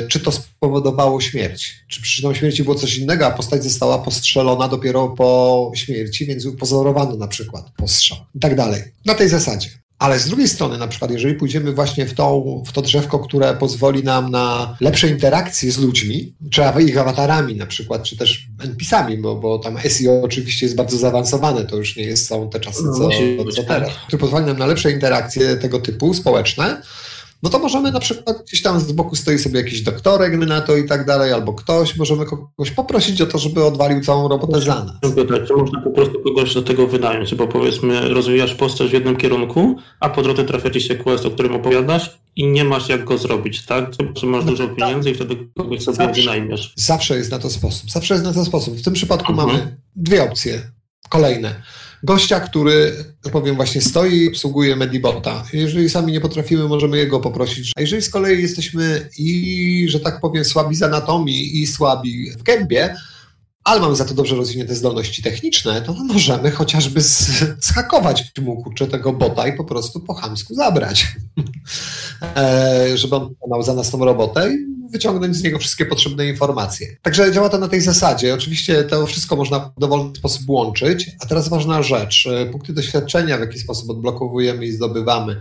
czy 0.09 0.21
to 0.21 0.33
spowodowało 0.33 1.21
śmierć. 1.21 1.75
Czy 1.89 2.03
przyczyną 2.03 2.35
śmierci 2.35 2.65
było 2.65 2.75
coś 2.75 2.99
innego, 2.99 3.27
a 3.27 3.31
postać 3.31 3.65
została 3.65 3.99
postrzelona 3.99 4.69
dopiero 4.69 5.09
po 5.09 5.73
śmierci, 5.75 6.27
więc 6.27 6.47
upozorowano 6.47 7.17
na 7.17 7.29
przykład 7.29 7.71
postrzał 7.77 8.19
i 8.35 8.39
tak 8.39 8.57
dalej. 8.57 8.83
Na 9.05 9.15
tej 9.15 9.29
zasadzie. 9.29 9.69
Ale 10.01 10.19
z 10.19 10.27
drugiej 10.27 10.49
strony, 10.49 10.79
na 10.79 10.89
przykład, 10.89 11.11
jeżeli 11.11 11.35
pójdziemy 11.35 11.73
właśnie 11.73 12.07
w, 12.07 12.15
tą, 12.15 12.63
w 12.67 12.73
to 12.73 12.83
drzewko, 12.83 13.19
które 13.19 13.55
pozwoli 13.55 14.05
nam 14.05 14.31
na 14.31 14.77
lepsze 14.81 15.09
interakcje 15.09 15.73
z 15.73 15.79
ludźmi, 15.79 16.35
czy 16.51 16.63
ich 16.87 16.99
awatarami 16.99 17.55
na 17.55 17.67
przykład, 17.67 18.03
czy 18.03 18.17
też 18.17 18.47
NPC-ami, 18.63 19.19
bo, 19.19 19.37
bo 19.37 19.59
tam 19.59 19.79
SEO 19.89 20.23
oczywiście 20.23 20.67
jest 20.67 20.77
bardzo 20.77 20.99
zaawansowane, 20.99 21.65
to 21.65 21.77
już 21.77 21.97
nie 21.97 22.03
jest, 22.03 22.27
są 22.27 22.51
te 22.51 22.61
czasy, 22.61 22.83
co, 22.83 23.09
no, 23.37 23.53
co 23.53 23.63
teraz, 23.63 23.91
które 24.07 24.21
pozwoli 24.21 24.47
nam 24.47 24.59
na 24.59 24.67
lepsze 24.67 24.91
interakcje 24.91 25.57
tego 25.57 25.81
typu 25.81 26.15
społeczne, 26.15 26.83
no 27.43 27.51
to 27.51 27.59
możemy 27.59 27.93
na 27.93 28.01
przykład 28.01 28.43
gdzieś 28.47 28.63
tam 28.63 28.81
z 28.81 28.93
boku 28.93 29.17
stoi 29.17 29.39
sobie 29.39 29.61
jakiś 29.61 29.83
doktorek 29.83 30.39
na 30.39 30.61
to 30.61 30.77
i 30.77 30.89
tak 30.89 31.07
dalej, 31.07 31.33
albo 31.33 31.53
ktoś, 31.53 31.97
możemy 31.97 32.25
kogoś 32.27 32.71
poprosić 32.71 33.21
o 33.21 33.27
to, 33.27 33.39
żeby 33.39 33.65
odwalił 33.65 34.01
całą 34.01 34.29
robotę 34.29 34.61
za 34.61 34.85
nas. 34.85 35.15
Czy 35.47 35.55
można 35.57 35.81
po 35.81 35.91
prostu 35.91 36.21
kogoś 36.25 36.55
do 36.55 36.63
tego 36.63 36.87
wynająć, 36.87 37.35
bo 37.35 37.47
powiedzmy 37.47 38.09
rozwijasz 38.09 38.55
postać 38.55 38.91
w 38.91 38.93
jednym 38.93 39.17
kierunku, 39.17 39.77
a 40.01 40.09
po 40.09 40.23
drodze 40.23 40.45
trafia 40.45 40.71
ci 40.71 40.81
się 40.81 40.95
quest, 40.95 41.27
o 41.27 41.31
którym 41.31 41.55
opowiadasz 41.55 42.19
i 42.37 42.47
nie 42.47 42.65
masz 42.65 42.89
jak 42.89 43.05
go 43.05 43.19
zrobić, 43.19 43.67
tak? 43.67 43.91
Że 44.17 44.27
masz 44.27 44.45
no, 44.45 44.51
dużo 44.51 44.67
tak. 44.67 44.77
pieniędzy 44.77 45.11
i 45.11 45.15
wtedy 45.15 45.37
kogoś 45.57 45.83
sobie 45.83 45.97
zawsze, 45.97 46.21
wynajmiesz. 46.21 46.73
Zawsze 46.77 47.17
jest 47.17 47.31
na 47.31 47.39
to 47.39 47.51
sposób, 47.51 47.91
zawsze 47.91 48.15
jest 48.15 48.27
na 48.27 48.33
to 48.33 48.45
sposób. 48.45 48.77
W 48.77 48.83
tym 48.83 48.93
przypadku 48.93 49.33
mhm. 49.33 49.49
mamy 49.49 49.77
dwie 49.97 50.23
opcje 50.23 50.63
kolejne 51.09 51.63
gościa, 52.03 52.41
który, 52.41 52.93
powiem, 53.33 53.57
właśnie 53.57 53.81
stoi 53.81 54.17
i 54.17 54.29
obsługuje 54.29 54.77
Medibota. 54.77 55.45
Jeżeli 55.53 55.91
sami 55.91 56.13
nie 56.13 56.21
potrafimy, 56.21 56.69
możemy 56.69 56.99
jego 56.99 57.21
poprosić. 57.21 57.73
A 57.77 57.81
jeżeli 57.81 58.03
z 58.03 58.11
kolei 58.11 58.43
jesteśmy 58.43 59.09
i, 59.19 59.87
że 59.89 60.01
tak 60.01 60.21
powiem, 60.21 60.45
słabi 60.45 60.75
z 60.75 60.83
anatomii 60.83 61.63
i 61.63 61.67
słabi 61.67 62.31
w 62.31 62.43
gębie, 62.43 62.97
ale 63.71 63.81
mamy 63.81 63.97
za 63.97 64.05
to 64.05 64.15
dobrze 64.15 64.37
rozwinięte 64.37 64.75
zdolności 64.75 65.23
techniczne, 65.23 65.83
to 65.83 65.93
możemy 65.93 66.51
chociażby 66.51 67.01
zhakować 67.61 68.33
mu 68.41 68.63
kurczę 68.63 68.87
tego 68.87 69.13
bota 69.13 69.49
i 69.49 69.57
po 69.57 69.65
prostu 69.65 70.01
po 70.01 70.15
chamsku 70.15 70.55
zabrać, 70.55 71.07
e, 72.37 72.97
żeby 72.99 73.17
on 73.17 73.29
wykonał 73.29 73.63
za 73.63 73.75
nas 73.75 73.91
tą 73.91 74.05
robotę 74.05 74.53
i 74.55 74.67
wyciągnąć 74.93 75.37
z 75.37 75.43
niego 75.43 75.59
wszystkie 75.59 75.87
potrzebne 75.87 76.27
informacje. 76.27 76.97
Także 77.03 77.33
działa 77.33 77.49
to 77.49 77.59
na 77.59 77.69
tej 77.69 77.81
zasadzie. 77.81 78.35
Oczywiście 78.35 78.85
to 78.85 79.07
wszystko 79.07 79.37
można 79.37 79.59
w 79.59 79.81
dowolny 79.81 80.17
sposób 80.17 80.43
łączyć. 80.49 81.11
A 81.21 81.27
teraz 81.27 81.49
ważna 81.49 81.83
rzecz. 81.83 82.29
E, 82.33 82.47
punkty 82.47 82.73
doświadczenia, 82.73 83.37
w 83.37 83.41
jaki 83.41 83.59
sposób 83.59 83.91
odblokowujemy 83.91 84.67
i 84.67 84.73
zdobywamy. 84.73 85.41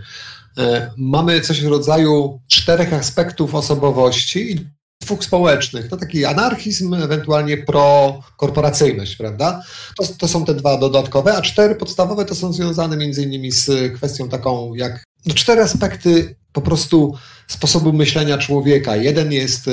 E, 0.58 0.90
mamy 0.96 1.40
coś 1.40 1.62
w 1.62 1.68
rodzaju 1.68 2.40
czterech 2.48 2.92
aspektów 2.92 3.54
osobowości 3.54 4.52
i 4.52 4.79
dwóch 5.00 5.24
społecznych. 5.24 5.88
To 5.88 5.96
taki 5.96 6.24
anarchizm, 6.24 6.94
ewentualnie 6.94 7.56
prokorporacyjność, 7.56 9.16
prawda? 9.16 9.62
To, 9.98 10.04
to 10.18 10.28
są 10.28 10.44
te 10.44 10.54
dwa 10.54 10.78
dodatkowe, 10.78 11.36
a 11.36 11.42
cztery 11.42 11.74
podstawowe 11.74 12.24
to 12.24 12.34
są 12.34 12.52
związane 12.52 12.96
między 12.96 13.22
innymi 13.22 13.52
z 13.52 13.92
kwestią 13.94 14.28
taką 14.28 14.74
jak 14.74 15.04
no, 15.26 15.34
cztery 15.34 15.62
aspekty 15.62 16.36
po 16.52 16.60
prostu 16.60 17.14
sposobu 17.46 17.92
myślenia 17.92 18.38
człowieka. 18.38 18.96
Jeden 18.96 19.32
jest 19.32 19.68
e, 19.68 19.72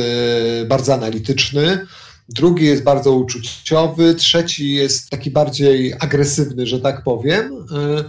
bardzo 0.65 0.93
analityczny, 0.93 1.85
drugi 2.29 2.65
jest 2.65 2.83
bardzo 2.83 3.11
uczuciowy, 3.11 4.15
trzeci 4.15 4.73
jest 4.73 5.09
taki 5.09 5.31
bardziej 5.31 5.93
agresywny, 5.99 6.67
że 6.67 6.79
tak 6.79 7.03
powiem, 7.03 7.65
e, 7.71 8.03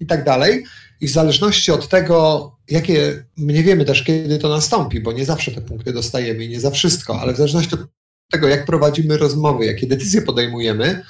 i 0.00 0.06
tak 0.06 0.24
dalej. 0.24 0.64
I 1.02 1.06
w 1.06 1.10
zależności 1.10 1.72
od 1.72 1.88
tego, 1.88 2.50
jakie, 2.70 3.24
nie 3.36 3.62
wiemy 3.62 3.84
też, 3.84 4.02
kiedy 4.02 4.38
to 4.38 4.48
nastąpi, 4.48 5.00
bo 5.00 5.12
nie 5.12 5.24
zawsze 5.24 5.50
te 5.50 5.60
punkty 5.60 5.92
dostajemy 5.92 6.44
i 6.44 6.48
nie 6.48 6.60
za 6.60 6.70
wszystko, 6.70 7.20
ale 7.20 7.34
w 7.34 7.36
zależności 7.36 7.74
od 7.74 7.80
tego, 8.30 8.48
jak 8.48 8.66
prowadzimy 8.66 9.18
rozmowy, 9.18 9.66
jakie 9.66 9.86
decyzje 9.86 10.22
podejmujemy, 10.22 11.02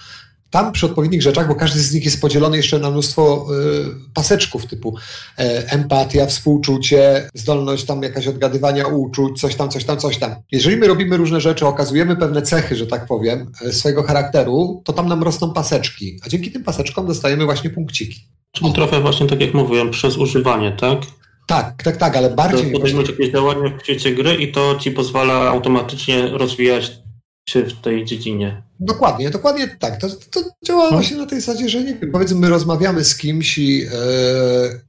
tam 0.50 0.72
przy 0.72 0.86
odpowiednich 0.86 1.22
rzeczach, 1.22 1.48
bo 1.48 1.54
każdy 1.54 1.80
z 1.80 1.94
nich 1.94 2.04
jest 2.04 2.20
podzielony 2.20 2.56
jeszcze 2.56 2.78
na 2.78 2.90
mnóstwo 2.90 3.46
y, 3.50 4.14
paseczków 4.14 4.66
typu 4.66 4.96
y, 4.96 5.42
empatia, 5.68 6.26
współczucie, 6.26 7.28
zdolność 7.34 7.84
tam 7.84 8.02
jakaś 8.02 8.26
odgadywania 8.26 8.86
uczuć, 8.86 9.40
coś 9.40 9.54
tam, 9.54 9.70
coś 9.70 9.84
tam, 9.84 9.98
coś 9.98 10.18
tam. 10.18 10.34
Jeżeli 10.52 10.76
my 10.76 10.86
robimy 10.86 11.16
różne 11.16 11.40
rzeczy, 11.40 11.66
okazujemy 11.66 12.16
pewne 12.16 12.42
cechy, 12.42 12.76
że 12.76 12.86
tak 12.86 13.06
powiem, 13.06 13.52
y, 13.66 13.72
swojego 13.72 14.02
charakteru, 14.02 14.82
to 14.84 14.92
tam 14.92 15.08
nam 15.08 15.22
rosną 15.22 15.52
paseczki, 15.52 16.20
a 16.26 16.28
dzięki 16.28 16.52
tym 16.52 16.64
paseczkom 16.64 17.06
dostajemy 17.06 17.44
właśnie 17.44 17.70
punkciki. 17.70 18.31
Czyli 18.52 18.72
trochę 18.72 19.00
właśnie 19.00 19.26
tak 19.26 19.40
jak 19.40 19.54
mówiłem, 19.54 19.90
przez 19.90 20.16
używanie, 20.16 20.72
tak? 20.72 20.98
Tak, 21.46 21.82
tak, 21.82 21.96
tak, 21.96 22.16
ale 22.16 22.30
bardziej... 22.30 22.72
Podejmujesz 22.72 23.08
jakieś 23.08 23.32
działania 23.32 23.78
w 23.78 23.82
świecie 23.82 24.14
gry 24.14 24.34
i 24.34 24.52
to 24.52 24.76
ci 24.80 24.90
pozwala 24.90 25.34
automatycznie 25.34 26.28
rozwijać 26.28 27.02
się 27.48 27.62
w 27.62 27.80
tej 27.80 28.04
dziedzinie. 28.04 28.62
Dokładnie, 28.80 29.30
dokładnie 29.30 29.76
tak. 29.78 30.00
To, 30.00 30.08
to 30.30 30.40
działa 30.66 30.84
no. 30.84 30.90
właśnie 30.90 31.16
na 31.16 31.26
tej 31.26 31.40
zasadzie, 31.40 31.68
że 31.68 31.84
nie 31.84 31.94
wiem, 31.94 32.12
powiedzmy, 32.12 32.40
my 32.40 32.48
rozmawiamy 32.48 33.04
z 33.04 33.16
kimś 33.16 33.58
i 33.58 33.82
e, 33.82 33.90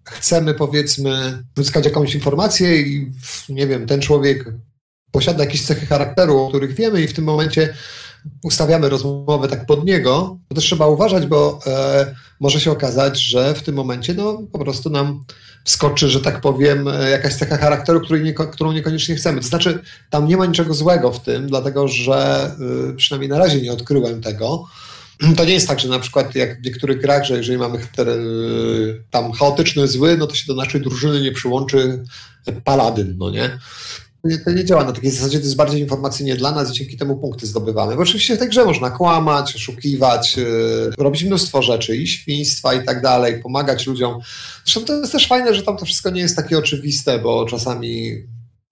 chcemy, 0.03 0.53
powiedzmy, 0.53 1.43
uzyskać 1.57 1.85
jakąś 1.85 2.15
informację 2.15 2.81
i 2.81 3.11
nie 3.49 3.67
wiem, 3.67 3.87
ten 3.87 4.01
człowiek 4.01 4.45
posiada 5.11 5.43
jakieś 5.43 5.65
cechy 5.65 5.85
charakteru, 5.85 6.39
o 6.39 6.49
których 6.49 6.75
wiemy 6.75 7.01
i 7.01 7.07
w 7.07 7.13
tym 7.13 7.25
momencie 7.25 7.73
ustawiamy 8.43 8.89
rozmowę 8.89 9.47
tak 9.47 9.65
pod 9.65 9.85
niego, 9.85 10.37
to 10.49 10.55
też 10.55 10.63
trzeba 10.63 10.87
uważać, 10.87 11.25
bo 11.25 11.59
e, 11.67 12.15
może 12.39 12.59
się 12.59 12.71
okazać, 12.71 13.19
że 13.21 13.53
w 13.53 13.63
tym 13.63 13.75
momencie 13.75 14.13
no, 14.13 14.41
po 14.51 14.59
prostu 14.59 14.89
nam 14.89 15.23
wskoczy, 15.63 16.09
że 16.09 16.21
tak 16.21 16.41
powiem, 16.41 16.87
e, 16.87 17.09
jakaś 17.09 17.39
taka 17.39 17.57
charakteru, 17.57 18.01
nie, 18.23 18.33
którą 18.33 18.71
niekoniecznie 18.71 19.15
chcemy. 19.15 19.41
To 19.41 19.47
znaczy, 19.47 19.79
tam 20.09 20.27
nie 20.27 20.37
ma 20.37 20.45
niczego 20.45 20.73
złego 20.73 21.11
w 21.11 21.23
tym, 21.23 21.47
dlatego 21.47 21.87
że 21.87 22.51
y, 22.91 22.93
przynajmniej 22.93 23.29
na 23.29 23.39
razie 23.39 23.61
nie 23.61 23.73
odkryłem 23.73 24.21
tego. 24.21 24.63
To 25.37 25.45
nie 25.45 25.53
jest 25.53 25.67
tak, 25.67 25.79
że 25.79 25.87
na 25.87 25.99
przykład 25.99 26.35
jak 26.35 26.61
w 26.61 26.65
niektórych 26.65 27.01
grach, 27.01 27.25
że 27.25 27.37
jeżeli 27.37 27.57
mamy 27.57 27.79
tam 29.11 29.31
chaotyczny 29.31 29.87
zły, 29.87 30.17
no 30.17 30.27
to 30.27 30.35
się 30.35 30.45
do 30.47 30.55
naszej 30.55 30.81
drużyny 30.81 31.21
nie 31.21 31.31
przyłączy 31.31 32.03
paladyn, 32.63 33.15
no 33.17 33.29
nie? 33.29 33.59
To 34.45 34.51
nie 34.51 34.65
działa 34.65 34.83
na 34.83 34.91
takiej 34.91 35.11
zasadzie, 35.11 35.37
to 35.37 35.43
jest 35.43 35.55
bardziej 35.55 35.81
informacyjnie 35.81 36.35
dla 36.35 36.51
nas 36.51 36.71
i 36.71 36.73
dzięki 36.73 36.97
temu 36.97 37.15
punkty 37.15 37.47
zdobywamy. 37.47 37.95
Bo 37.95 38.01
oczywiście 38.01 38.35
w 38.35 38.39
tej 38.39 38.49
grze 38.49 38.65
można 38.65 38.89
kłamać, 38.89 39.55
oszukiwać, 39.55 40.37
yy, 40.37 40.91
robić 40.97 41.23
mnóstwo 41.23 41.61
rzeczy 41.61 41.97
i 41.97 42.07
świństwa 42.07 42.73
i 42.73 42.85
tak 42.85 43.01
dalej, 43.01 43.41
pomagać 43.41 43.87
ludziom. 43.87 44.19
Zresztą 44.65 44.85
to 44.85 44.99
jest 44.99 45.11
też 45.11 45.27
fajne, 45.27 45.55
że 45.55 45.63
tam 45.63 45.77
to 45.77 45.85
wszystko 45.85 46.09
nie 46.09 46.21
jest 46.21 46.35
takie 46.35 46.57
oczywiste, 46.57 47.19
bo 47.19 47.45
czasami 47.45 48.23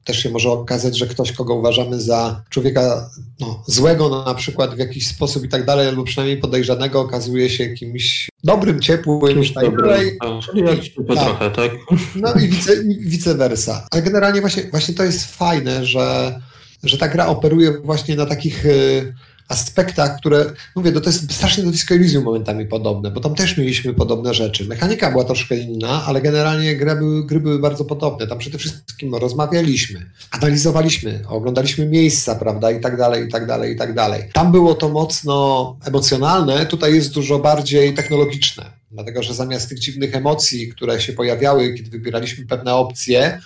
też 0.04 0.24
się 0.24 0.30
może 0.30 0.50
okazać, 0.50 0.98
że 0.98 1.08
ktoś, 1.08 1.32
kogo 1.32 1.56
uważamy 1.56 2.02
za 2.02 2.44
człowieka 2.50 3.10
no, 3.40 3.64
złego 3.68 4.10
no, 4.10 4.26
na 4.26 4.34
przykład 4.34 4.76
w 4.76 4.78
jakiś 4.78 5.08
sposób 5.08 5.44
i 5.44 5.50
tak 5.50 5.66
dalej, 5.66 5.88
albo 5.88 6.04
przynajmniej 6.04 6.38
podejrzanego, 6.38 7.00
okazuje 7.00 7.50
się 7.50 7.70
kimś 7.70 8.30
dobrym, 8.44 8.80
ciepłym 8.80 9.44
i 9.44 9.54
tak 9.54 9.76
dalej. 9.76 10.18
Jak 10.56 10.80
tak. 11.08 11.26
trochę, 11.26 11.52
tak? 11.52 11.72
No 12.16 12.34
i 12.34 12.48
vice, 12.48 12.72
vice 13.00 13.36
versa. 13.36 13.88
Ale 13.92 14.02
generalnie 14.02 14.42
właśnie, 14.42 14.64
właśnie 14.64 14.94
to 14.94 15.04
jest 15.04 15.26
fajne, 15.26 15.86
że, 15.86 16.40
że 16.84 16.98
ta 16.98 17.08
gra 17.08 17.28
operuje 17.28 17.72
właśnie 17.84 18.16
na 18.16 18.26
takich... 18.26 18.66
Yy, 18.66 19.14
aspektach, 19.52 20.18
które, 20.18 20.46
mówię, 20.76 20.92
no 20.92 21.02
to 21.02 21.10
jest 21.10 21.34
strasznie 21.34 21.64
do 21.64 21.72
Disco 21.72 21.96
Elysium 21.96 22.24
momentami 22.24 22.66
podobne, 22.66 23.12
bo 23.12 23.20
tam 23.20 23.36
też 23.36 23.58
mieliśmy 23.58 23.94
podobne 23.94 24.34
rzeczy. 24.34 24.66
Mechanika 24.66 25.12
była 25.12 25.24
troszkę 25.24 25.58
inna, 25.58 26.06
ale 26.06 26.22
generalnie 26.22 26.76
gry 26.76 26.96
były, 26.96 27.26
gry 27.26 27.40
były 27.40 27.60
bardzo 27.60 27.86
podobne. 27.86 28.28
Tam 28.28 28.40
przede 28.40 28.58
wszystkim 28.58 29.16
rozmawialiśmy, 29.16 30.12
analizowaliśmy, 30.32 31.20
oglądaliśmy 31.28 31.86
miejsca, 31.86 32.36
prawda, 32.36 32.72
i 32.72 32.82
tak 32.82 32.98
dalej, 32.98 33.28
i 33.28 33.32
tak 33.32 33.48
dalej, 33.48 33.74
i 33.74 33.78
tak 33.78 33.94
dalej. 33.94 34.24
Tam 34.34 34.52
było 34.52 34.76
to 34.76 34.90
mocno 34.90 35.78
emocjonalne, 35.86 36.66
tutaj 36.66 36.96
jest 36.96 37.14
dużo 37.14 37.40
bardziej 37.40 37.94
technologiczne, 37.94 38.66
dlatego 38.92 39.24
że 39.24 39.34
zamiast 39.34 39.70
tych 39.70 39.80
dziwnych 39.80 40.16
emocji, 40.16 40.70
które 40.70 41.02
się 41.02 41.14
pojawiały, 41.14 41.74
kiedy 41.74 41.90
wybieraliśmy 41.90 42.46
pewne 42.46 42.76
opcje, 42.76 43.42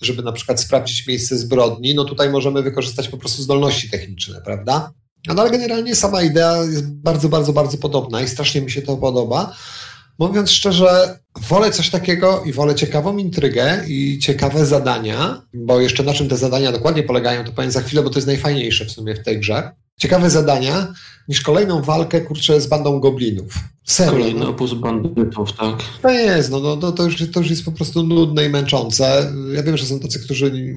żeby 0.00 0.22
na 0.22 0.32
przykład 0.32 0.60
sprawdzić 0.60 1.06
miejsce 1.06 1.38
zbrodni, 1.38 1.94
no 1.94 2.04
tutaj 2.04 2.30
możemy 2.30 2.62
wykorzystać 2.62 3.08
po 3.08 3.16
prostu 3.16 3.42
zdolności 3.42 3.90
techniczne, 3.90 4.40
prawda? 4.44 4.92
No 5.26 5.42
ale 5.42 5.50
generalnie 5.50 5.94
sama 5.94 6.22
idea 6.22 6.56
jest 6.64 6.92
bardzo, 6.92 7.28
bardzo, 7.28 7.52
bardzo 7.52 7.78
podobna 7.78 8.22
i 8.22 8.28
strasznie 8.28 8.60
mi 8.60 8.70
się 8.70 8.82
to 8.82 8.96
podoba. 8.96 9.54
Mówiąc 10.18 10.50
szczerze, 10.50 11.18
wolę 11.48 11.70
coś 11.70 11.90
takiego 11.90 12.42
i 12.44 12.52
wolę 12.52 12.74
ciekawą 12.74 13.16
intrygę 13.16 13.84
i 13.88 14.18
ciekawe 14.18 14.66
zadania, 14.66 15.42
bo 15.54 15.80
jeszcze 15.80 16.02
na 16.02 16.14
czym 16.14 16.28
te 16.28 16.36
zadania 16.36 16.72
dokładnie 16.72 17.02
polegają, 17.02 17.44
to 17.44 17.52
powiem 17.52 17.70
za 17.70 17.80
chwilę, 17.80 18.02
bo 18.02 18.10
to 18.10 18.18
jest 18.18 18.26
najfajniejsze 18.26 18.84
w 18.84 18.90
sumie 18.90 19.14
w 19.14 19.24
tej 19.24 19.40
grze. 19.40 19.70
Ciekawe 19.98 20.30
zadania 20.30 20.92
niż 21.28 21.40
kolejną 21.40 21.82
walkę, 21.82 22.20
kurczę, 22.20 22.60
z 22.60 22.66
bandą 22.66 23.00
goblinów. 23.00 23.54
Serio. 23.84 24.12
Kolejny 24.12 24.40
no. 24.40 24.48
opus 24.48 24.74
bandytów, 24.74 25.52
tak? 25.52 25.76
To 26.02 26.10
jest, 26.10 26.50
no, 26.50 26.60
no 26.60 26.92
to, 26.92 27.02
już, 27.04 27.30
to 27.32 27.40
już 27.40 27.50
jest 27.50 27.64
po 27.64 27.72
prostu 27.72 28.02
nudne 28.02 28.44
i 28.44 28.48
męczące. 28.48 29.32
Ja 29.54 29.62
wiem, 29.62 29.76
że 29.76 29.86
są 29.86 30.00
tacy, 30.00 30.20
którzy 30.20 30.74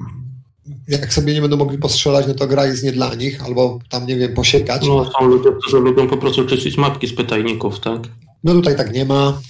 jak 0.88 1.14
sobie 1.14 1.34
nie 1.34 1.40
będą 1.40 1.56
mogli 1.56 1.78
postrzelać, 1.78 2.26
no 2.26 2.34
to 2.34 2.46
gra 2.46 2.66
jest 2.66 2.84
nie 2.84 2.92
dla 2.92 3.14
nich, 3.14 3.44
albo 3.44 3.78
tam, 3.88 4.06
nie 4.06 4.16
wiem, 4.16 4.34
posiekać. 4.34 4.82
No 4.86 5.10
są 5.18 5.26
ludzie, 5.26 5.50
którzy 5.60 5.76
lubią 5.76 6.08
po 6.08 6.16
prostu 6.16 6.46
czyścić 6.46 6.76
mapki 6.76 7.06
z 7.06 7.14
pytajników, 7.14 7.80
tak? 7.80 8.00
No 8.44 8.52
tutaj 8.52 8.76
tak 8.76 8.94
nie 8.94 9.04
ma. 9.04 9.40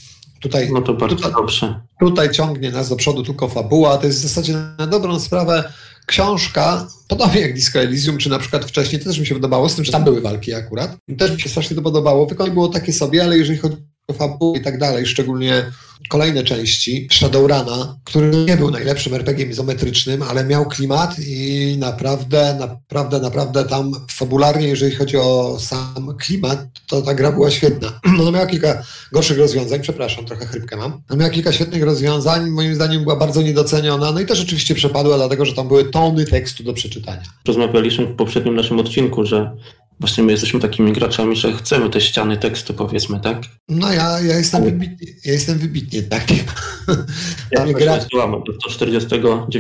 Tutaj, 0.41 0.71
no 0.73 0.83
to 0.83 0.95
bardzo 0.95 1.17
tutaj, 1.17 1.33
dobrze. 1.33 1.81
Tutaj 2.01 2.31
ciągnie 2.31 2.71
nas 2.71 2.89
do 2.89 2.97
przodu 2.97 3.23
tylko 3.23 3.49
fabuła. 3.49 3.99
To 3.99 4.07
jest 4.07 4.19
w 4.19 4.23
zasadzie 4.23 4.55
na 4.79 4.87
dobrą 4.87 5.21
sprawę 5.21 5.73
książka, 6.07 6.89
podobnie 7.09 7.41
jak 7.41 7.55
Disco 7.55 7.79
Elysium, 7.79 8.19
czy 8.19 8.31
na 8.31 8.39
przykład 8.39 8.65
wcześniej, 8.65 9.03
to 9.03 9.09
też 9.09 9.19
mi 9.19 9.27
się 9.27 9.35
podobało, 9.35 9.69
z 9.69 9.75
tym, 9.75 9.85
że 9.85 9.93
tam 9.93 10.05
były 10.05 10.21
walki 10.21 10.55
akurat. 10.55 10.97
Też 11.19 11.33
mi 11.33 11.41
się 11.41 11.49
strasznie 11.49 11.77
to 11.77 11.83
podobało. 11.83 12.27
Wykonanie 12.27 12.55
było 12.55 12.69
takie 12.69 12.93
sobie, 12.93 13.25
ale 13.25 13.39
jeżeli 13.39 13.59
chodzi 13.59 13.77
fabuły 14.13 14.59
i 14.59 14.63
tak 14.63 14.79
dalej, 14.79 15.07
szczególnie 15.07 15.65
kolejne 16.09 16.43
części 16.43 17.09
Shadowruna, 17.13 17.97
który 18.05 18.31
nie 18.31 18.57
był 18.57 18.71
najlepszym 18.71 19.15
RPG 19.15 19.47
izometrycznym, 19.47 20.23
ale 20.23 20.45
miał 20.45 20.67
klimat 20.67 21.17
i 21.19 21.77
naprawdę, 21.79 22.57
naprawdę, 22.61 23.21
naprawdę 23.21 23.65
tam 23.65 23.93
fabularnie, 24.11 24.69
jeżeli 24.69 24.95
chodzi 24.95 25.17
o 25.17 25.57
sam 25.61 26.17
klimat, 26.19 26.67
to 26.87 27.03
ta 27.03 27.15
gra 27.15 27.33
była 27.33 27.51
świetna. 27.51 28.01
No, 28.19 28.33
miała 28.33 28.47
kilka 28.47 28.83
gorszych 29.13 29.39
rozwiązań, 29.39 29.81
przepraszam, 29.81 30.25
trochę 30.25 30.47
chrypkę 30.47 30.77
mam. 30.77 31.03
No, 31.11 31.17
miała 31.17 31.31
kilka 31.31 31.53
świetnych 31.53 31.83
rozwiązań, 31.83 32.51
moim 32.51 32.75
zdaniem 32.75 33.03
była 33.03 33.17
bardzo 33.17 33.43
niedoceniona, 33.43 34.13
no 34.13 34.21
i 34.21 34.27
też 34.27 34.43
oczywiście 34.43 34.75
przepadła, 34.75 35.17
dlatego 35.17 35.45
że 35.45 35.53
tam 35.53 35.69
były 35.69 35.85
tony 35.85 36.25
tekstu 36.25 36.65
do 36.65 36.73
przeczytania. 36.73 37.23
Rozmawialiśmy 37.47 38.07
w 38.07 38.17
poprzednim 38.17 38.55
naszym 38.55 38.79
odcinku, 38.81 39.25
że 39.27 39.57
Właśnie 40.01 40.25
my 40.25 40.33
jesteśmy 40.33 40.61
takimi 40.61 40.93
graczami, 40.93 41.37
że 41.37 41.53
chcemy 41.53 41.91
te 41.91 42.01
ściany 42.01 42.37
tekstu, 42.37 42.75
powiedzmy, 42.75 43.21
tak? 43.21 43.43
No 43.69 43.93
ja, 43.93 44.21
ja 44.21 44.39
jestem 44.39 44.65
wybitnie, 44.65 45.09
ja 45.25 45.33
jestem 45.33 45.59
wybitnie 45.59 46.03
taki. 46.03 46.43
Ja 47.51 47.67
gra... 47.73 47.99
do 48.47 48.53
149? 48.61 49.51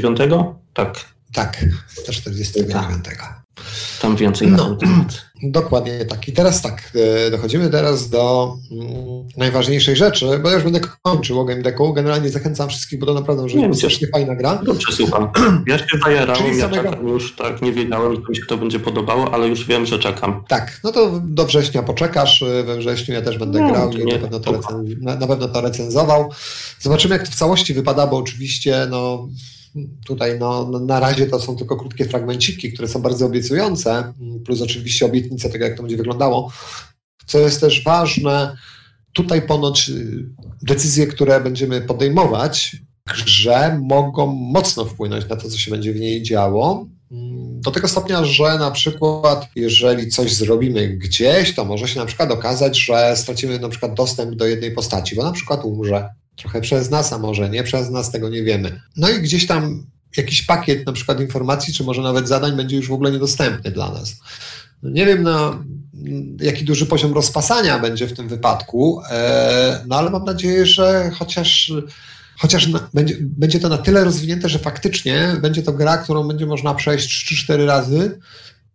Tak. 0.74 1.14
Tak, 1.32 1.64
149. 1.88 3.04
Tak. 3.04 3.43
Tam 4.00 4.16
więcej 4.16 4.48
no, 4.48 4.56
na 4.56 4.64
ten 4.64 4.78
temat. 4.78 5.24
Dokładnie 5.42 6.04
tak. 6.04 6.28
I 6.28 6.32
teraz 6.32 6.62
tak, 6.62 6.92
e, 7.26 7.30
dochodzimy 7.30 7.70
teraz 7.70 8.10
do 8.10 8.56
mm, 8.70 8.88
najważniejszej 9.36 9.96
rzeczy, 9.96 10.26
bo 10.42 10.48
ja 10.48 10.54
już 10.54 10.64
będę 10.64 10.80
kończył 11.02 11.40
o 11.40 11.44
Game 11.44 11.62
Decku. 11.62 11.92
Generalnie 11.92 12.30
zachęcam 12.30 12.68
wszystkich, 12.68 12.98
bo 12.98 13.06
to 13.06 13.14
naprawdę 13.14 13.48
że 13.48 13.58
jest 13.58 13.78
strasznie 13.78 14.08
fajna 14.08 14.34
gra. 14.34 14.62
Dobrze, 14.64 14.92
słucham. 14.92 15.28
Ja 15.66 15.78
się 15.78 15.98
zajarałem, 16.04 16.58
ja 16.58 16.68
czekam 16.68 17.08
już, 17.08 17.36
tak, 17.36 17.62
nie 17.62 17.72
wiedziałem, 17.72 18.14
że 18.14 18.20
mi 18.28 18.36
się 18.36 18.42
to 18.48 18.56
będzie 18.56 18.80
podobało, 18.80 19.34
ale 19.34 19.48
już 19.48 19.66
wiem, 19.66 19.86
że 19.86 19.98
czekam. 19.98 20.44
Tak, 20.48 20.80
no 20.84 20.92
to 20.92 21.20
do 21.24 21.46
września 21.46 21.82
poczekasz, 21.82 22.42
e, 22.42 22.62
we 22.62 22.76
wrześniu 22.76 23.14
ja 23.14 23.22
też 23.22 23.38
będę 23.38 23.60
no, 23.60 23.72
grał 23.72 23.92
i 23.92 24.04
na 24.04 24.18
pewno, 24.18 24.40
to 24.40 24.52
recen... 24.52 24.96
na, 25.00 25.14
na 25.16 25.26
pewno 25.26 25.48
to 25.48 25.60
recenzował. 25.60 26.30
Zobaczymy, 26.80 27.14
jak 27.14 27.24
to 27.24 27.30
w 27.30 27.34
całości 27.34 27.74
wypada, 27.74 28.06
bo 28.06 28.16
oczywiście, 28.16 28.86
no 28.90 29.28
Tutaj 30.06 30.38
no, 30.38 30.70
na 30.80 31.00
razie 31.00 31.26
to 31.26 31.40
są 31.40 31.56
tylko 31.56 31.76
krótkie 31.76 32.04
fragmenciki, 32.04 32.72
które 32.72 32.88
są 32.88 33.02
bardzo 33.02 33.26
obiecujące, 33.26 34.12
plus 34.44 34.62
oczywiście 34.62 35.06
obietnice 35.06 35.50
tego, 35.50 35.64
jak 35.64 35.76
to 35.76 35.82
będzie 35.82 35.96
wyglądało. 35.96 36.52
Co 37.26 37.38
jest 37.38 37.60
też 37.60 37.84
ważne, 37.84 38.56
tutaj 39.12 39.42
ponoć 39.42 39.88
y, 39.88 40.26
decyzje, 40.62 41.06
które 41.06 41.40
będziemy 41.40 41.80
podejmować, 41.80 42.76
że 43.26 43.78
mogą 43.82 44.26
mocno 44.26 44.84
wpłynąć 44.84 45.28
na 45.28 45.36
to, 45.36 45.50
co 45.50 45.58
się 45.58 45.70
będzie 45.70 45.92
w 45.92 46.00
niej 46.00 46.22
działo. 46.22 46.86
Do 47.60 47.70
tego 47.70 47.88
stopnia, 47.88 48.24
że 48.24 48.58
na 48.58 48.70
przykład, 48.70 49.48
jeżeli 49.56 50.08
coś 50.08 50.34
zrobimy 50.34 50.88
gdzieś, 50.88 51.54
to 51.54 51.64
może 51.64 51.88
się 51.88 52.00
na 52.00 52.06
przykład 52.06 52.30
okazać, 52.30 52.78
że 52.78 53.16
stracimy 53.16 53.58
na 53.58 53.68
przykład 53.68 53.94
dostęp 53.94 54.34
do 54.34 54.46
jednej 54.46 54.72
postaci, 54.72 55.16
bo 55.16 55.22
na 55.22 55.32
przykład 55.32 55.64
umrze, 55.64 56.08
Trochę 56.36 56.60
przez 56.60 56.90
nas, 56.90 57.12
a 57.12 57.18
może 57.18 57.50
nie 57.50 57.62
przez 57.62 57.90
nas, 57.90 58.10
tego 58.10 58.28
nie 58.28 58.42
wiemy. 58.42 58.80
No 58.96 59.10
i 59.10 59.20
gdzieś 59.20 59.46
tam 59.46 59.86
jakiś 60.16 60.42
pakiet 60.42 60.86
na 60.86 60.92
przykład 60.92 61.20
informacji, 61.20 61.74
czy 61.74 61.84
może 61.84 62.02
nawet 62.02 62.28
zadań 62.28 62.56
będzie 62.56 62.76
już 62.76 62.88
w 62.88 62.92
ogóle 62.92 63.12
niedostępny 63.12 63.70
dla 63.70 63.90
nas. 63.90 64.16
No 64.82 64.90
nie 64.90 65.06
wiem 65.06 65.22
na 65.22 65.64
jaki 66.40 66.64
duży 66.64 66.86
poziom 66.86 67.12
rozpasania 67.12 67.78
będzie 67.78 68.06
w 68.06 68.12
tym 68.12 68.28
wypadku, 68.28 69.02
e, 69.10 69.84
no 69.86 69.96
ale 69.96 70.10
mam 70.10 70.24
nadzieję, 70.24 70.66
że 70.66 71.10
chociaż 71.18 71.72
chociaż 72.38 72.68
będzie, 72.94 73.16
będzie 73.20 73.60
to 73.60 73.68
na 73.68 73.78
tyle 73.78 74.04
rozwinięte, 74.04 74.48
że 74.48 74.58
faktycznie 74.58 75.36
będzie 75.42 75.62
to 75.62 75.72
gra, 75.72 75.98
którą 75.98 76.28
będzie 76.28 76.46
można 76.46 76.74
przejść 76.74 77.32
3-4 77.48 77.66
razy 77.66 78.18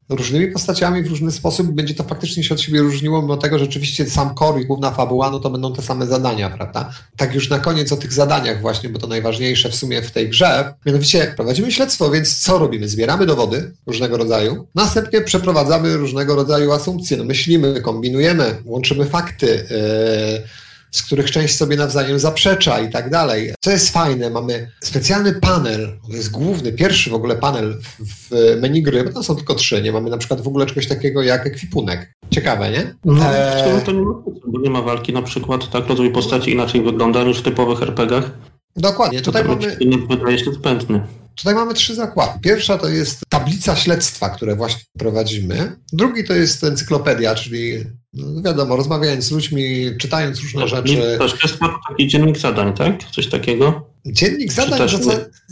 różnymi 0.09 0.47
postaciami 0.47 1.03
w 1.03 1.07
różny 1.07 1.31
sposób 1.31 1.71
będzie 1.71 1.93
to 1.93 2.03
faktycznie 2.03 2.43
się 2.43 2.53
od 2.53 2.61
siebie 2.61 2.81
różniło, 2.81 3.21
mimo 3.21 3.37
tego, 3.37 3.59
że 3.59 3.65
rzeczywiście 3.65 4.09
sam 4.09 4.35
core 4.35 4.61
i 4.61 4.65
główna 4.65 4.91
fabuła, 4.91 5.31
no 5.31 5.39
to 5.39 5.49
będą 5.49 5.73
te 5.73 5.81
same 5.81 6.07
zadania, 6.07 6.49
prawda? 6.49 6.93
Tak 7.17 7.35
już 7.35 7.49
na 7.49 7.59
koniec 7.59 7.91
o 7.91 7.97
tych 7.97 8.13
zadaniach 8.13 8.61
właśnie, 8.61 8.89
bo 8.89 8.99
to 8.99 9.07
najważniejsze 9.07 9.69
w 9.69 9.75
sumie 9.75 10.01
w 10.01 10.11
tej 10.11 10.29
grze. 10.29 10.73
Mianowicie 10.85 11.33
prowadzimy 11.35 11.71
śledztwo, 11.71 12.11
więc 12.11 12.39
co 12.39 12.57
robimy? 12.57 12.89
Zbieramy 12.89 13.25
dowody 13.25 13.71
różnego 13.87 14.17
rodzaju, 14.17 14.67
następnie 14.75 15.21
przeprowadzamy 15.21 15.97
różnego 15.97 16.35
rodzaju 16.35 16.71
asumpcje, 16.71 17.17
no 17.17 17.23
myślimy, 17.23 17.81
kombinujemy, 17.81 18.55
łączymy 18.65 19.05
fakty, 19.05 19.45
yy, 19.45 20.68
z 20.91 21.04
których 21.04 21.32
część 21.32 21.56
sobie 21.56 21.78
nawzajem 21.78 22.19
zaprzecza 22.19 22.80
i 22.80 22.89
tak 22.89 23.10
dalej. 23.10 23.54
Co 23.60 23.71
jest 23.71 23.89
fajne, 23.89 24.30
mamy 24.30 24.71
specjalny 24.84 25.34
panel, 25.34 25.99
to 26.10 26.15
jest 26.15 26.32
główny, 26.32 26.71
pierwszy 26.71 27.10
w 27.10 27.13
ogóle 27.13 27.36
panel 27.36 27.78
w, 27.99 28.56
menu 28.62 28.84
gry, 28.84 29.04
bo 29.04 29.13
tam 29.13 29.23
są 29.23 29.36
tylko 29.36 29.56
trzy, 29.56 29.82
nie 29.82 29.91
mamy 29.91 30.10
na 30.10 30.17
przykład 30.17 30.41
w 30.41 30.47
ogóle 30.47 30.65
czegoś 30.65 30.88
takiego 30.88 31.23
jak 31.23 31.47
ekwipunek. 31.47 32.13
Ciekawe, 32.32 32.71
nie? 32.71 32.95
No, 33.06 33.36
e... 33.36 33.82
to 33.86 33.91
nie 33.91 34.02
ma, 34.02 34.13
bo 34.47 34.60
nie 34.60 34.69
ma 34.69 34.82
walki 34.82 35.13
na 35.13 35.21
przykład, 35.21 35.71
tak, 35.71 35.88
rozwój 35.88 36.12
postaci 36.12 36.52
inaczej 36.52 36.82
wygląda 36.82 37.23
niż 37.23 37.39
w 37.39 37.43
typowych 37.43 37.82
RPGach. 37.82 38.32
Dokładnie, 38.75 39.21
tutaj 39.21 39.43
mamy... 39.43 39.78
Nie 39.86 39.97
wydaje 39.97 40.39
się 40.39 40.54
zbędny. 40.54 41.02
Tutaj 41.39 41.56
mamy 41.56 41.73
trzy 41.73 41.95
zakłady. 41.95 42.39
Pierwsza 42.41 42.78
to 42.78 42.89
jest 42.89 43.21
tablica 43.30 43.75
śledztwa, 43.75 44.30
które 44.30 44.56
właśnie 44.56 44.82
prowadzimy. 44.99 45.75
Drugi 45.93 46.23
to 46.23 46.34
jest 46.34 46.63
encyklopedia, 46.63 47.36
czyli 47.36 47.84
no 48.13 48.41
wiadomo, 48.41 48.75
rozmawiając 48.75 49.23
z 49.23 49.32
ludźmi, 49.32 49.91
czytając 49.99 50.41
różne 50.41 50.67
rzeczy. 50.67 51.17
To 51.17 51.23
jest 51.23 51.60
taki 51.89 52.08
dziennik 52.08 52.38
zadań, 52.38 52.73
tak? 52.73 53.04
Coś 53.04 53.28
takiego? 53.28 53.89
Dziennik 54.06 54.54
zadań, 54.54 54.89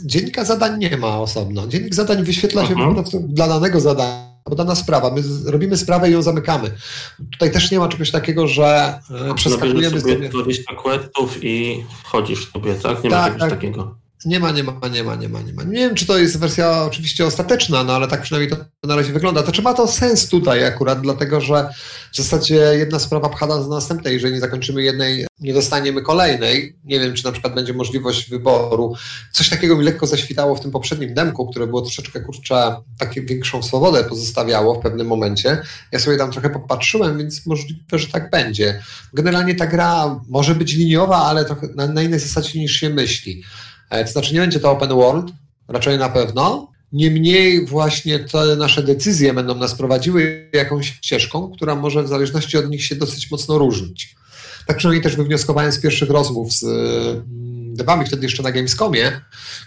dziennika 0.04 0.44
zadań 0.44 0.78
nie 0.78 0.96
ma 0.96 1.20
osobno. 1.20 1.66
Dziennik 1.66 1.94
zadań 1.94 2.24
wyświetla 2.24 2.66
się 2.66 2.74
po 2.74 2.94
prostu 2.94 3.20
dla 3.28 3.48
danego 3.48 3.80
zadania 3.80 4.28
bo 4.48 4.54
dana 4.54 4.74
sprawa, 4.74 5.10
my 5.10 5.22
robimy 5.46 5.76
sprawę 5.76 6.10
i 6.10 6.12
ją 6.12 6.22
zamykamy. 6.22 6.70
Tutaj 7.32 7.52
też 7.52 7.70
nie 7.70 7.78
ma 7.78 7.88
czegoś 7.88 8.10
takiego, 8.10 8.46
że 8.46 8.98
e, 9.30 9.34
przeskakujemy... 9.34 10.00
sobie 10.00 10.28
20 10.28 10.74
questów 10.74 11.44
i 11.44 11.84
wchodzisz 12.04 12.52
sobie, 12.52 12.74
tak? 12.74 13.04
Nie 13.04 13.10
tak, 13.10 13.20
ma 13.20 13.26
czegoś 13.26 13.40
tak. 13.40 13.50
takiego. 13.50 13.98
Nie 14.24 14.40
ma, 14.40 14.50
nie 14.50 14.62
ma, 14.62 14.72
nie 14.92 15.04
ma, 15.04 15.14
nie 15.14 15.28
ma, 15.28 15.42
nie 15.42 15.52
ma. 15.52 15.62
Nie 15.62 15.76
wiem, 15.76 15.94
czy 15.94 16.06
to 16.06 16.18
jest 16.18 16.38
wersja 16.38 16.84
oczywiście 16.84 17.26
ostateczna, 17.26 17.84
no 17.84 17.92
ale 17.92 18.08
tak 18.08 18.22
przynajmniej 18.22 18.58
to 18.58 18.64
na 18.88 18.96
razie 18.96 19.12
wygląda. 19.12 19.42
To 19.42 19.52
czy 19.52 19.62
ma 19.62 19.74
to 19.74 19.88
sens 19.88 20.28
tutaj 20.28 20.64
akurat, 20.64 21.00
dlatego 21.00 21.40
że 21.40 21.68
w 22.12 22.16
zasadzie 22.16 22.54
jedna 22.54 22.98
sprawa 22.98 23.28
pchada 23.28 23.58
do 23.58 23.68
następnej. 23.68 24.14
Jeżeli 24.14 24.34
nie 24.34 24.40
zakończymy 24.40 24.82
jednej, 24.82 25.26
nie 25.40 25.54
dostaniemy 25.54 26.02
kolejnej. 26.02 26.76
Nie 26.84 27.00
wiem, 27.00 27.14
czy 27.14 27.24
na 27.24 27.32
przykład 27.32 27.54
będzie 27.54 27.72
możliwość 27.72 28.30
wyboru. 28.30 28.94
Coś 29.32 29.48
takiego 29.48 29.76
mi 29.76 29.84
lekko 29.84 30.06
zaświtało 30.06 30.56
w 30.56 30.60
tym 30.60 30.70
poprzednim 30.70 31.14
demku, 31.14 31.46
które 31.46 31.66
było 31.66 31.82
troszeczkę, 31.82 32.20
kurczę, 32.20 32.76
takie 32.98 33.22
większą 33.22 33.62
swobodę 33.62 34.04
pozostawiało 34.04 34.74
w 34.74 34.82
pewnym 34.82 35.06
momencie. 35.06 35.62
Ja 35.92 35.98
sobie 35.98 36.16
tam 36.16 36.32
trochę 36.32 36.50
popatrzyłem, 36.50 37.18
więc 37.18 37.46
możliwe, 37.46 37.98
że 37.98 38.06
tak 38.06 38.30
będzie. 38.30 38.82
Generalnie 39.14 39.54
ta 39.54 39.66
gra 39.66 40.20
może 40.28 40.54
być 40.54 40.74
liniowa, 40.74 41.16
ale 41.16 41.44
trochę 41.44 41.68
na, 41.74 41.86
na 41.86 42.02
innej 42.02 42.20
zasadzie 42.20 42.60
niż 42.60 42.72
się 42.72 42.90
myśli. 42.90 43.42
E, 43.90 44.04
to 44.04 44.10
znaczy 44.10 44.34
nie 44.34 44.40
będzie 44.40 44.60
to 44.60 44.70
open 44.70 44.88
world, 44.88 45.26
raczej 45.68 45.98
na 45.98 46.08
pewno. 46.08 46.72
Niemniej 46.92 47.66
właśnie 47.66 48.18
te 48.18 48.56
nasze 48.56 48.82
decyzje 48.82 49.34
będą 49.34 49.54
nas 49.54 49.74
prowadziły 49.74 50.50
jakąś 50.52 50.98
ścieżką, 51.02 51.50
która 51.50 51.74
może 51.74 52.02
w 52.02 52.08
zależności 52.08 52.56
od 52.58 52.70
nich 52.70 52.84
się 52.84 52.96
dosyć 52.96 53.30
mocno 53.30 53.58
różnić. 53.58 54.14
Tak 54.66 54.76
przynajmniej 54.76 55.02
też 55.02 55.16
wywnioskowałem 55.16 55.72
z 55.72 55.80
pierwszych 55.80 56.10
rozmów 56.10 56.52
z 56.52 56.64
mm, 56.64 57.74
dewami 57.74 58.06
wtedy 58.06 58.22
jeszcze 58.22 58.42
na 58.42 58.52
Gamescomie, 58.52 59.20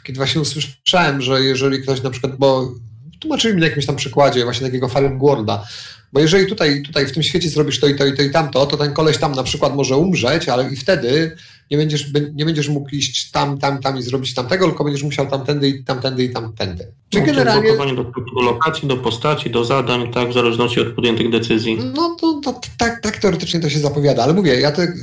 kiedy 0.04 0.18
właśnie 0.18 0.42
usłyszałem, 0.42 1.22
że 1.22 1.42
jeżeli 1.42 1.82
ktoś 1.84 2.02
na 2.04 2.10
przykład, 2.10 2.36
bo 2.38 2.72
tłumaczyli 3.20 3.54
mi 3.54 3.60
na 3.60 3.68
jakimś 3.68 3.86
tam 3.86 3.96
przykładzie 3.96 4.44
właśnie 4.44 4.68
takiego 4.68 4.90
Fallen 4.90 5.20
Worlda, 5.20 5.68
bo 6.14 6.20
jeżeli 6.20 6.48
tutaj, 6.48 6.84
tutaj 6.84 7.08
w 7.08 7.12
tym 7.12 7.24
świecie 7.24 7.50
zrobisz 7.50 7.80
to 7.80 7.88
i 7.88 7.96
to 7.96 8.06
i 8.06 8.14
to 8.14 8.22
i 8.22 8.32
tamto, 8.32 8.66
to 8.66 8.78
ten 8.78 8.94
koleś 8.94 9.18
tam 9.18 9.32
na 9.32 9.44
przykład 9.44 9.76
może 9.76 9.98
umrzeć, 9.98 10.50
ale 10.50 10.70
i 10.70 10.76
wtedy 10.76 11.38
nie 11.72 11.78
będziesz, 11.78 12.14
nie 12.34 12.46
będziesz 12.46 12.70
mógł 12.70 12.90
iść 12.90 13.32
tam, 13.32 13.58
tam, 13.58 13.80
tam 13.80 13.98
i 13.98 14.02
zrobić 14.02 14.34
tamtego, 14.34 14.68
tylko 14.68 14.84
będziesz 14.84 15.04
musiał 15.04 15.28
tamtędy 15.28 15.70
i 15.70 15.84
tamtędy 15.84 16.24
i 16.24 16.30
tamtędy. 16.30 16.88
Czyli 17.10 17.22
no, 17.22 17.34
generalnie... 17.34 17.76
Do, 17.96 18.04
do 18.36 18.42
lokacji, 18.46 18.88
do 18.88 18.98
postaci, 18.98 19.50
do 19.50 19.66
zadań, 19.66 20.14
tak, 20.14 20.30
w 20.30 20.34
zależności 20.34 20.82
od 20.82 20.88
podjętych 20.88 21.32
decyzji. 21.32 21.80
No 21.96 22.16
to, 22.22 22.42
to, 22.44 22.60
tak, 22.78 23.02
tak 23.02 23.18
teoretycznie 23.18 23.60
to 23.60 23.70
się 23.70 23.80
zapowiada, 23.80 24.24
ale 24.24 24.34
mówię, 24.34 24.60
ja 24.60 24.72
te, 24.72 24.94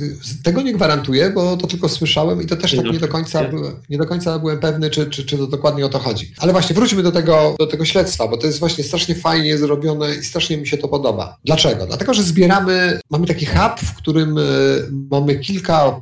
tego 0.43 0.61
nie 0.61 0.73
gwarantuję, 0.73 1.29
bo 1.29 1.57
to 1.57 1.67
tylko 1.67 1.89
słyszałem 1.89 2.41
i 2.41 2.45
to 2.45 2.55
też 2.55 2.73
nie, 2.73 2.83
tak 2.83 2.91
nie 2.91 2.99
do 2.99 3.07
końca, 3.07 3.41
nie. 3.41 3.49
nie 3.89 3.97
do 3.97 4.05
końca 4.05 4.39
byłem 4.39 4.59
pewny, 4.59 4.89
czy, 4.89 5.09
czy, 5.09 5.25
czy 5.25 5.37
to 5.37 5.47
dokładnie 5.47 5.85
o 5.85 5.89
to 5.89 5.99
chodzi. 5.99 6.33
Ale 6.37 6.51
właśnie 6.51 6.75
wróćmy 6.75 7.03
do 7.03 7.11
tego, 7.11 7.55
do 7.59 7.67
tego 7.67 7.85
śledztwa, 7.85 8.27
bo 8.27 8.37
to 8.37 8.47
jest 8.47 8.59
właśnie 8.59 8.83
strasznie 8.83 9.15
fajnie 9.15 9.57
zrobione 9.57 10.15
i 10.15 10.23
strasznie 10.23 10.57
mi 10.57 10.67
się 10.67 10.77
to 10.77 10.87
podoba. 10.87 11.37
Dlaczego? 11.45 11.85
Dlatego, 11.85 12.13
że 12.13 12.23
zbieramy, 12.23 12.99
mamy 13.09 13.27
taki 13.27 13.45
hub, 13.45 13.79
w 13.83 13.95
którym 13.95 14.37
y, 14.37 14.41
mamy 15.11 15.39
kilka 15.39 16.01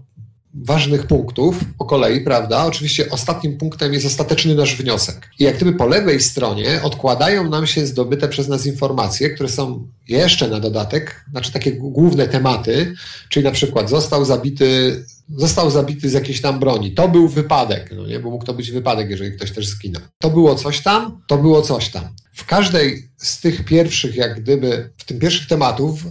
ważnych 0.65 1.07
punktów 1.07 1.59
po 1.77 1.85
kolei, 1.85 2.21
prawda? 2.21 2.65
Oczywiście 2.65 3.09
ostatnim 3.09 3.57
punktem 3.57 3.93
jest 3.93 4.05
ostateczny 4.05 4.55
nasz 4.55 4.75
wniosek. 4.75 5.29
I 5.39 5.43
jak 5.43 5.55
gdyby 5.55 5.73
po 5.73 5.87
lewej 5.87 6.21
stronie 6.21 6.81
odkładają 6.83 7.49
nam 7.49 7.67
się 7.67 7.85
zdobyte 7.85 8.27
przez 8.27 8.47
nas 8.47 8.65
informacje, 8.65 9.29
które 9.29 9.49
są 9.49 9.87
jeszcze 10.07 10.47
na 10.47 10.59
dodatek, 10.59 11.25
znaczy 11.31 11.51
takie 11.51 11.71
główne 11.71 12.27
tematy, 12.27 12.95
czyli 13.29 13.43
na 13.43 13.51
przykład 13.51 13.89
został 13.89 14.25
zabity 14.25 15.03
został 15.35 15.71
zabity 15.71 16.09
z 16.09 16.13
jakiejś 16.13 16.41
tam 16.41 16.59
broni. 16.59 16.91
To 16.91 17.07
był 17.07 17.27
wypadek, 17.27 17.93
no 17.95 18.07
nie? 18.07 18.19
bo 18.19 18.29
mógł 18.29 18.45
to 18.45 18.53
być 18.53 18.71
wypadek, 18.71 19.09
jeżeli 19.09 19.31
ktoś 19.31 19.51
też 19.51 19.67
zginął. 19.67 20.01
To 20.19 20.29
było 20.29 20.55
coś 20.55 20.81
tam, 20.81 21.21
to 21.27 21.37
było 21.37 21.61
coś 21.61 21.89
tam. 21.89 22.03
W 22.33 22.45
każdej 22.45 23.09
z 23.17 23.41
tych 23.41 23.65
pierwszych, 23.65 24.15
jak 24.15 24.41
gdyby, 24.41 24.89
w 24.97 25.05
tym 25.05 25.19
pierwszych 25.19 25.47
tematów 25.47 26.05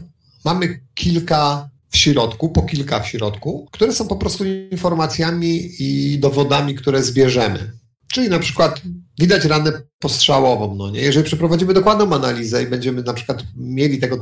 mamy 0.45 0.81
kilka 0.95 1.71
w 1.97 1.99
środku, 1.99 2.49
po 2.49 2.63
kilka 2.63 3.01
w 3.01 3.09
środku, 3.09 3.69
które 3.73 3.93
są 3.93 4.09
po 4.09 4.17
prostu 4.17 4.45
informacjami 4.71 5.71
i 5.79 6.19
dowodami, 6.19 6.75
które 6.75 7.03
zbierzemy. 7.03 7.73
Czyli 8.13 8.29
na 8.29 8.39
przykład 8.39 8.81
widać 9.21 9.45
ranę 9.45 9.73
postrzałową. 9.99 10.75
No 10.75 10.91
nie? 10.91 11.01
Jeżeli 11.01 11.25
przeprowadzimy 11.25 11.75
dokładną 11.75 12.15
analizę 12.15 12.63
i 12.63 12.67
będziemy 12.67 13.03
na 13.03 13.15
przykład 13.15 13.45
mieli 13.57 13.99
tego, 13.99 14.19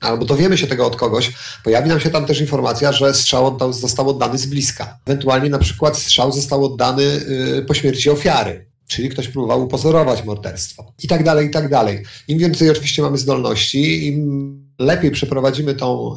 albo 0.00 0.24
dowiemy 0.24 0.58
się 0.58 0.66
tego 0.66 0.86
od 0.86 0.96
kogoś, 0.96 1.32
pojawi 1.64 1.88
nam 1.88 2.00
się 2.00 2.10
tam 2.10 2.26
też 2.26 2.40
informacja, 2.40 2.92
że 2.92 3.14
strzał 3.14 3.58
został 3.72 4.08
oddany 4.08 4.38
z 4.38 4.46
bliska. 4.46 4.98
Ewentualnie 5.06 5.50
na 5.50 5.58
przykład 5.58 5.98
strzał 5.98 6.32
został 6.32 6.64
oddany 6.64 7.02
yy, 7.02 7.62
po 7.62 7.74
śmierci 7.74 8.10
ofiary. 8.10 8.66
Czyli 8.86 9.08
ktoś 9.08 9.28
próbował 9.28 9.64
upozorować 9.64 10.24
morderstwo. 10.24 10.92
I 11.02 11.08
tak 11.08 11.24
dalej, 11.24 11.46
i 11.46 11.50
tak 11.50 11.68
dalej. 11.68 12.02
Im 12.28 12.38
więcej 12.38 12.70
oczywiście 12.70 13.02
mamy 13.02 13.18
zdolności, 13.18 14.06
im 14.06 14.63
lepiej 14.78 15.10
przeprowadzimy 15.10 15.74
tą 15.74 16.16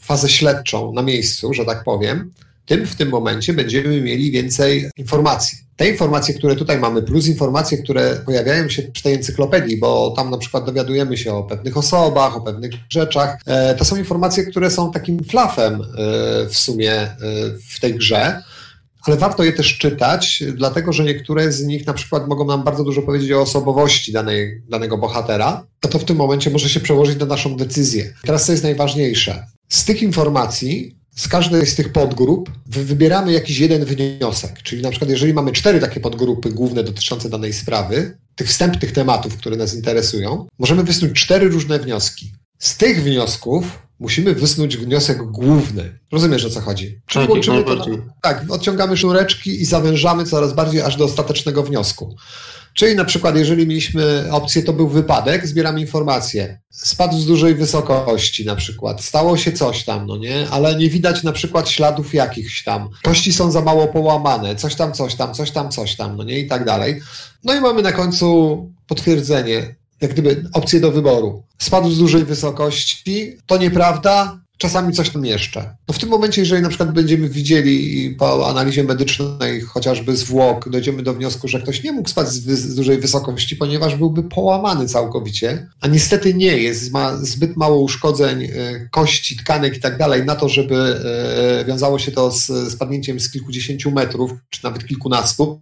fazę 0.00 0.28
śledczą 0.28 0.92
na 0.92 1.02
miejscu, 1.02 1.54
że 1.54 1.64
tak 1.64 1.84
powiem, 1.84 2.32
tym 2.66 2.86
w 2.86 2.96
tym 2.96 3.08
momencie 3.08 3.52
będziemy 3.52 4.00
mieli 4.00 4.30
więcej 4.30 4.90
informacji. 4.96 5.58
Te 5.76 5.88
informacje, 5.88 6.34
które 6.34 6.56
tutaj 6.56 6.78
mamy, 6.78 7.02
plus 7.02 7.26
informacje, 7.26 7.78
które 7.78 8.16
pojawiają 8.16 8.68
się 8.68 8.82
przy 8.82 9.02
tej 9.02 9.14
encyklopedii, 9.14 9.76
bo 9.76 10.10
tam 10.16 10.30
na 10.30 10.38
przykład 10.38 10.64
dowiadujemy 10.64 11.16
się 11.16 11.34
o 11.34 11.42
pewnych 11.42 11.76
osobach, 11.76 12.36
o 12.36 12.40
pewnych 12.40 12.70
rzeczach, 12.88 13.38
e, 13.46 13.74
to 13.74 13.84
są 13.84 13.96
informacje, 13.96 14.44
które 14.44 14.70
są 14.70 14.92
takim 14.92 15.24
flafem 15.24 15.74
e, 15.74 15.86
w 16.48 16.58
sumie 16.58 17.16
w 17.70 17.80
tej 17.80 17.94
grze 17.94 18.42
ale 19.06 19.16
warto 19.16 19.44
je 19.44 19.52
też 19.52 19.78
czytać, 19.78 20.42
dlatego 20.54 20.92
że 20.92 21.04
niektóre 21.04 21.52
z 21.52 21.64
nich 21.64 21.86
na 21.86 21.94
przykład 21.94 22.28
mogą 22.28 22.46
nam 22.46 22.64
bardzo 22.64 22.84
dużo 22.84 23.02
powiedzieć 23.02 23.32
o 23.32 23.40
osobowości 23.40 24.12
danej, 24.12 24.62
danego 24.68 24.98
bohatera, 24.98 25.66
to 25.80 25.88
to 25.88 25.98
w 25.98 26.04
tym 26.04 26.16
momencie 26.16 26.50
może 26.50 26.68
się 26.68 26.80
przełożyć 26.80 27.18
na 27.18 27.26
naszą 27.26 27.56
decyzję. 27.56 28.14
Teraz 28.26 28.46
co 28.46 28.52
jest 28.52 28.64
najważniejsze? 28.64 29.46
Z 29.68 29.84
tych 29.84 30.02
informacji 30.02 30.96
z 31.16 31.28
każdej 31.28 31.66
z 31.66 31.74
tych 31.74 31.92
podgrup 31.92 32.50
wybieramy 32.66 33.32
jakiś 33.32 33.58
jeden 33.58 33.84
wniosek. 33.84 34.62
Czyli 34.62 34.82
na 34.82 34.90
przykład, 34.90 35.10
jeżeli 35.10 35.34
mamy 35.34 35.52
cztery 35.52 35.80
takie 35.80 36.00
podgrupy 36.00 36.50
główne 36.50 36.84
dotyczące 36.84 37.30
danej 37.30 37.52
sprawy, 37.52 38.16
tych 38.36 38.48
wstępnych 38.48 38.92
tematów, 38.92 39.36
które 39.36 39.56
nas 39.56 39.74
interesują, 39.74 40.46
możemy 40.58 40.82
wysnuć 40.82 41.12
cztery 41.12 41.48
różne 41.48 41.78
wnioski. 41.78 42.32
Z 42.58 42.76
tych 42.76 43.02
wniosków 43.02 43.64
musimy 43.98 44.34
wysnuć 44.34 44.76
wniosek 44.76 45.22
główny. 45.22 45.98
Rozumiesz, 46.12 46.44
o 46.44 46.50
co 46.50 46.60
chodzi? 46.60 47.00
Czyli 47.06 47.26
tak, 47.26 47.44
to, 47.64 47.84
tak, 48.22 48.44
odciągamy 48.50 48.96
sznureczki 48.96 49.62
i 49.62 49.64
zawężamy 49.64 50.24
coraz 50.24 50.52
bardziej 50.52 50.80
aż 50.80 50.96
do 50.96 51.04
ostatecznego 51.04 51.62
wniosku. 51.62 52.16
Czyli 52.74 52.96
na 52.96 53.04
przykład, 53.04 53.36
jeżeli 53.36 53.66
mieliśmy 53.66 54.24
opcję, 54.30 54.62
to 54.62 54.72
był 54.72 54.88
wypadek, 54.88 55.46
zbieramy 55.46 55.80
informacje. 55.80 56.60
Spadł 56.70 57.18
z 57.18 57.26
dużej 57.26 57.54
wysokości 57.54 58.44
na 58.44 58.56
przykład, 58.56 59.02
stało 59.02 59.36
się 59.36 59.52
coś 59.52 59.84
tam, 59.84 60.06
no 60.06 60.16
nie? 60.16 60.48
Ale 60.50 60.76
nie 60.76 60.90
widać 60.90 61.22
na 61.22 61.32
przykład 61.32 61.68
śladów 61.68 62.14
jakichś 62.14 62.64
tam. 62.64 62.88
Kości 63.02 63.32
są 63.32 63.50
za 63.50 63.60
mało 63.60 63.88
połamane, 63.88 64.56
coś 64.56 64.74
tam, 64.74 64.92
coś 64.92 65.14
tam, 65.14 65.34
coś 65.34 65.50
tam, 65.50 65.70
coś 65.70 65.96
tam, 65.96 66.16
no 66.16 66.24
nie? 66.24 66.38
I 66.38 66.46
tak 66.46 66.64
dalej. 66.64 67.00
No 67.44 67.54
i 67.54 67.60
mamy 67.60 67.82
na 67.82 67.92
końcu 67.92 68.58
potwierdzenie 68.86 69.74
jak 70.00 70.12
gdyby 70.12 70.44
opcję 70.52 70.80
do 70.80 70.92
wyboru. 70.92 71.42
Spadł 71.58 71.90
z 71.90 71.98
dużej 71.98 72.24
wysokości, 72.24 73.36
to 73.46 73.56
nieprawda, 73.56 74.44
czasami 74.58 74.92
coś 74.92 75.10
tam 75.10 75.24
jeszcze. 75.24 75.76
No 75.88 75.94
w 75.94 75.98
tym 75.98 76.08
momencie, 76.08 76.40
jeżeli 76.40 76.62
na 76.62 76.68
przykład 76.68 76.92
będziemy 76.92 77.28
widzieli 77.28 78.10
po 78.18 78.48
analizie 78.48 78.84
medycznej 78.84 79.60
chociażby 79.60 80.16
zwłok, 80.16 80.68
dojdziemy 80.68 81.02
do 81.02 81.14
wniosku, 81.14 81.48
że 81.48 81.60
ktoś 81.60 81.82
nie 81.82 81.92
mógł 81.92 82.08
spać 82.08 82.28
z, 82.28 82.58
z, 82.58 82.74
dużej 82.74 82.98
wysokości, 82.98 83.56
ponieważ 83.56 83.96
byłby 83.96 84.22
połamany 84.22 84.88
całkowicie, 84.88 85.68
a 85.80 85.88
niestety 85.88 86.34
nie 86.34 86.58
jest, 86.58 86.92
ma 86.92 87.16
zbyt 87.16 87.56
mało 87.56 87.80
uszkodzeń 87.80 88.44
e, 88.44 88.48
kości, 88.90 89.36
tkanek 89.36 89.76
i 89.76 89.80
tak 89.80 89.98
dalej 89.98 90.24
na 90.24 90.34
to, 90.34 90.48
żeby 90.48 90.76
e, 91.60 91.64
wiązało 91.64 91.98
się 91.98 92.12
to 92.12 92.30
z 92.30 92.72
spadnięciem 92.72 93.20
z 93.20 93.30
kilkudziesięciu 93.30 93.90
metrów, 93.90 94.30
czy 94.50 94.64
nawet 94.64 94.86
kilkunastu, 94.86 95.60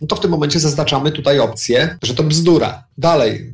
no 0.00 0.06
to 0.06 0.16
w 0.16 0.20
tym 0.20 0.30
momencie 0.30 0.60
zaznaczamy 0.60 1.12
tutaj 1.12 1.38
opcję, 1.38 1.98
że 2.02 2.14
to 2.14 2.22
bzdura. 2.22 2.84
Dalej, 2.98 3.52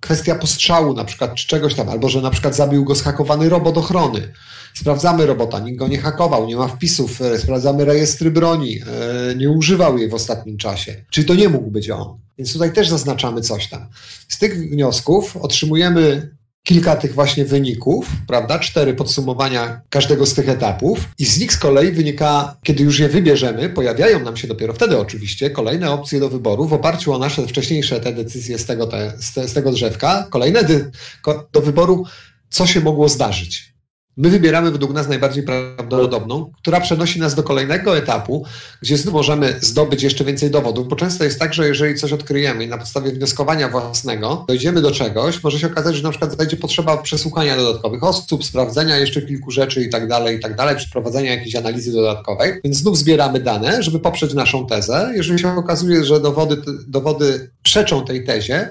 kwestia 0.00 0.34
postrzału 0.34 0.94
na 0.94 1.04
przykład, 1.04 1.34
czy 1.34 1.46
czegoś 1.46 1.74
tam, 1.74 1.88
albo 1.88 2.08
że 2.08 2.22
na 2.22 2.30
przykład 2.30 2.56
zabił 2.56 2.84
go 2.84 2.94
schakowany 2.94 3.48
robot 3.48 3.78
ochrony. 3.78 4.32
Sprawdzamy 4.74 5.26
robota, 5.26 5.60
nikt 5.60 5.78
go 5.78 5.88
nie 5.88 5.98
hakował, 5.98 6.46
nie 6.46 6.56
ma 6.56 6.68
wpisów, 6.68 7.22
e, 7.22 7.38
sprawdzamy 7.38 7.84
rejestry 7.84 8.30
broni, 8.30 8.80
e, 8.80 9.34
nie 9.34 9.50
używał 9.50 9.98
jej 9.98 10.08
w 10.08 10.14
ostatnim 10.14 10.56
czasie. 10.56 10.96
Czyli 11.10 11.26
to 11.26 11.34
nie 11.34 11.48
mógł 11.48 11.70
być 11.70 11.90
on. 11.90 12.18
Więc 12.38 12.52
tutaj 12.52 12.72
też 12.72 12.88
zaznaczamy 12.88 13.40
coś 13.40 13.68
tam. 13.68 13.86
Z 14.28 14.38
tych 14.38 14.70
wniosków 14.70 15.36
otrzymujemy 15.36 16.30
kilka 16.68 16.96
tych 16.96 17.14
właśnie 17.14 17.44
wyników, 17.44 18.06
prawda? 18.26 18.58
Cztery 18.58 18.94
podsumowania 18.94 19.80
każdego 19.90 20.26
z 20.26 20.34
tych 20.34 20.48
etapów 20.48 21.08
i 21.18 21.26
z 21.26 21.40
nich 21.40 21.52
z 21.52 21.58
kolei 21.58 21.92
wynika, 21.92 22.56
kiedy 22.62 22.84
już 22.84 22.98
je 22.98 23.08
wybierzemy, 23.08 23.68
pojawiają 23.68 24.24
nam 24.24 24.36
się 24.36 24.48
dopiero 24.48 24.72
wtedy 24.72 24.98
oczywiście 24.98 25.50
kolejne 25.50 25.90
opcje 25.90 26.20
do 26.20 26.28
wyboru 26.28 26.68
w 26.68 26.72
oparciu 26.72 27.12
o 27.12 27.18
nasze 27.18 27.46
wcześniejsze 27.46 28.00
te 28.00 28.12
decyzje 28.12 28.58
z 28.58 28.66
tego, 28.66 28.86
te, 28.86 29.12
z, 29.18 29.32
te, 29.32 29.48
z 29.48 29.52
tego 29.52 29.72
drzewka, 29.72 30.26
kolejne 30.30 30.60
do 31.52 31.60
wyboru, 31.60 32.04
co 32.50 32.66
się 32.66 32.80
mogło 32.80 33.08
zdarzyć. 33.08 33.77
My 34.18 34.30
wybieramy 34.30 34.70
według 34.70 34.92
nas 34.92 35.08
najbardziej 35.08 35.42
prawdopodobną, 35.42 36.52
która 36.62 36.80
przenosi 36.80 37.20
nas 37.20 37.34
do 37.34 37.42
kolejnego 37.42 37.96
etapu, 37.96 38.44
gdzie 38.82 38.96
możemy 39.12 39.56
zdobyć 39.60 40.02
jeszcze 40.02 40.24
więcej 40.24 40.50
dowodów, 40.50 40.88
bo 40.88 40.96
często 40.96 41.24
jest 41.24 41.38
tak, 41.38 41.54
że 41.54 41.68
jeżeli 41.68 41.94
coś 41.94 42.12
odkryjemy 42.12 42.64
i 42.64 42.68
na 42.68 42.78
podstawie 42.78 43.12
wnioskowania 43.12 43.68
własnego 43.68 44.44
dojdziemy 44.48 44.80
do 44.80 44.90
czegoś, 44.90 45.42
może 45.42 45.58
się 45.58 45.66
okazać, 45.66 45.96
że 45.96 46.02
na 46.02 46.10
przykład 46.10 46.36
zajdzie 46.36 46.56
potrzeba 46.56 46.96
przesłuchania 46.96 47.56
dodatkowych 47.56 48.04
osób, 48.04 48.44
sprawdzenia 48.44 48.96
jeszcze 48.96 49.22
kilku 49.22 49.50
rzeczy 49.50 49.82
i 49.82 49.88
tak 49.88 50.08
dalej, 50.08 50.36
i 50.36 50.40
tak 50.40 50.56
dalej, 50.56 50.76
przeprowadzenia 50.76 51.30
jakiejś 51.30 51.56
analizy 51.56 51.92
dodatkowej, 51.92 52.60
więc 52.64 52.76
znów 52.76 52.98
zbieramy 52.98 53.40
dane, 53.40 53.82
żeby 53.82 54.00
poprzeć 54.00 54.34
naszą 54.34 54.66
tezę. 54.66 55.12
Jeżeli 55.14 55.38
się 55.38 55.56
okazuje, 55.56 56.04
że 56.04 56.20
dowody, 56.20 56.62
dowody 56.88 57.50
przeczą 57.62 58.04
tej 58.04 58.24
tezie, 58.24 58.70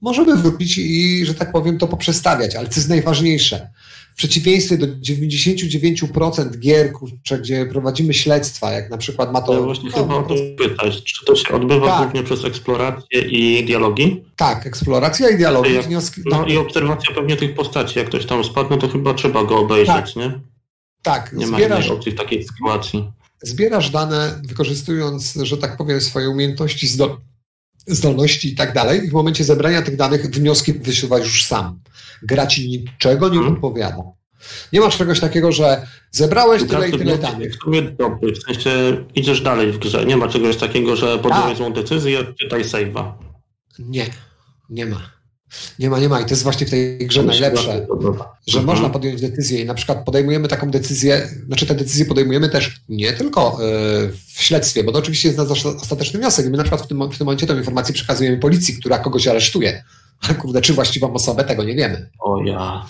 możemy 0.00 0.36
wrócić 0.36 0.78
i, 0.78 1.26
że 1.26 1.34
tak 1.34 1.52
powiem, 1.52 1.78
to 1.78 1.86
poprzestawiać, 1.86 2.56
ale 2.56 2.68
co 2.68 2.80
jest 2.80 2.88
najważniejsze, 2.88 3.70
w 4.14 4.16
przeciwieństwie 4.16 4.78
do 4.78 4.86
99% 4.86 6.58
gier, 6.58 6.92
kurczę, 6.92 7.38
gdzie 7.38 7.66
prowadzimy 7.66 8.14
śledztwa, 8.14 8.72
jak 8.72 8.90
na 8.90 8.98
przykład 8.98 9.32
ma 9.32 9.40
to... 9.40 9.54
Ja 9.54 9.60
właśnie 9.60 9.90
no, 9.90 9.96
chyba 9.96 10.14
o 10.14 10.22
to 10.22 10.34
pytać, 10.58 11.02
czy 11.02 11.24
to 11.24 11.36
się 11.36 11.48
odbywa 11.48 11.86
tak. 11.86 12.02
głównie 12.02 12.22
przez 12.22 12.44
eksplorację 12.44 13.20
i 13.20 13.64
dialogi? 13.64 14.24
Tak, 14.36 14.66
eksploracja 14.66 15.30
i 15.30 15.36
dialogi. 15.36 15.74
Jak, 15.74 15.86
wnioski, 15.86 16.20
no 16.24 16.38
tak. 16.38 16.50
i 16.50 16.56
obserwacja 16.56 17.14
pewnie 17.14 17.36
tych 17.36 17.54
postaci, 17.54 17.98
jak 17.98 18.08
ktoś 18.08 18.26
tam 18.26 18.44
spadł, 18.44 18.70
no 18.70 18.76
to 18.76 18.88
chyba 18.88 19.14
trzeba 19.14 19.44
go 19.44 19.58
obejrzeć, 19.58 20.14
tak. 20.14 20.16
nie? 20.16 20.40
Tak. 21.02 21.32
Nie 21.32 21.46
zbierasz, 21.46 21.88
ma 21.88 21.94
opcji 21.94 22.12
w 22.12 22.14
takiej 22.14 22.44
sytuacji. 22.44 23.10
Zbierasz 23.42 23.90
dane, 23.90 24.40
wykorzystując, 24.44 25.38
że 25.42 25.56
tak 25.56 25.76
powiem, 25.76 26.00
swoje 26.00 26.30
umiejętności, 26.30 26.88
zdolności 26.88 27.33
i 28.44 28.54
tak 28.54 28.74
dalej 28.74 29.04
i 29.04 29.10
w 29.10 29.12
momencie 29.12 29.44
zebrania 29.44 29.82
tych 29.82 29.96
danych 29.96 30.26
wnioski 30.30 30.72
wysuwasz 30.72 31.24
już 31.24 31.44
sam 31.44 31.80
gra 32.24 32.46
ci 32.46 32.68
niczego 32.68 33.28
nie 33.28 33.38
hmm. 33.38 33.54
odpowiada. 33.54 34.02
Nie 34.72 34.80
masz 34.80 34.96
czegoś 34.96 35.20
takiego, 35.20 35.52
że 35.52 35.86
zebrałeś 36.10 36.62
tyle 36.68 36.88
i 36.88 36.92
tyle 36.92 37.18
danych. 37.18 37.54
W 37.56 37.62
sumie 37.62 37.82
dobry, 37.82 38.32
w 38.32 38.42
sensie 38.42 38.70
idziesz 39.14 39.40
dalej 39.40 39.72
w 39.72 39.78
grze. 39.78 40.04
Nie 40.04 40.16
ma 40.16 40.28
czegoś 40.28 40.56
takiego, 40.56 40.96
że 40.96 41.18
podjąłeś 41.18 41.58
złą 41.58 41.72
decyzję, 41.72 42.24
czytaj 42.40 42.62
save'a. 42.64 43.12
Nie, 43.78 44.06
nie 44.70 44.86
ma. 44.86 45.10
Nie 45.78 45.90
ma, 45.90 45.98
nie 45.98 46.08
ma. 46.08 46.20
I 46.20 46.24
to 46.24 46.30
jest 46.30 46.42
właśnie 46.42 46.66
w 46.66 46.70
tej 46.70 46.98
grze 46.98 47.22
najlepsze, 47.22 47.86
że 48.46 48.58
mhm. 48.58 48.64
można 48.66 48.90
podjąć 48.90 49.20
decyzję 49.20 49.60
i 49.60 49.64
na 49.64 49.74
przykład 49.74 50.04
podejmujemy 50.04 50.48
taką 50.48 50.70
decyzję, 50.70 51.28
znaczy 51.46 51.66
te 51.66 51.74
decyzje 51.74 52.04
podejmujemy 52.04 52.48
też 52.48 52.80
nie 52.88 53.12
tylko 53.12 53.58
yy, 53.60 54.12
w 54.34 54.42
śledztwie, 54.42 54.84
bo 54.84 54.92
to 54.92 54.98
oczywiście 54.98 55.28
jest 55.28 55.38
nasz 55.38 55.66
ostateczny 55.66 56.20
wniosek. 56.20 56.46
My 56.46 56.56
na 56.56 56.62
przykład 56.62 56.82
w 56.82 56.86
tym, 56.86 57.10
w 57.10 57.18
tym 57.18 57.24
momencie 57.24 57.46
tę 57.46 57.56
informację 57.56 57.94
przekazujemy 57.94 58.38
policji, 58.38 58.74
która 58.74 58.98
kogoś 58.98 59.26
aresztuje. 59.26 59.84
Kurde, 60.40 60.60
czy 60.60 60.72
właściwą 60.72 61.12
osobę, 61.12 61.44
tego 61.44 61.64
nie 61.64 61.74
wiemy. 61.74 62.10
O 62.18 62.42
ja. 62.44 62.86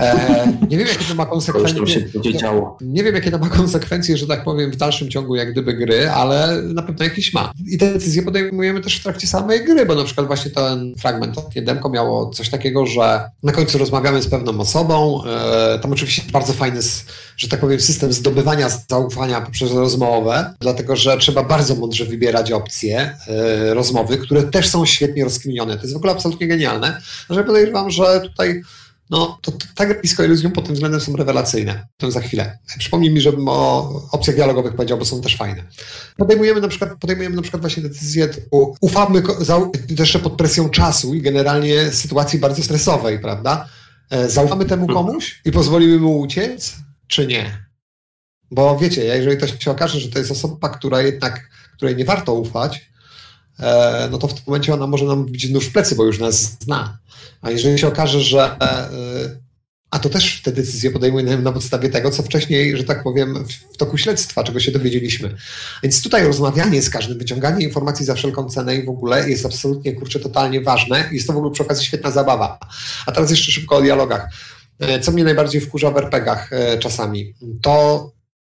E, 0.00 0.52
nie 0.68 0.78
wiem, 0.78 0.86
jakie 0.86 1.04
to 1.04 1.14
ma 1.14 1.26
konsekwencje. 1.36 2.02
To 2.02 2.22
się 2.22 2.38
działo. 2.38 2.78
Nie 2.80 3.04
wiem, 3.04 3.14
jakie 3.14 3.30
to 3.30 3.38
ma 3.38 3.48
konsekwencje, 3.48 4.16
że 4.16 4.26
tak 4.26 4.44
powiem, 4.44 4.70
w 4.70 4.76
dalszym 4.76 5.10
ciągu 5.10 5.36
jak 5.36 5.52
gdyby 5.52 5.74
gry, 5.74 6.10
ale 6.10 6.62
na 6.62 6.82
pewno 6.82 7.04
jakieś 7.04 7.32
ma. 7.32 7.52
I 7.66 7.78
te 7.78 7.92
decyzje 7.92 8.22
podejmujemy 8.22 8.80
też 8.80 8.96
w 8.96 9.02
trakcie 9.02 9.26
samej 9.26 9.64
gry, 9.64 9.86
bo 9.86 9.94
na 9.94 10.04
przykład 10.04 10.26
właśnie 10.26 10.50
ten 10.50 10.94
fragment 10.98 11.36
Jedemko 11.54 11.88
miało 11.88 12.30
coś 12.30 12.50
takiego, 12.50 12.86
że 12.86 13.30
na 13.42 13.52
końcu 13.52 13.78
rozmawiamy 13.78 14.22
z 14.22 14.28
pewną 14.28 14.60
osobą. 14.60 15.22
E, 15.24 15.78
tam 15.78 15.92
oczywiście 15.92 16.22
bardzo 16.32 16.52
fajny, 16.52 16.80
że 17.36 17.48
tak 17.48 17.60
powiem, 17.60 17.80
system 17.80 18.12
zdobywania 18.12 18.68
zaufania 18.90 19.40
poprzez 19.40 19.72
rozmowę, 19.72 20.54
dlatego 20.60 20.96
że 20.96 21.18
trzeba 21.18 21.42
bardzo 21.42 21.74
mądrze 21.74 22.04
wybierać 22.04 22.52
opcje 22.52 23.16
e, 23.28 23.74
rozmowy, 23.74 24.18
które 24.18 24.42
też 24.42 24.68
są 24.68 24.86
świetnie 24.86 25.24
rozkminione. 25.24 25.76
To 25.76 25.82
jest 25.82 25.94
w 25.94 25.96
ogóle 25.96 26.12
absolutnie 26.12 26.46
genialne 26.46 26.65
genialne, 26.66 27.00
że 27.30 27.44
podejrzewam, 27.44 27.90
że 27.90 28.20
tutaj 28.20 28.62
no, 29.10 29.38
to, 29.42 29.52
to 29.52 29.66
tak 29.74 30.00
blisko 30.00 30.24
Elysium 30.24 30.52
pod 30.52 30.64
tym 30.64 30.74
względem 30.74 31.00
są 31.00 31.16
rewelacyjne. 31.16 31.86
To 31.96 32.10
za 32.10 32.20
chwilę. 32.20 32.58
Przypomnij 32.78 33.10
mi, 33.10 33.20
żebym 33.20 33.48
o 33.48 33.88
opcjach 34.12 34.36
dialogowych 34.36 34.74
powiedział, 34.74 34.98
bo 34.98 35.04
są 35.04 35.20
też 35.20 35.36
fajne. 35.36 35.64
Podejmujemy 36.16 36.60
na 36.60 36.68
przykład, 36.68 36.90
podejmujemy 37.00 37.36
na 37.36 37.42
przykład 37.42 37.60
właśnie 37.60 37.82
decyzję 37.82 38.28
typu 38.28 38.76
ufamy 38.80 39.22
jeszcze 39.98 40.18
pod 40.18 40.32
presją 40.32 40.68
czasu 40.68 41.14
i 41.14 41.22
generalnie 41.22 41.90
sytuacji 41.90 42.38
bardzo 42.38 42.62
stresowej, 42.62 43.18
prawda? 43.18 43.68
E, 44.10 44.28
zaufamy 44.28 44.64
temu 44.64 44.82
mhm. 44.82 45.06
komuś 45.06 45.40
i 45.44 45.52
pozwolimy 45.52 45.98
mu 45.98 46.20
uciec, 46.20 46.76
czy 47.06 47.26
nie? 47.26 47.66
Bo 48.50 48.78
wiecie, 48.78 49.04
jeżeli 49.04 49.36
to 49.36 49.46
się 49.46 49.70
okaże, 49.70 50.00
że 50.00 50.08
to 50.08 50.18
jest 50.18 50.30
osoba, 50.30 50.68
która 50.68 51.02
jednak, 51.02 51.50
której 51.76 51.96
nie 51.96 52.04
warto 52.04 52.34
ufać, 52.34 52.90
no 54.10 54.18
to 54.18 54.28
w 54.28 54.34
tym 54.34 54.42
momencie 54.46 54.74
ona 54.74 54.86
może 54.86 55.04
nam 55.04 55.26
wbić 55.26 55.50
nóż 55.50 55.66
w 55.66 55.72
plecy, 55.72 55.94
bo 55.94 56.04
już 56.04 56.18
nas 56.18 56.56
zna. 56.60 56.98
A 57.42 57.50
jeżeli 57.50 57.78
się 57.78 57.88
okaże, 57.88 58.20
że 58.20 58.56
e, 58.60 59.46
a 59.90 59.98
to 59.98 60.08
też 60.08 60.42
te 60.42 60.52
decyzje 60.52 60.90
podejmujemy 60.90 61.42
na 61.42 61.52
podstawie 61.52 61.88
tego, 61.88 62.10
co 62.10 62.22
wcześniej, 62.22 62.76
że 62.76 62.84
tak 62.84 63.02
powiem, 63.02 63.44
w 63.74 63.76
toku 63.76 63.98
śledztwa, 63.98 64.44
czego 64.44 64.60
się 64.60 64.72
dowiedzieliśmy. 64.72 65.36
Więc 65.82 66.02
tutaj 66.02 66.26
rozmawianie 66.26 66.82
z 66.82 66.90
każdym, 66.90 67.18
wyciąganie 67.18 67.64
informacji 67.64 68.06
za 68.06 68.14
wszelką 68.14 68.48
cenę 68.48 68.76
i 68.76 68.84
w 68.84 68.88
ogóle 68.88 69.30
jest 69.30 69.46
absolutnie, 69.46 69.92
kurczę, 69.92 70.20
totalnie 70.20 70.60
ważne. 70.60 71.08
Jest 71.12 71.26
to 71.26 71.32
w 71.32 71.36
ogóle 71.36 71.52
przy 71.52 71.62
okazji 71.62 71.86
świetna 71.86 72.10
zabawa. 72.10 72.58
A 73.06 73.12
teraz 73.12 73.30
jeszcze 73.30 73.52
szybko 73.52 73.76
o 73.76 73.82
dialogach. 73.82 74.28
E, 74.78 75.00
co 75.00 75.12
mnie 75.12 75.24
najbardziej 75.24 75.60
wkurza 75.60 75.90
w 75.90 75.96
RPGach 75.96 76.50
czasami, 76.78 77.34
to 77.62 78.06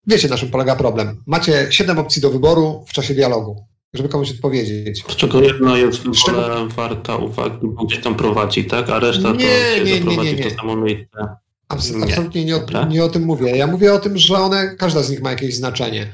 wiecie, 0.06 0.28
na 0.28 0.36
czym 0.36 0.50
polega 0.50 0.76
problem. 0.76 1.22
Macie 1.26 1.66
siedem 1.70 1.98
opcji 1.98 2.22
do 2.22 2.30
wyboru 2.30 2.84
w 2.88 2.92
czasie 2.92 3.14
dialogu 3.14 3.66
żeby 3.94 4.08
komuś 4.08 4.30
odpowiedzieć. 4.30 5.04
Z 5.08 5.16
czego 5.16 5.40
jedna 5.40 5.78
jest 5.78 5.98
w 5.98 6.28
ogóle 6.28 6.68
warta 6.76 7.16
uwagi, 7.16 7.58
bo 7.62 7.84
gdzieś 7.84 8.00
tam 8.00 8.14
prowadzi, 8.14 8.64
tak? 8.64 8.90
A 8.90 8.98
reszta 8.98 9.32
nie, 9.32 9.36
to 9.36 9.76
się 9.76 9.84
nie, 9.84 10.00
nie, 10.00 10.16
nie, 10.16 10.34
nie. 10.34 10.50
w 10.50 10.52
to 10.52 10.60
samo 10.60 10.76
miejsce. 10.76 11.28
Abs 11.68 11.92
absolutnie 12.02 12.44
nie 12.44 12.56
o, 12.56 12.84
nie 12.88 13.04
o 13.04 13.08
tym 13.08 13.22
mówię. 13.22 13.56
Ja 13.56 13.66
mówię 13.66 13.92
o 13.92 13.98
tym, 13.98 14.18
że 14.18 14.38
one, 14.38 14.76
każda 14.76 15.02
z 15.02 15.10
nich 15.10 15.22
ma 15.22 15.30
jakieś 15.30 15.54
znaczenie. 15.54 16.12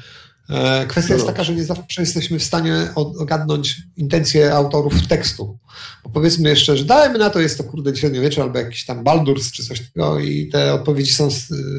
E, 0.50 0.86
kwestia 0.86 1.14
jest 1.14 1.26
no. 1.26 1.32
taka, 1.32 1.44
że 1.44 1.54
nie 1.54 1.64
zawsze 1.64 2.02
jesteśmy 2.02 2.38
w 2.38 2.44
stanie 2.44 2.88
ogadnąć 2.94 3.76
intencje 3.96 4.54
autorów 4.54 5.06
tekstu. 5.06 5.58
Bo 6.04 6.10
powiedzmy 6.10 6.48
jeszcze, 6.48 6.76
że 6.76 6.84
dajmy 6.84 7.18
na 7.18 7.30
to, 7.30 7.40
jest 7.40 7.58
to 7.58 7.64
kurde 7.64 7.96
średniowiecze 7.96 8.42
albo 8.42 8.58
jakiś 8.58 8.84
tam 8.84 9.04
Baldurs 9.04 9.52
czy 9.52 9.64
coś 9.64 9.80
takiego 9.80 10.18
i 10.18 10.48
te 10.48 10.74
odpowiedzi 10.74 11.12
są, 11.12 11.28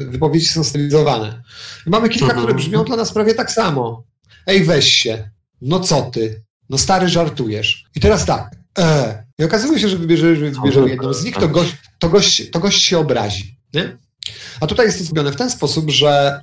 wypowiedzi 0.08 0.46
są 0.46 0.64
stylizowane. 0.64 1.42
I 1.86 1.90
mamy 1.90 2.08
kilka, 2.08 2.26
które 2.26 2.40
mhm. 2.40 2.56
brzmią 2.56 2.84
dla 2.84 2.96
nas 2.96 3.12
prawie 3.12 3.34
tak 3.34 3.52
samo. 3.52 4.04
Ej, 4.46 4.64
weź 4.64 4.92
się. 4.92 5.30
No 5.60 5.80
co 5.80 6.02
ty? 6.02 6.42
No 6.70 6.78
stary, 6.78 7.08
żartujesz. 7.08 7.84
I 7.94 8.00
teraz 8.00 8.24
tak. 8.26 8.50
E, 8.78 9.24
I 9.38 9.44
okazuje 9.44 9.80
się, 9.80 9.88
że 9.88 9.96
wybierzemy, 9.96 10.36
że 10.36 10.50
wybierzemy 10.50 10.88
jedną 10.88 11.12
z 11.12 11.24
nich, 11.24 11.36
to 11.36 11.48
gość, 11.48 11.74
to 11.98 12.08
gość, 12.08 12.50
to 12.50 12.60
gość 12.60 12.82
się 12.82 12.98
obrazi. 12.98 13.56
Nie? 13.74 13.96
A 14.60 14.66
tutaj 14.66 14.86
jest 14.86 14.98
to 14.98 15.04
zrobione 15.04 15.32
w 15.32 15.36
ten 15.36 15.50
sposób, 15.50 15.90
że 15.90 16.40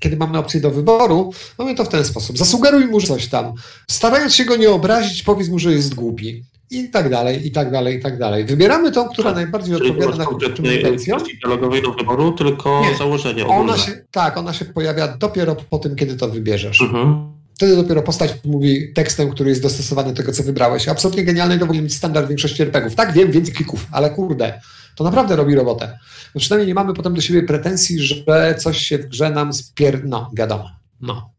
kiedy 0.00 0.16
mamy 0.16 0.38
opcję 0.38 0.60
do 0.60 0.70
wyboru, 0.70 1.32
mamy 1.58 1.74
to 1.74 1.84
w 1.84 1.88
ten 1.88 2.04
sposób. 2.04 2.38
Zasugeruj 2.38 2.86
mu 2.86 3.00
coś 3.00 3.28
tam. 3.28 3.52
Starając 3.90 4.34
się 4.34 4.44
go 4.44 4.56
nie 4.56 4.70
obrazić, 4.70 5.22
powiedz 5.22 5.48
mu, 5.48 5.58
że 5.58 5.72
jest 5.72 5.94
głupi. 5.94 6.42
I 6.70 6.90
tak 6.90 7.10
dalej, 7.10 7.46
i 7.46 7.50
tak 7.50 7.70
dalej, 7.70 7.96
i 7.96 8.00
tak 8.00 8.18
dalej. 8.18 8.44
Wybieramy 8.44 8.92
tą, 8.92 9.08
która 9.08 9.28
tak, 9.28 9.36
najbardziej 9.36 9.74
odpowiada 9.74 10.16
na 10.16 10.72
intencją. 10.72 11.16
dialogowej 11.42 11.82
do 11.82 11.92
wyboru, 11.92 12.32
tylko 12.32 12.82
nie, 12.90 12.96
założenie 12.98 13.44
ogólne. 13.44 13.60
Ona 13.72 13.78
się, 13.78 13.92
tak, 14.10 14.36
ona 14.36 14.52
się 14.52 14.64
pojawia 14.64 15.08
dopiero 15.08 15.56
po 15.70 15.78
tym, 15.78 15.96
kiedy 15.96 16.16
to 16.16 16.28
wybierzesz. 16.28 16.80
Mhm. 16.80 17.35
Wtedy 17.56 17.76
dopiero 17.76 18.02
postać 18.02 18.34
mówi 18.44 18.92
tekstem, 18.92 19.30
który 19.30 19.50
jest 19.50 19.62
dostosowany 19.62 20.10
do 20.10 20.16
tego, 20.16 20.32
co 20.32 20.42
wybrałeś. 20.42 20.88
Absolutnie 20.88 21.24
genialny 21.24 21.58
to 21.58 21.66
powinien 21.66 21.84
być 21.84 21.94
standard 21.94 22.28
większości 22.28 22.62
RPGów. 22.62 22.94
Tak, 22.94 23.12
wiem, 23.12 23.30
więcej 23.30 23.54
klików, 23.54 23.86
ale 23.92 24.10
kurde, 24.10 24.60
to 24.94 25.04
naprawdę 25.04 25.36
robi 25.36 25.54
robotę. 25.54 25.98
No 26.34 26.40
przynajmniej 26.40 26.68
nie 26.68 26.74
mamy 26.74 26.94
potem 26.94 27.14
do 27.14 27.20
siebie 27.20 27.42
pretensji, 27.42 28.00
że 28.00 28.54
coś 28.58 28.78
się 28.78 28.98
w 28.98 29.06
grze 29.06 29.30
nam 29.30 29.52
spier... 29.52 30.04
No, 30.04 30.30
wiadomo. 30.36 30.70
No. 31.00 31.30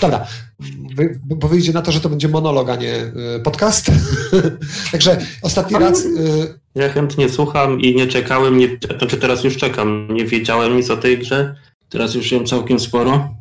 Dobra, 0.00 0.26
Wy, 0.96 1.20
bo 1.24 1.48
wyjdzie 1.48 1.72
na 1.72 1.82
to, 1.82 1.92
że 1.92 2.00
to 2.00 2.08
będzie 2.08 2.28
monolog, 2.28 2.68
a 2.70 2.76
nie 2.76 2.94
y, 2.94 3.40
podcast. 3.44 3.86
Także 4.92 5.18
ostatni 5.42 5.78
raz... 5.78 6.04
Y... 6.04 6.58
Ja 6.74 6.88
chętnie 6.88 7.28
słucham 7.28 7.80
i 7.80 7.94
nie 7.94 8.06
czekałem, 8.06 8.58
nie, 8.58 8.68
znaczy 8.98 9.16
teraz 9.16 9.44
już 9.44 9.56
czekam, 9.56 10.08
nie 10.10 10.24
wiedziałem 10.24 10.76
nic 10.76 10.90
o 10.90 10.96
tej 10.96 11.18
grze. 11.18 11.56
Teraz 11.88 12.14
już 12.14 12.32
ją 12.32 12.46
całkiem 12.46 12.80
sporo. 12.80 13.35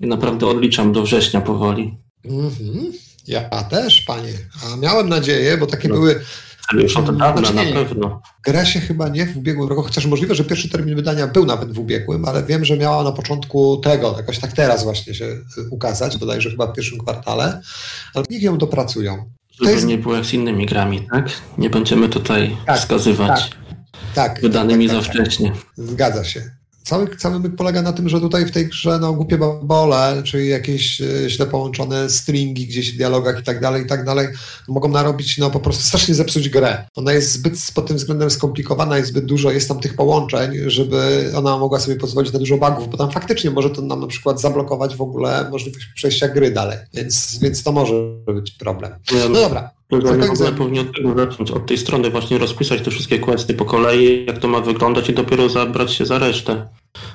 I 0.00 0.06
naprawdę 0.06 0.46
odliczam 0.46 0.92
do 0.92 1.02
września 1.02 1.40
powoli. 1.40 1.94
Mhm. 2.24 2.92
Ja 3.26 3.64
też, 3.64 4.00
panie. 4.00 4.32
A 4.64 4.76
miałem 4.76 5.08
nadzieję, 5.08 5.58
bo 5.58 5.66
takie 5.66 5.88
no. 5.88 5.94
były. 5.94 6.20
Ale 6.68 6.82
już 6.82 6.96
od 6.96 7.18
dawna 7.18 7.50
znaczy, 7.50 7.74
na 7.74 7.80
pewno. 7.80 8.22
Gra 8.44 8.64
się 8.64 8.80
chyba 8.80 9.08
nie 9.08 9.26
w 9.26 9.36
ubiegłym 9.36 9.68
roku, 9.68 9.82
chociaż 9.82 10.06
możliwe, 10.06 10.34
że 10.34 10.44
pierwszy 10.44 10.68
termin 10.68 10.94
wydania 10.94 11.26
był 11.26 11.46
nawet 11.46 11.72
w 11.72 11.78
ubiegłym, 11.78 12.24
ale 12.24 12.42
wiem, 12.42 12.64
że 12.64 12.76
miała 12.76 13.04
na 13.04 13.12
początku 13.12 13.76
tego, 13.76 14.14
jakoś 14.16 14.38
tak 14.38 14.52
teraz 14.52 14.84
właśnie 14.84 15.14
się 15.14 15.24
y, 15.24 15.42
ukazać, 15.70 16.18
bodajże 16.18 16.50
chyba 16.50 16.66
w 16.66 16.72
pierwszym 16.72 16.98
kwartale, 16.98 17.60
ale 18.14 18.24
niech 18.30 18.42
ją 18.42 18.58
dopracują. 18.58 19.30
Żeby 19.50 19.72
jest... 19.72 19.86
nie 19.86 19.98
było 19.98 20.14
jak 20.14 20.24
z 20.24 20.32
innymi 20.32 20.66
grami, 20.66 21.06
tak? 21.12 21.28
Nie 21.58 21.70
będziemy 21.70 22.08
tutaj 22.08 22.56
tak, 22.66 22.78
wskazywać. 22.78 23.50
Tak. 23.50 23.58
tak, 24.14 24.40
wydanymi 24.42 24.88
tak, 24.88 24.96
tak, 24.96 25.04
za 25.04 25.12
wcześnie. 25.12 25.52
Zgadza 25.76 26.24
się. 26.24 26.59
Cały, 26.84 27.16
cały 27.16 27.40
myk 27.40 27.56
polega 27.56 27.82
na 27.82 27.92
tym, 27.92 28.08
że 28.08 28.20
tutaj 28.20 28.46
w 28.46 28.50
tej 28.50 28.66
grze 28.66 28.98
no, 29.00 29.12
głupie 29.12 29.38
babole, 29.38 30.22
czyli 30.24 30.48
jakieś 30.48 31.00
e, 31.00 31.30
źle 31.30 31.46
połączone 31.46 32.10
stringi 32.10 32.66
gdzieś 32.66 32.94
w 32.94 32.96
dialogach 32.96 33.40
i 33.40 33.42
tak 33.42 33.60
dalej, 33.60 33.82
i 33.84 33.86
tak 33.86 34.04
dalej, 34.04 34.28
mogą 34.68 34.88
narobić, 34.88 35.38
no 35.38 35.50
po 35.50 35.60
prostu 35.60 35.82
strasznie 35.82 36.14
zepsuć 36.14 36.48
grę. 36.48 36.86
Ona 36.94 37.12
jest 37.12 37.32
zbyt 37.32 37.54
pod 37.74 37.86
tym 37.86 37.96
względem 37.96 38.30
skomplikowana 38.30 38.98
i 38.98 39.04
zbyt 39.04 39.24
dużo 39.24 39.50
jest 39.50 39.68
tam 39.68 39.80
tych 39.80 39.94
połączeń, 39.94 40.52
żeby 40.66 41.30
ona 41.36 41.58
mogła 41.58 41.80
sobie 41.80 41.96
pozwolić 41.96 42.32
na 42.32 42.38
dużo 42.38 42.58
bugów, 42.58 42.90
bo 42.90 42.96
tam 42.96 43.10
faktycznie 43.10 43.50
może 43.50 43.70
to 43.70 43.82
nam 43.82 44.00
na 44.00 44.06
przykład 44.06 44.40
zablokować 44.40 44.96
w 44.96 45.02
ogóle 45.02 45.50
możliwość 45.50 45.86
przejścia 45.94 46.28
gry 46.28 46.50
dalej, 46.50 46.78
więc, 46.94 47.38
więc 47.42 47.62
to 47.62 47.72
może 47.72 47.94
być 48.34 48.50
problem. 48.50 48.92
No 49.12 49.40
dobra. 49.40 49.79
W 49.90 49.94
ogóle 49.94 50.52
powinien 50.52 50.88
od 50.88 50.96
tego 50.96 51.14
zacząć, 51.14 51.50
od 51.50 51.66
tej 51.66 51.78
strony 51.78 52.10
właśnie 52.10 52.38
rozpisać 52.38 52.82
te 52.82 52.90
wszystkie 52.90 53.18
questy 53.18 53.54
po 53.54 53.64
kolei, 53.64 54.26
jak 54.26 54.38
to 54.38 54.48
ma 54.48 54.60
wyglądać 54.60 55.08
i 55.08 55.14
dopiero 55.14 55.48
zabrać 55.48 55.92
się 55.92 56.06
za 56.06 56.18
resztę, 56.18 56.68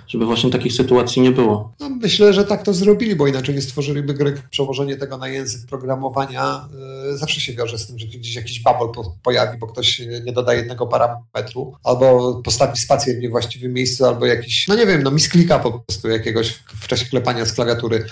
żeby 0.07 0.25
właśnie 0.25 0.49
takich 0.49 0.73
sytuacji 0.73 1.21
nie 1.21 1.31
było. 1.31 1.73
No, 1.79 1.89
myślę, 1.89 2.33
że 2.33 2.45
tak 2.45 2.63
to 2.63 2.73
zrobili, 2.73 3.15
bo 3.15 3.27
inaczej 3.27 3.55
nie 3.55 3.61
stworzyliby 3.61 4.13
gry. 4.13 4.41
Przełożenie 4.49 4.97
tego 4.97 5.17
na 5.17 5.27
język 5.27 5.69
programowania 5.69 6.69
yy, 7.09 7.17
zawsze 7.17 7.41
się 7.41 7.53
wiąże 7.53 7.77
z 7.77 7.87
tym, 7.87 7.99
że 7.99 8.07
gdzieś 8.07 8.35
jakiś 8.35 8.63
bubble 8.63 8.87
po, 8.95 9.15
pojawi, 9.23 9.57
bo 9.57 9.67
ktoś 9.67 10.01
nie 10.25 10.33
doda 10.33 10.53
jednego 10.53 10.87
parametru, 10.87 11.73
albo 11.83 12.35
postawi 12.43 12.77
spację 12.77 13.15
w 13.15 13.19
niewłaściwym 13.19 13.73
miejscu, 13.73 14.05
albo 14.05 14.25
jakiś, 14.25 14.67
no 14.67 14.75
nie 14.75 14.85
wiem, 14.85 15.03
no 15.03 15.11
misklika 15.11 15.59
po 15.59 15.71
prostu 15.71 16.09
jakiegoś 16.09 16.49
w, 16.49 16.63
w 16.81 16.87
czasie 16.87 17.05
klepania 17.05 17.45
z 17.45 17.53
klawiatury 17.53 18.05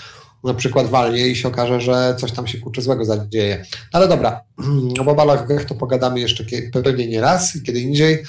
na 0.44 0.54
przykład 0.54 0.86
walnie 0.86 1.28
i 1.28 1.36
się 1.36 1.48
okaże, 1.48 1.80
że 1.80 2.16
coś 2.18 2.32
tam 2.32 2.46
się 2.46 2.58
kurczę 2.58 2.82
złego 2.82 3.04
zadzieje. 3.04 3.64
Ale 3.92 4.08
dobra, 4.08 4.40
o 5.00 5.04
babalach 5.04 5.46
to 5.68 5.74
pogadamy 5.74 6.20
jeszcze 6.20 6.44
pewnie 6.84 7.06
nie 7.06 7.20
raz 7.20 7.56
i 7.56 7.62
kiedy 7.62 7.80
indziej. 7.80 8.22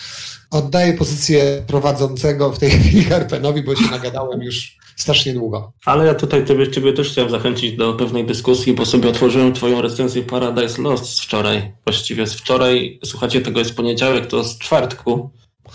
Oddaję 0.51 0.93
pozycję 0.93 1.63
prowadzącego 1.68 2.51
w 2.51 2.59
tej 2.59 2.70
chwili 2.80 3.03
Harpenowi, 3.03 3.63
bo 3.63 3.76
się 3.76 3.91
nagadałem 3.91 4.41
już 4.41 4.78
strasznie 4.95 5.34
długo. 5.34 5.74
Ale 5.86 6.05
ja 6.05 6.16
tutaj 6.16 6.45
ciebie, 6.45 6.72
ciebie 6.72 6.93
też 6.93 7.11
chciałem 7.11 7.32
zachęcić 7.32 7.78
do 7.78 7.93
pewnej 7.93 8.26
dyskusji, 8.26 8.74
bo 8.74 8.86
sobie 8.86 9.09
otworzyłem 9.09 9.53
twoją 9.53 9.82
recenzję 9.82 10.24
Paradise 10.24 10.82
Lost 10.82 11.05
z 11.05 11.20
wczoraj. 11.20 11.74
Właściwie 11.86 12.28
z 12.28 12.34
wczoraj, 12.34 12.99
słuchajcie, 13.05 13.41
tego 13.41 13.59
jest 13.59 13.76
poniedziałek, 13.76 14.28
to 14.28 14.43
z 14.43 14.57
czwartku. 14.57 15.30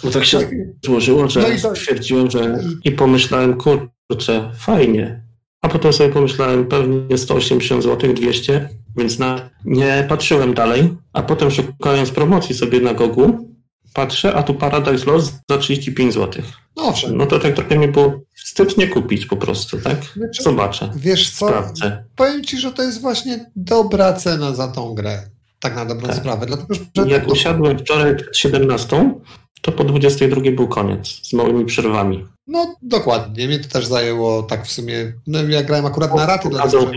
Bo 0.04 0.10
tak 0.10 0.24
się 0.24 0.38
tak. 0.38 0.48
złożyło, 0.84 1.28
że 1.28 1.40
no 1.40 1.46
to... 1.62 1.76
stwierdziłem, 1.76 2.30
że 2.30 2.58
i 2.84 2.92
pomyślałem, 2.92 3.56
kurczę, 3.56 4.52
fajnie, 4.58 5.29
a 5.62 5.68
potem 5.68 5.92
sobie 5.92 6.10
pomyślałem, 6.10 6.66
pewnie 6.66 7.18
180 7.18 7.82
zł, 7.82 8.14
200, 8.14 8.68
więc 8.96 9.18
na, 9.18 9.50
nie 9.64 10.06
patrzyłem 10.08 10.54
dalej. 10.54 10.96
A 11.12 11.22
potem 11.22 11.50
szukając 11.50 12.10
promocji 12.10 12.54
sobie 12.54 12.80
na 12.80 12.94
Gogu, 12.94 13.54
patrzę, 13.94 14.34
a 14.34 14.42
tu 14.42 14.54
Paradise 14.54 15.06
Lost 15.06 15.40
za 15.50 15.58
35 15.58 16.14
zł. 16.14 16.42
No, 16.76 16.82
owszem. 16.82 17.16
no 17.16 17.26
to 17.26 17.38
tak 17.38 17.54
trochę 17.54 17.78
mi 17.78 17.88
było 17.88 18.20
wstyd 18.34 18.78
nie 18.78 18.88
kupić 18.88 19.26
po 19.26 19.36
prostu, 19.36 19.78
tak? 19.80 20.04
Znaczy, 20.16 20.42
Zobaczę. 20.42 20.90
Wiesz 20.96 21.30
co, 21.30 21.46
sprawdzę. 21.46 22.04
powiem 22.16 22.44
Ci, 22.44 22.58
że 22.58 22.72
to 22.72 22.82
jest 22.82 23.00
właśnie 23.00 23.50
dobra 23.56 24.12
cena 24.12 24.54
za 24.54 24.68
tą 24.68 24.94
grę. 24.94 25.30
Tak 25.60 25.76
na 25.76 25.84
dobrą 25.84 26.08
tak. 26.08 26.16
sprawę. 26.16 26.46
Dlatego, 26.46 26.74
że 26.74 27.08
Jak 27.08 27.28
usiadłem 27.28 27.78
wczoraj 27.78 28.16
przed 28.16 28.36
17, 28.36 29.14
to 29.62 29.72
po 29.72 29.84
22 29.84 30.40
był 30.50 30.68
koniec, 30.68 31.08
z 31.22 31.32
małymi 31.32 31.64
przerwami. 31.64 32.26
No 32.46 32.76
dokładnie, 32.82 33.46
mnie 33.46 33.58
to 33.58 33.68
też 33.68 33.86
zajęło 33.86 34.42
tak 34.42 34.66
w 34.66 34.72
sumie, 34.72 35.12
no 35.26 35.42
ja 35.42 35.62
grałem 35.62 35.86
akurat 35.86 36.14
na 36.14 36.26
raty, 36.26 36.48
dlatego 36.48 36.90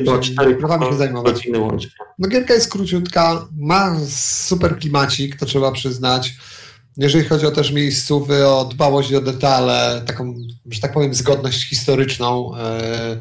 prawami 0.59 0.86
się 0.86 0.97
zajmować. 0.97 1.47
No 2.20 2.28
gierka 2.28 2.53
jest 2.53 2.72
króciutka, 2.72 3.47
ma 3.57 3.97
super 4.09 4.80
klimacik, 4.80 5.36
to 5.36 5.45
trzeba 5.45 5.72
przyznać. 5.72 6.34
Jeżeli 6.97 7.26
chodzi 7.26 7.45
o 7.45 7.51
też 7.51 7.72
miejscówy, 7.72 8.47
o 8.47 8.66
dbałość 8.66 9.14
o 9.14 9.22
detale, 9.22 10.01
taką, 10.07 10.36
że 10.72 10.82
tak 10.82 10.93
powiem, 10.93 11.14
zgodność 11.14 11.70
historyczną, 11.70 12.57
e, 12.57 13.18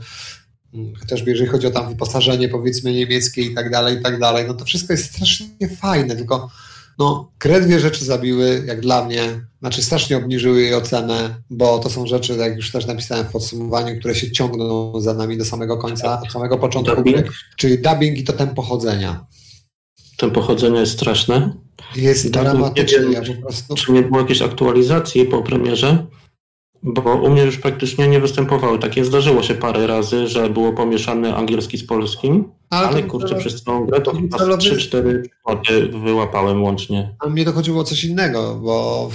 chociażby 1.01 1.31
jeżeli 1.31 1.51
chodzi 1.51 1.67
o 1.67 1.71
tam 1.71 1.89
wyposażenie 1.89 2.49
powiedzmy 2.49 2.93
niemieckie 2.93 3.43
i 3.43 3.55
tak 3.55 3.71
dalej, 3.71 3.99
i 3.99 4.03
tak 4.03 4.19
dalej, 4.19 4.45
no 4.49 4.55
to 4.55 4.65
wszystko 4.65 4.93
jest 4.93 5.15
strasznie 5.15 5.69
fajne, 5.81 6.17
tylko 6.17 6.51
no, 6.99 7.33
grę 7.41 7.61
dwie 7.61 7.81
rzeczy 7.81 8.05
zabiły, 8.05 8.65
jak 8.67 8.81
dla 8.81 9.05
mnie, 9.05 9.23
znaczy 9.61 9.83
strasznie 9.83 10.17
obniżyły 10.17 10.63
jej 10.63 10.75
ocenę, 10.75 11.35
bo 11.51 11.79
to 11.79 11.91
są 11.91 12.07
rzeczy, 12.07 12.37
jak 12.37 12.57
już 12.57 12.73
też 12.73 12.87
napisałem 12.87 13.27
w 13.27 13.33
podsumowaniu, 13.33 13.99
które 13.99 14.15
się 14.15 14.31
ciągną 14.31 15.01
za 15.01 15.15
nami 15.15 15.39
do 15.39 15.45
samego 15.45 15.77
końca, 15.77 16.21
od 16.21 16.33
samego 16.33 16.59
początku 16.59 16.97
dubbing. 16.97 17.17
gry, 17.17 17.31
czyli 17.57 17.79
dubbing 17.79 18.19
i 18.19 18.25
to 18.25 18.33
tempo 18.33 18.63
chodzenia. 18.63 19.27
Tempo 20.17 20.43
chodzenia 20.43 20.81
jest 20.81 20.93
straszne. 20.93 21.53
Jest 21.97 22.31
dramatyczne. 22.31 23.13
Ja 23.13 23.23
po 23.23 23.43
prostu... 23.43 23.75
Czy 23.75 23.93
nie 23.93 24.03
było 24.03 24.21
jakiejś 24.21 24.43
aktualizacji 24.43 25.25
po 25.25 25.43
premierze? 25.43 26.07
Bo 26.83 27.15
u 27.15 27.31
mnie 27.31 27.43
już 27.43 27.59
praktycznie 27.59 28.09
nie 28.09 28.21
występowały. 28.21 28.79
Takie 28.79 29.05
zdarzyło 29.05 29.43
się 29.43 29.55
parę 29.55 29.87
razy, 29.87 30.29
że 30.29 30.51
było 30.51 30.73
pomieszane 30.73 31.37
angielski 31.37 31.79
z 31.79 31.87
polskim, 31.87 32.45
ale, 32.71 32.89
ale 32.89 33.03
kurczę, 33.03 33.35
przez 33.35 33.63
całą 33.63 33.87
grę 33.87 34.01
to 34.01 34.13
chyba 34.15 34.39
3-4 34.39 35.23
przykłady 35.23 35.89
wyłapałem 35.89 36.63
łącznie. 36.63 37.15
A 37.19 37.29
mnie 37.29 37.45
dochodziło 37.45 37.81
o 37.81 37.85
coś 37.85 38.05
innego, 38.05 38.61
bo 38.63 39.11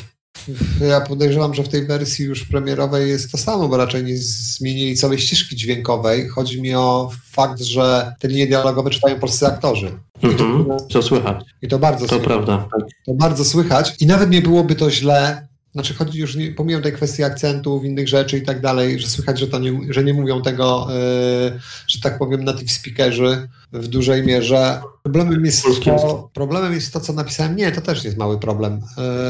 ja 0.81 1.01
podejrzewam, 1.01 1.53
że 1.53 1.63
w 1.63 1.69
tej 1.69 1.85
wersji 1.85 2.25
już 2.25 2.45
premierowej 2.45 3.09
jest 3.09 3.31
to 3.31 3.37
samo, 3.37 3.67
bo 3.67 3.77
raczej 3.77 4.03
nie 4.03 4.17
zmienili 4.17 4.95
całej 4.95 5.19
ścieżki 5.19 5.55
dźwiękowej. 5.55 6.27
Chodzi 6.27 6.61
mi 6.61 6.75
o 6.75 7.11
fakt, 7.31 7.61
że 7.61 8.13
te 8.19 8.27
linie 8.27 8.47
dialogowe 8.47 8.89
czytają 8.89 9.19
polscy 9.19 9.47
aktorzy. 9.47 9.91
Mhm, 10.23 10.65
to 10.89 11.01
słychać. 11.01 11.45
I 11.61 11.67
to 11.67 11.79
bardzo 11.79 12.05
to 12.05 12.09
słychać. 12.09 12.27
prawda. 12.27 12.67
To 13.05 13.13
bardzo 13.13 13.45
słychać. 13.45 13.95
I 13.99 14.05
nawet 14.05 14.29
nie 14.29 14.41
byłoby 14.41 14.75
to 14.75 14.91
źle, 14.91 15.47
znaczy 15.73 15.93
chodzi 15.93 16.19
już, 16.19 16.35
nie, 16.35 16.51
pomijam 16.51 16.81
tej 16.81 16.93
kwestii 16.93 17.23
akcentów, 17.23 17.85
innych 17.85 18.07
rzeczy 18.07 18.37
i 18.37 18.41
tak 18.41 18.61
dalej, 18.61 18.99
że 18.99 19.07
słychać, 19.07 19.39
że, 19.39 19.47
to 19.47 19.59
nie, 19.59 19.93
że 19.93 20.03
nie 20.03 20.13
mówią 20.13 20.41
tego, 20.41 20.87
yy, 20.89 21.59
że 21.87 22.01
tak 22.01 22.17
powiem, 22.17 22.43
native 22.43 22.71
speakerzy 22.71 23.47
w 23.73 23.87
dużej 23.87 24.23
mierze. 24.23 24.81
Problemem 25.03 25.45
jest, 25.45 25.65
to, 25.85 26.29
problemem 26.33 26.73
jest 26.73 26.93
to, 26.93 26.99
co 26.99 27.13
napisałem. 27.13 27.55
Nie, 27.55 27.71
to 27.71 27.81
też 27.81 28.03
jest 28.03 28.17
mały 28.17 28.39
problem. 28.39 28.81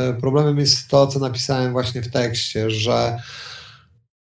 Yy, 0.07 0.21
problemem 0.21 0.59
jest 0.59 0.87
to, 0.87 1.07
co 1.07 1.19
napisałem 1.19 1.71
właśnie 1.71 2.01
w 2.01 2.11
tekście, 2.11 2.71
że 2.71 3.17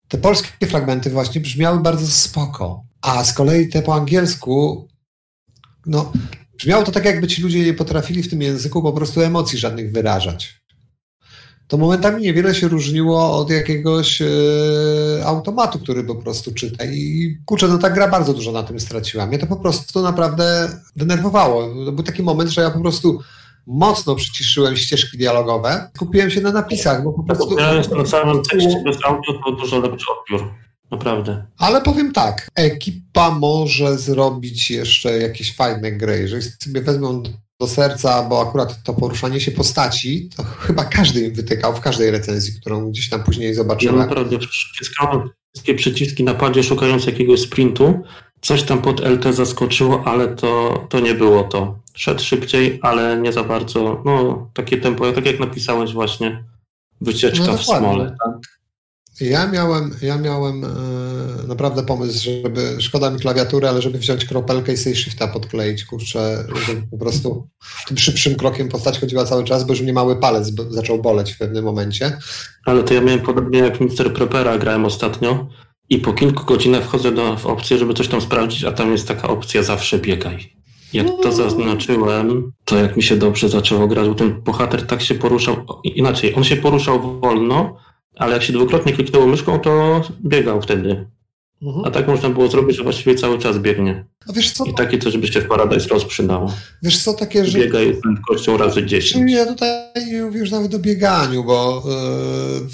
te 0.07 0.17
polskie 0.17 0.67
fragmenty 0.67 1.09
właśnie 1.09 1.41
brzmiały 1.41 1.79
bardzo 1.79 2.07
spoko, 2.07 2.83
a 3.01 3.23
z 3.23 3.33
kolei 3.33 3.69
te 3.69 3.81
po 3.81 3.95
angielsku, 3.95 4.87
no, 5.85 6.11
brzmiało 6.57 6.83
to 6.83 6.91
tak, 6.91 7.05
jakby 7.05 7.27
ci 7.27 7.41
ludzie 7.41 7.65
nie 7.65 7.73
potrafili 7.73 8.23
w 8.23 8.29
tym 8.29 8.41
języku 8.41 8.81
po 8.81 8.93
prostu 8.93 9.21
emocji 9.21 9.59
żadnych 9.59 9.91
wyrażać 9.91 10.60
to 11.71 11.77
momentami 11.77 12.21
niewiele 12.21 12.55
się 12.55 12.67
różniło 12.67 13.37
od 13.37 13.49
jakiegoś 13.49 14.21
e, 14.21 14.25
automatu, 15.25 15.79
który 15.79 16.03
po 16.03 16.15
prostu 16.15 16.53
czyta. 16.53 16.85
I 16.85 17.37
kurczę, 17.45 17.67
no 17.67 17.77
ta 17.77 17.89
gra 17.89 18.07
bardzo 18.07 18.33
dużo 18.33 18.51
na 18.51 18.63
tym 18.63 18.79
straciła. 18.79 19.25
Mnie 19.25 19.39
to 19.39 19.47
po 19.47 19.55
prostu 19.55 20.01
naprawdę 20.01 20.69
denerwowało. 20.95 21.85
To 21.85 21.91
był 21.91 22.03
taki 22.03 22.23
moment, 22.23 22.49
że 22.49 22.61
ja 22.61 22.71
po 22.71 22.79
prostu 22.79 23.19
mocno 23.67 24.15
przyciszyłem 24.15 24.75
ścieżki 24.75 25.17
dialogowe, 25.17 25.89
skupiłem 25.95 26.31
się 26.31 26.41
na 26.41 26.51
napisach, 26.51 27.03
bo 27.03 27.13
po 27.13 27.23
prostu... 27.23 27.55
Na 27.97 28.05
samym 28.05 28.43
tekście 28.43 28.83
bez 28.85 28.97
audio 29.05 29.33
to 29.45 29.51
dużo 29.51 29.79
lepszy 29.79 30.05
odbiór. 30.19 30.53
Naprawdę. 30.91 31.45
Ale 31.57 31.81
powiem 31.81 32.11
tak, 32.11 32.47
ekipa 32.55 33.31
może 33.31 33.97
zrobić 33.97 34.71
jeszcze 34.71 35.17
jakieś 35.17 35.55
fajne 35.55 35.91
gry. 35.91 36.19
Jeżeli 36.19 36.43
sobie 36.43 36.81
wezmą 36.81 37.23
do 37.61 37.67
serca, 37.67 38.23
bo 38.23 38.41
akurat 38.41 38.83
to 38.83 38.93
poruszanie 38.93 39.41
się 39.41 39.51
postaci, 39.51 40.29
to 40.37 40.43
chyba 40.43 40.85
każdy 40.85 41.21
im 41.21 41.33
wytykał 41.33 41.75
w 41.75 41.79
każdej 41.79 42.11
recenzji, 42.11 42.53
którą 42.61 42.89
gdzieś 42.89 43.09
tam 43.09 43.23
później 43.23 43.53
zobaczyłem. 43.53 43.95
Ja 43.95 44.01
naprawdę 44.01 44.37
wciskałem 44.39 45.29
wszystkie 45.53 45.75
przyciski 45.75 46.23
na 46.23 46.33
padzie 46.33 46.63
szukając 46.63 47.05
jakiegoś 47.05 47.41
sprintu. 47.41 47.99
Coś 48.41 48.63
tam 48.63 48.81
pod 48.81 48.99
LT 48.99 49.35
zaskoczyło, 49.35 50.03
ale 50.05 50.27
to, 50.27 50.83
to 50.89 50.99
nie 50.99 51.15
było 51.15 51.43
to. 51.43 51.79
Szedł 51.93 52.21
szybciej, 52.21 52.79
ale 52.81 53.17
nie 53.21 53.33
za 53.33 53.43
bardzo. 53.43 54.01
No, 54.05 54.47
takie 54.53 54.77
tempo, 54.77 55.11
tak 55.11 55.25
jak 55.25 55.39
napisałeś 55.39 55.93
właśnie, 55.93 56.43
wycieczka 57.01 57.47
no, 57.47 57.57
w 57.57 57.65
smole. 57.65 58.15
Tak? 58.25 58.60
Ja 59.21 59.47
miałem, 59.47 59.95
ja 60.01 60.17
miałem 60.17 60.63
e, 60.63 60.67
naprawdę 61.47 61.83
pomysł, 61.83 62.29
żeby, 62.43 62.75
szkoda 62.79 63.09
mi 63.09 63.19
klawiatury, 63.19 63.67
ale 63.67 63.81
żeby 63.81 63.97
wziąć 63.97 64.25
kropelkę 64.25 64.73
i 64.73 64.77
sobie 64.77 64.95
shifta 64.95 65.27
podkleić, 65.27 65.85
kurczę, 65.85 66.45
żeby 66.67 66.81
po 66.91 66.97
prostu 66.97 67.47
tym 67.87 67.97
szybszym 67.97 68.35
krokiem 68.35 68.69
postać 68.69 68.99
chodziła 68.99 69.25
cały 69.25 69.43
czas, 69.43 69.63
bo 69.63 69.73
już 69.73 69.81
mnie 69.81 69.93
mały 69.93 70.15
palec 70.15 70.51
zaczął 70.69 71.01
boleć 71.01 71.31
w 71.33 71.37
pewnym 71.37 71.65
momencie. 71.65 72.17
Ale 72.65 72.83
to 72.83 72.93
ja 72.93 73.01
miałem 73.01 73.21
podobnie 73.21 73.59
jak 73.59 73.81
Mr. 73.81 74.13
Propera 74.13 74.57
grałem 74.57 74.85
ostatnio 74.85 75.47
i 75.89 75.97
po 75.97 76.13
kilku 76.13 76.45
godzinach 76.45 76.83
wchodzę 76.83 77.11
do, 77.11 77.37
w 77.37 77.45
opcję, 77.45 77.77
żeby 77.77 77.93
coś 77.93 78.07
tam 78.07 78.21
sprawdzić, 78.21 78.63
a 78.63 78.71
tam 78.71 78.91
jest 78.91 79.07
taka 79.07 79.27
opcja 79.27 79.63
zawsze 79.63 79.99
biegaj. 79.99 80.55
Jak 80.93 81.07
to 81.07 81.25
no. 81.25 81.31
zaznaczyłem, 81.31 82.51
to 82.65 82.77
jak 82.77 82.97
mi 82.97 83.03
się 83.03 83.15
dobrze 83.15 83.49
zaczęło 83.49 83.87
grać, 83.87 84.07
bo 84.07 84.15
ten 84.15 84.41
bohater 84.41 84.87
tak 84.87 85.01
się 85.01 85.15
poruszał, 85.15 85.65
inaczej, 85.83 86.35
on 86.35 86.43
się 86.43 86.55
poruszał 86.55 87.19
wolno, 87.19 87.77
ale 88.15 88.33
jak 88.33 88.43
się 88.43 88.53
dwukrotnie 88.53 88.93
kliknęło 88.93 89.27
myszką, 89.27 89.59
to 89.59 90.01
biegał 90.25 90.61
wtedy. 90.61 91.05
Mhm. 91.61 91.85
A 91.85 91.91
tak 91.91 92.07
można 92.07 92.29
było 92.29 92.47
zrobić, 92.47 92.77
że 92.77 92.83
właściwie 92.83 93.15
cały 93.15 93.39
czas 93.39 93.57
biegnie. 93.57 94.05
No 94.27 94.33
wiesz 94.33 94.51
co? 94.51 94.65
I 94.65 94.73
takie 94.73 94.97
coś 94.97 95.17
by 95.17 95.27
się 95.27 95.41
w 95.41 95.47
Paradise 95.47 95.93
Lost 95.93 96.05
przydało. 96.05 96.53
Wiesz 96.83 97.03
co, 97.03 97.13
takie, 97.13 97.45
że... 97.45 97.59
Biega 97.59 97.79
jest 97.79 98.01
prędkością 98.01 98.57
razy 98.57 98.85
10. 98.85 99.31
Ja 99.31 99.45
tutaj 99.45 99.71
nie 100.11 100.23
mówię 100.23 100.39
już 100.39 100.51
nawet 100.51 100.75
o 100.75 100.79
bieganiu, 100.79 101.43
bo 101.43 101.83
yy, 101.85 102.67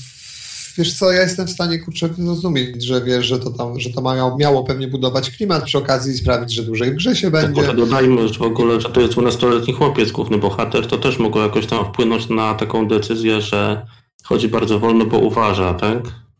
wiesz 0.77 0.93
co, 0.93 1.11
ja 1.11 1.21
jestem 1.21 1.47
w 1.47 1.51
stanie, 1.51 1.79
kurczę, 1.79 2.09
zrozumieć, 2.17 2.83
że 2.83 3.01
wiesz, 3.01 3.25
że 3.25 3.39
to 3.39 3.49
tam, 3.49 3.79
że 3.79 3.89
to 3.89 4.01
miało, 4.01 4.37
miało 4.37 4.63
pewnie 4.63 4.87
budować 4.87 5.31
klimat 5.31 5.63
przy 5.63 5.77
okazji 5.77 6.13
i 6.13 6.17
sprawić, 6.17 6.53
że 6.53 6.63
dłużej 6.63 6.91
w 6.91 6.95
grze 6.95 7.15
się 7.15 7.31
tak, 7.31 7.41
będzie. 7.41 7.63
Tak, 7.63 7.75
dodajmy, 7.75 8.27
że 8.27 8.33
w 8.33 8.41
ogóle, 8.41 8.81
że 8.81 8.89
to 8.89 9.01
jest 9.01 9.13
12-letni 9.13 9.73
chłopiec, 9.73 10.11
główny 10.11 10.37
bohater, 10.37 10.87
to 10.87 10.97
też 10.97 11.19
mogło 11.19 11.41
jakoś 11.41 11.65
tam 11.65 11.85
wpłynąć 11.85 12.29
na 12.29 12.53
taką 12.53 12.87
decyzję, 12.87 13.41
że 13.41 13.85
chodzi 14.23 14.47
bardzo 14.47 14.79
wolno, 14.79 15.05
bo 15.05 15.19
uważa, 15.19 15.73
tak? 15.73 15.97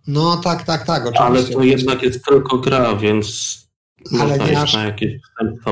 No 0.07 0.37
tak, 0.37 0.63
tak, 0.63 0.85
tak, 0.85 1.01
oczywiście. 1.05 1.23
Ale 1.25 1.43
to 1.43 1.63
jednak 1.63 2.03
jest 2.03 2.25
tylko 2.25 2.57
gra, 2.57 2.95
więc 2.95 3.57
ale 4.11 4.37
można 4.37 4.63
iść 4.63 4.73
na 4.73 4.83
jakieś 4.83 5.21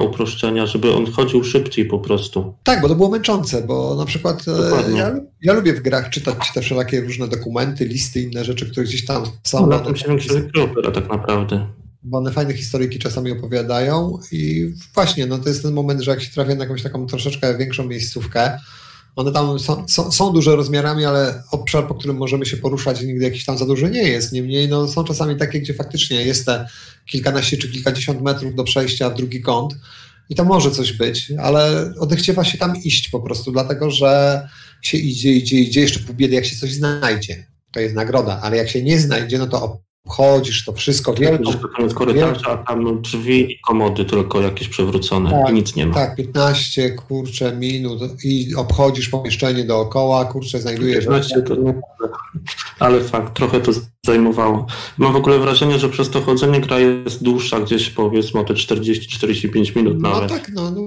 uproszczenia, 0.03 0.65
żeby 0.65 0.93
on 0.93 1.11
chodził 1.11 1.43
szybciej 1.43 1.85
po 1.85 1.99
prostu. 1.99 2.53
Tak, 2.63 2.81
bo 2.81 2.87
to 2.87 2.95
było 2.95 3.09
męczące, 3.09 3.61
bo 3.61 3.95
na 3.95 4.05
przykład 4.05 4.45
e, 4.47 4.91
ja, 4.97 5.15
ja, 5.41 5.53
lubię 5.53 5.73
w 5.73 5.81
grach 5.81 6.09
czytać 6.09 6.53
te 6.53 6.61
wszelakie 6.61 7.01
różne 7.01 7.27
dokumenty, 7.27 7.85
listy, 7.85 8.21
inne 8.21 8.45
rzeczy, 8.45 8.71
które 8.71 8.85
gdzieś 8.85 9.05
tam 9.05 9.23
są. 9.43 9.61
No, 9.61 9.67
na 9.67 9.79
tym 9.79 9.95
się 9.95 10.07
większy 10.07 10.61
opera 10.63 10.91
tak 10.91 11.09
naprawdę. 11.09 11.67
Bo 12.03 12.17
one 12.17 12.31
fajne 12.31 12.53
historyjki 12.53 12.99
czasami 12.99 13.31
opowiadają 13.31 14.19
i 14.31 14.73
właśnie, 14.93 15.25
no 15.25 15.37
to 15.37 15.49
jest 15.49 15.63
ten 15.63 15.73
moment, 15.73 16.01
że 16.01 16.11
jak 16.11 16.21
się 16.21 16.31
trafia 16.31 16.55
na 16.55 16.63
jakąś 16.63 16.83
taką 16.83 17.07
troszeczkę 17.07 17.57
większą 17.57 17.85
miejscówkę, 17.87 18.59
one 19.15 19.31
tam 19.31 19.59
są, 19.59 19.87
są, 19.87 20.11
są, 20.11 20.33
duże 20.33 20.55
rozmiarami, 20.55 21.05
ale 21.05 21.43
obszar, 21.51 21.87
po 21.87 21.95
którym 21.95 22.17
możemy 22.17 22.45
się 22.45 22.57
poruszać, 22.57 23.01
nigdy 23.01 23.23
jakiś 23.23 23.45
tam 23.45 23.57
za 23.57 23.65
duży 23.65 23.89
nie 23.89 24.03
jest. 24.03 24.31
Niemniej 24.31 24.69
no, 24.69 24.87
są 24.87 25.03
czasami 25.03 25.37
takie, 25.37 25.59
gdzie 25.59 25.73
faktycznie 25.73 26.21
jest 26.21 26.45
te 26.45 26.67
kilkanaście 27.05 27.57
czy 27.57 27.71
kilkadziesiąt 27.71 28.21
metrów 28.21 28.55
do 28.55 28.63
przejścia 28.63 29.09
w 29.09 29.15
drugi 29.15 29.41
kąt 29.41 29.75
i 30.29 30.35
to 30.35 30.43
może 30.43 30.71
coś 30.71 30.93
być, 30.93 31.31
ale 31.39 31.93
odechciewa 31.99 32.43
się 32.43 32.57
tam 32.57 32.83
iść 32.83 33.09
po 33.09 33.19
prostu, 33.19 33.51
dlatego 33.51 33.91
że 33.91 34.41
się 34.81 34.97
idzie, 34.97 35.31
idzie, 35.31 35.57
idzie, 35.57 35.81
jeszcze 35.81 35.99
pół 35.99 36.15
biedy, 36.15 36.35
jak 36.35 36.45
się 36.45 36.55
coś 36.55 36.73
znajdzie. 36.73 37.47
To 37.71 37.79
jest 37.79 37.95
nagroda, 37.95 38.39
ale 38.41 38.57
jak 38.57 38.69
się 38.69 38.83
nie 38.83 38.99
znajdzie, 38.99 39.37
no 39.37 39.47
to 39.47 39.84
Chodzisz, 40.07 40.65
to 40.65 40.73
wszystko. 40.73 41.13
To 41.13 41.67
koniec 41.75 41.93
korytarza, 41.93 42.49
a 42.49 42.57
tam 42.57 43.01
drzwi 43.01 43.51
i 43.51 43.59
komody 43.59 44.05
tylko 44.05 44.41
jakieś 44.41 44.67
przewrócone 44.67 45.31
tak, 45.31 45.51
i 45.51 45.53
nic 45.53 45.75
nie 45.75 45.85
ma. 45.85 45.93
Tak, 45.93 46.15
15, 46.15 46.89
kurczę, 46.89 47.55
minut 47.55 48.01
i 48.23 48.55
obchodzisz 48.55 49.09
pomieszczenie 49.09 49.63
dookoła, 49.63 50.25
kurczę, 50.25 50.61
znajdujesz... 50.61 51.05
15 51.05 51.41
to 51.41 51.55
nie, 51.55 51.73
ale 52.79 53.01
fakt, 53.01 53.33
trochę 53.33 53.59
to 53.59 53.71
zajmowało. 54.05 54.67
Mam 54.97 55.13
w 55.13 55.15
ogóle 55.15 55.39
wrażenie, 55.39 55.79
że 55.79 55.89
przez 55.89 56.09
to 56.09 56.21
chodzenie 56.21 56.61
gra 56.61 56.79
jest 56.79 57.23
dłuższa, 57.23 57.59
gdzieś 57.59 57.89
powiedzmy 57.89 58.39
o 58.39 58.43
te 58.43 58.53
40-45 58.53 59.75
minut 59.75 59.97
no 60.01 60.09
nawet. 60.09 60.29
No 60.29 60.37
tak, 60.37 60.51
no, 60.53 60.71
no, 60.71 60.81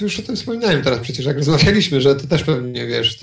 już 0.00 0.18
o 0.18 0.22
tym 0.22 0.36
wspominałem 0.36 0.82
teraz 0.82 1.00
przecież, 1.00 1.26
jak 1.26 1.36
rozmawialiśmy, 1.36 2.00
że 2.00 2.14
to 2.14 2.26
też 2.26 2.42
pewnie, 2.42 2.86
wiesz, 2.86 3.18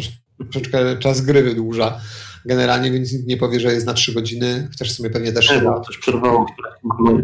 troszeczkę 0.52 0.98
czas 0.98 1.22
gry 1.22 1.44
wydłuża 1.44 2.02
generalnie, 2.46 2.92
więc 2.92 3.14
nikt 3.14 3.28
nie 3.28 3.38
powie, 3.38 3.60
że 3.60 3.74
jest 3.74 3.86
na 3.86 3.94
trzy 3.94 4.14
godziny, 4.14 4.68
chociaż 4.72 4.90
w 4.90 4.96
sumie 4.96 5.10
pewnie 5.10 5.32
też... 5.32 5.50
Nie, 5.50 5.62
no, 5.62 5.80
coś 5.80 5.98
przerwało 5.98 6.46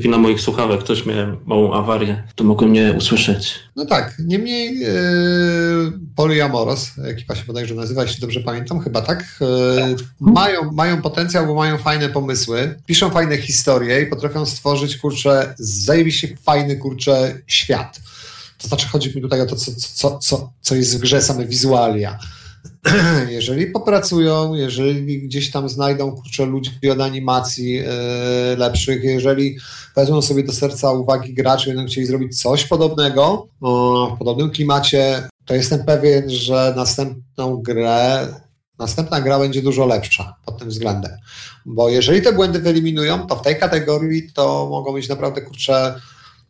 na 0.09 0.17
moich 0.17 0.41
słuchawek, 0.41 0.79
ktoś 0.79 1.05
miał 1.05 1.37
małą 1.45 1.73
awarię, 1.73 2.23
to 2.35 2.43
mogłem 2.43 2.69
mnie 2.69 2.93
usłyszeć. 2.97 3.59
No 3.75 3.85
tak, 3.85 4.15
niemniej 4.19 4.79
yy, 4.79 4.87
Polyamoros, 6.15 6.91
ekipa 7.03 7.35
się 7.35 7.45
bodajże 7.45 7.75
nazywa, 7.75 8.03
jeśli 8.03 8.21
dobrze 8.21 8.39
pamiętam, 8.39 8.79
chyba 8.79 9.01
tak, 9.01 9.39
yy, 9.41 9.95
mają, 10.19 10.71
mają 10.71 11.01
potencjał, 11.01 11.47
bo 11.47 11.55
mają 11.55 11.77
fajne 11.77 12.09
pomysły, 12.09 12.79
piszą 12.85 13.09
fajne 13.09 13.37
historie 13.37 14.01
i 14.01 14.05
potrafią 14.05 14.45
stworzyć, 14.45 14.97
kurczę, 14.97 15.55
zajebiście 15.59 16.37
fajny, 16.43 16.75
kurczę, 16.75 17.41
świat. 17.47 17.99
To 18.57 18.67
znaczy, 18.67 18.87
chodzi 18.87 19.15
mi 19.15 19.21
tutaj 19.21 19.41
o 19.41 19.45
to, 19.45 19.55
co, 19.55 19.71
co, 19.75 20.17
co, 20.17 20.51
co 20.61 20.75
jest 20.75 20.97
w 20.97 20.99
grze, 20.99 21.21
same 21.21 21.45
wizualia 21.45 22.19
jeżeli 23.29 23.67
popracują, 23.67 24.53
jeżeli 24.53 25.21
gdzieś 25.21 25.51
tam 25.51 25.69
znajdą 25.69 26.11
kurczę 26.11 26.45
ludzi 26.45 26.89
od 26.91 27.01
animacji 27.01 27.71
yy, 27.71 27.85
lepszych, 28.57 29.03
jeżeli 29.03 29.57
wezmą 29.95 30.21
sobie 30.21 30.43
do 30.43 30.53
serca 30.53 30.91
uwagi 30.91 31.33
graczy, 31.33 31.69
będą 31.69 31.85
chcieli 31.85 32.07
zrobić 32.07 32.41
coś 32.41 32.65
podobnego 32.65 33.47
w 33.61 34.17
podobnym 34.19 34.51
klimacie, 34.51 35.27
to 35.45 35.55
jestem 35.55 35.85
pewien, 35.85 36.29
że 36.29 36.73
następną 36.75 37.61
grę, 37.61 38.27
następna 38.79 39.21
gra 39.21 39.39
będzie 39.39 39.61
dużo 39.61 39.85
lepsza 39.85 40.35
pod 40.45 40.57
tym 40.57 40.69
względem. 40.69 41.11
Bo 41.65 41.89
jeżeli 41.89 42.21
te 42.21 42.33
błędy 42.33 42.59
wyeliminują, 42.59 43.27
to 43.27 43.35
w 43.35 43.41
tej 43.41 43.59
kategorii 43.59 44.31
to 44.33 44.67
mogą 44.69 44.93
być 44.93 45.09
naprawdę 45.09 45.41
kurcze 45.41 45.95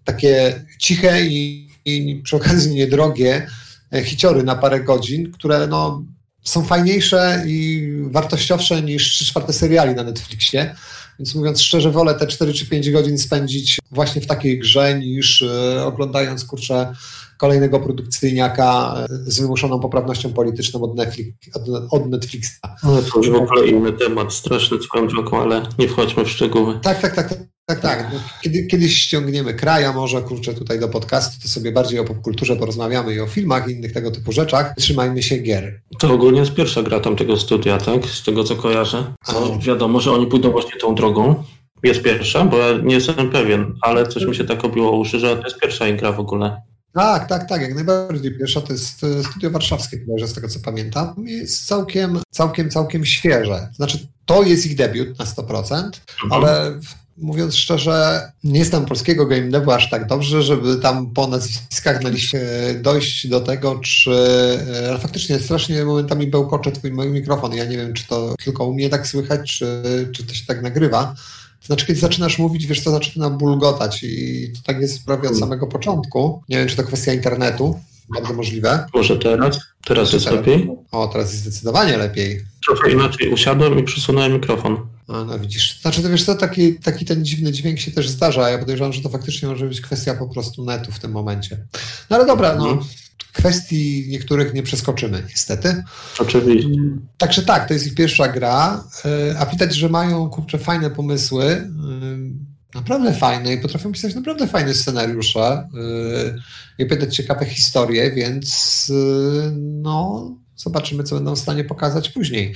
takie 0.03 0.65
ciche 0.79 1.21
i, 1.25 1.69
i 1.85 2.21
przy 2.23 2.35
okazji 2.35 2.75
niedrogie 2.75 3.35
e, 3.35 3.47
hiciory 4.03 4.43
na 4.43 4.55
parę 4.55 4.79
godzin, 4.79 5.31
które 5.31 5.67
no, 5.67 6.03
są 6.43 6.65
fajniejsze 6.65 7.43
i 7.47 7.89
wartościowsze 8.11 8.81
niż 8.81 9.13
3 9.13 9.25
czwarte 9.25 9.53
seriali 9.53 9.95
na 9.95 10.03
Netflixie. 10.03 10.75
Więc 11.19 11.35
mówiąc 11.35 11.61
szczerze, 11.61 11.91
wolę 11.91 12.15
te 12.15 12.27
4 12.27 12.53
czy 12.53 12.65
5 12.65 12.91
godzin 12.91 13.17
spędzić 13.17 13.79
właśnie 13.91 14.21
w 14.21 14.27
takiej 14.27 14.59
grze, 14.59 14.99
niż 14.99 15.41
e, 15.41 15.85
oglądając 15.85 16.45
kurczę 16.45 16.93
kolejnego 17.37 17.79
produkcyjniaka 17.79 18.95
e, 18.97 19.05
z 19.31 19.39
wymuszoną 19.39 19.79
poprawnością 19.79 20.33
polityczną 20.33 20.81
od, 20.81 20.95
Netflix, 20.95 21.31
od, 21.91 22.09
Netflixa. 22.09 22.59
No, 22.83 23.01
to 23.01 23.17
już 23.17 23.29
w 23.29 23.35
ogóle 23.35 23.67
inny 23.67 23.93
temat, 23.93 24.33
straszny 24.33 24.77
swoją 24.81 25.07
drogą, 25.07 25.41
ale 25.41 25.61
nie 25.79 25.87
wchodźmy 25.87 26.25
w 26.25 26.29
szczegóły. 26.29 26.79
Tak, 26.83 27.01
tak, 27.01 27.15
tak. 27.15 27.33
Tak, 27.69 27.79
tak. 27.79 28.09
No, 28.13 28.19
kiedy, 28.41 28.65
kiedyś 28.65 28.97
ściągniemy 28.97 29.53
kraja, 29.53 29.93
może 29.93 30.21
kurczę 30.21 30.53
tutaj 30.53 30.79
do 30.79 30.87
podcastu, 30.87 31.41
to 31.41 31.47
sobie 31.47 31.71
bardziej 31.71 31.99
o 31.99 32.03
popkulturze 32.03 32.55
porozmawiamy 32.55 33.13
i 33.13 33.19
o 33.19 33.27
filmach 33.27 33.69
i 33.69 33.71
innych 33.71 33.93
tego 33.93 34.11
typu 34.11 34.31
rzeczach. 34.31 34.73
Trzymajmy 34.77 35.23
się 35.23 35.37
gier. 35.37 35.81
To 35.99 36.13
ogólnie 36.13 36.39
jest 36.39 36.53
pierwsza 36.53 36.83
gra 36.83 36.99
tamtego 36.99 37.37
studia, 37.37 37.77
tak? 37.77 38.05
Z 38.05 38.23
tego 38.23 38.43
co 38.43 38.55
kojarzę. 38.55 39.13
No, 39.33 39.59
wiadomo, 39.59 39.99
że 39.99 40.11
oni 40.11 40.27
pójdą 40.27 40.51
właśnie 40.51 40.79
tą 40.81 40.95
drogą. 40.95 41.43
Jest 41.83 42.01
pierwsza, 42.01 42.45
bo 42.45 42.57
ja 42.57 42.77
nie 42.77 42.95
jestem 42.95 43.29
pewien, 43.29 43.75
ale 43.81 44.07
coś 44.07 44.25
mi 44.25 44.35
się 44.35 44.43
tak 44.43 44.65
obiło 44.65 44.97
uszy, 44.97 45.19
że 45.19 45.37
to 45.37 45.43
jest 45.43 45.59
pierwsza 45.59 45.91
gra 45.91 46.11
w 46.11 46.19
ogóle. 46.19 46.61
Tak, 46.93 47.27
tak, 47.27 47.49
tak, 47.49 47.61
jak 47.61 47.75
najbardziej. 47.75 48.37
Pierwsza 48.37 48.61
to 48.61 48.73
jest 48.73 49.03
e, 49.03 49.23
studio 49.23 49.51
warszawskie, 49.51 49.99
z 50.25 50.33
tego 50.33 50.47
co 50.47 50.59
pamiętam. 50.59 51.13
Jest 51.27 51.65
całkiem, 51.65 52.19
całkiem, 52.31 52.69
całkiem 52.69 53.05
świeże. 53.05 53.69
Znaczy, 53.75 54.07
to 54.25 54.43
jest 54.43 54.65
ich 54.65 54.75
debiut 54.75 55.19
na 55.19 55.25
100%, 55.25 55.73
mhm. 55.73 55.93
ale 56.31 56.79
mówiąc 57.17 57.55
szczerze, 57.55 58.31
nie 58.43 58.65
znam 58.65 58.85
polskiego 58.85 59.25
game 59.25 59.49
devu 59.49 59.71
aż 59.71 59.89
tak 59.89 60.07
dobrze, 60.07 60.43
żeby 60.43 60.77
tam 60.77 61.13
po 61.13 61.27
nazwiskach 61.27 62.03
na 62.03 62.09
liście 62.09 62.39
dojść 62.81 63.27
do 63.27 63.41
tego, 63.41 63.79
czy 63.79 64.11
ale 64.89 64.99
faktycznie 64.99 65.39
strasznie 65.39 65.85
momentami 65.85 66.27
bełkocze 66.27 66.71
twój 66.71 66.91
mój 66.91 67.09
mikrofon. 67.09 67.53
Ja 67.53 67.65
nie 67.65 67.77
wiem, 67.77 67.93
czy 67.93 68.07
to 68.07 68.35
tylko 68.43 68.65
u 68.65 68.73
mnie 68.73 68.89
tak 68.89 69.07
słychać, 69.07 69.57
czy, 69.57 69.83
czy 70.15 70.23
to 70.23 70.33
się 70.33 70.45
tak 70.45 70.61
nagrywa. 70.61 71.15
Znaczy, 71.67 71.85
kiedy 71.85 71.99
zaczynasz 71.99 72.39
mówić, 72.39 72.67
wiesz, 72.67 72.83
to 72.83 72.91
zaczyna 72.91 73.29
bulgotać 73.29 74.03
i 74.03 74.51
to 74.55 74.59
tak 74.65 74.81
jest 74.81 75.05
prawie 75.05 75.21
od 75.21 75.27
hmm. 75.27 75.39
samego 75.39 75.67
początku. 75.67 76.43
Nie 76.49 76.57
wiem, 76.57 76.67
czy 76.67 76.75
to 76.75 76.83
kwestia 76.83 77.13
internetu, 77.13 77.79
bardzo 78.09 78.33
możliwe. 78.33 78.85
Może 78.93 79.17
teraz? 79.17 79.59
Teraz 79.85 80.13
jest 80.13 80.25
teraz? 80.25 80.39
lepiej? 80.39 80.69
O, 80.91 81.07
teraz 81.07 81.31
jest 81.31 81.41
zdecydowanie 81.43 81.97
lepiej. 81.97 82.41
Trochę 82.65 82.91
inaczej 82.91 83.33
usiadłem 83.33 83.79
i 83.79 83.83
przesunąłem 83.83 84.33
mikrofon. 84.33 84.77
A, 85.07 85.23
no 85.23 85.39
widzisz. 85.39 85.81
Znaczy, 85.81 86.03
to 86.03 86.09
wiesz 86.09 86.23
co, 86.23 86.35
taki, 86.35 86.75
taki 86.75 87.05
ten 87.05 87.25
dziwny 87.25 87.51
dźwięk 87.51 87.79
się 87.79 87.91
też 87.91 88.09
zdarza. 88.09 88.49
Ja 88.49 88.57
podejrzewam, 88.57 88.93
że 88.93 89.01
to 89.01 89.09
faktycznie 89.09 89.49
może 89.49 89.65
być 89.65 89.81
kwestia 89.81 90.13
po 90.13 90.27
prostu 90.27 90.65
netu 90.65 90.91
w 90.91 90.99
tym 90.99 91.11
momencie. 91.11 91.57
No 92.09 92.15
ale 92.15 92.25
dobra, 92.25 92.55
no. 92.55 92.69
Mhm. 92.69 92.87
Kwestii 93.37 94.05
niektórych 94.09 94.53
nie 94.53 94.63
przeskoczymy, 94.63 95.23
niestety. 95.29 95.83
Oczywiście. 96.19 96.69
Także 97.17 97.41
tak, 97.41 97.67
to 97.67 97.73
jest 97.73 97.87
ich 97.87 97.95
pierwsza 97.95 98.27
gra, 98.27 98.83
e, 99.05 99.39
a 99.39 99.45
widać, 99.45 99.75
że 99.75 99.89
mają 99.89 100.29
kurczę 100.29 100.57
fajne 100.57 100.89
pomysły, 100.89 101.45
e, 101.45 101.69
naprawdę 102.75 103.13
fajne 103.13 103.53
i 103.53 103.57
potrafią 103.57 103.91
pisać 103.91 104.15
naprawdę 104.15 104.47
fajne 104.47 104.73
scenariusze 104.73 105.67
i 106.77 106.83
opowiadać 106.83 107.15
ciekawe 107.15 107.45
historie, 107.45 108.11
więc 108.11 108.87
e, 108.89 109.51
no, 109.55 110.31
zobaczymy, 110.55 111.03
co 111.03 111.15
będą 111.15 111.35
w 111.35 111.39
stanie 111.39 111.63
pokazać 111.63 112.09
później. 112.09 112.55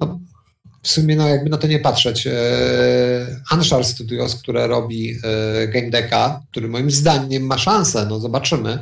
No, 0.00 0.20
w 0.82 0.88
sumie, 0.88 1.16
no 1.16 1.28
jakby 1.28 1.50
na 1.50 1.56
to 1.56 1.66
nie 1.66 1.78
patrzeć, 1.78 2.26
e, 2.26 2.32
Anshar 3.50 3.84
Studios, 3.84 4.36
które 4.36 4.66
robi 4.66 5.10
e, 5.10 5.68
Game 5.68 5.90
Decka, 5.90 6.42
który 6.50 6.68
moim 6.68 6.90
zdaniem 6.90 7.42
ma 7.42 7.58
szansę, 7.58 8.06
no 8.10 8.20
zobaczymy, 8.20 8.78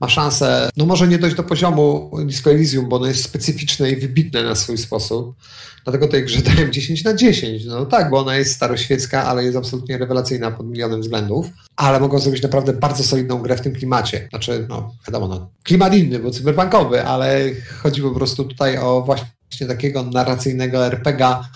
ma 0.00 0.08
szansę, 0.08 0.70
no 0.76 0.86
może 0.86 1.08
nie 1.08 1.18
dojść 1.18 1.36
do 1.36 1.42
poziomu 1.42 2.10
Disco 2.26 2.50
Elysium, 2.50 2.88
bo 2.88 2.96
ono 2.96 3.06
jest 3.06 3.24
specyficzne 3.24 3.90
i 3.90 3.96
wybitne 3.96 4.42
na 4.42 4.54
swój 4.54 4.78
sposób. 4.78 5.36
Dlatego 5.84 6.08
tej 6.08 6.24
grze 6.24 6.42
dałem 6.42 6.72
10 6.72 7.04
na 7.04 7.14
10. 7.14 7.64
No 7.64 7.86
tak, 7.86 8.10
bo 8.10 8.18
ona 8.18 8.36
jest 8.36 8.54
staroświecka, 8.54 9.24
ale 9.24 9.44
jest 9.44 9.56
absolutnie 9.56 9.98
rewelacyjna 9.98 10.50
pod 10.50 10.66
milionem 10.66 11.00
względów. 11.00 11.46
Ale 11.76 12.00
mogą 12.00 12.18
zrobić 12.18 12.42
naprawdę 12.42 12.72
bardzo 12.72 13.04
solidną 13.04 13.38
grę 13.38 13.56
w 13.56 13.60
tym 13.60 13.72
klimacie. 13.72 14.26
Znaczy, 14.30 14.66
no 14.68 14.94
wiadomo, 15.08 15.28
no, 15.28 15.50
klimat 15.62 15.94
inny, 15.94 16.18
bo 16.18 16.30
cyberpunkowy, 16.30 17.04
ale 17.04 17.50
chodzi 17.82 18.02
po 18.02 18.10
prostu 18.10 18.44
tutaj 18.44 18.78
o 18.78 19.02
właśnie 19.02 19.66
takiego 19.68 20.02
narracyjnego 20.02 20.86
RPGa 20.86 21.48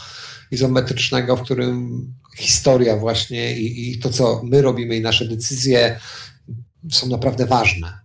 izometrycznego, 0.50 1.36
w 1.36 1.42
którym 1.42 2.06
historia 2.38 2.96
właśnie 2.96 3.58
i, 3.58 3.90
i 3.90 3.98
to, 3.98 4.10
co 4.10 4.40
my 4.44 4.62
robimy 4.62 4.96
i 4.96 5.00
nasze 5.00 5.28
decyzje 5.28 6.00
są 6.90 7.08
naprawdę 7.08 7.46
ważne. 7.46 7.98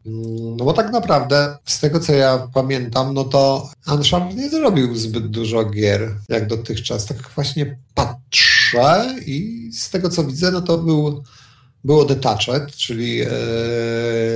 No 0.58 0.66
bo 0.66 0.74
tak 0.74 0.92
naprawdę, 0.92 1.58
z 1.66 1.80
tego 1.80 2.00
co 2.00 2.14
ja 2.14 2.48
pamiętam, 2.54 3.14
no 3.14 3.24
to 3.24 3.70
Uncharted 3.92 4.38
nie 4.38 4.50
zrobił 4.50 4.96
zbyt 4.96 5.28
dużo 5.28 5.66
gier 5.66 6.16
jak 6.30 6.48
dotychczas. 6.48 7.06
Tak 7.06 7.30
właśnie 7.36 7.78
patrzę 7.94 9.16
i 9.26 9.70
z 9.74 9.90
tego 9.90 10.10
co 10.10 10.24
widzę, 10.24 10.52
no 10.52 10.62
to 10.62 10.78
był, 10.78 11.24
było 11.84 12.06
Detached, 12.06 12.76
czyli 12.76 13.22
e, 13.22 13.28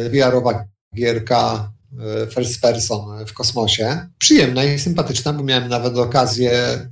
VR-owa 0.10 0.66
gierka 0.96 1.72
e, 2.24 2.28
first 2.28 2.62
person 2.62 3.26
w 3.26 3.34
kosmosie. 3.34 4.08
Przyjemna 4.18 4.64
i 4.64 4.80
sympatyczna, 4.80 5.34
bo 5.34 5.44
miałem 5.44 5.70
nawet 5.70 5.98
okazję, 5.98 6.52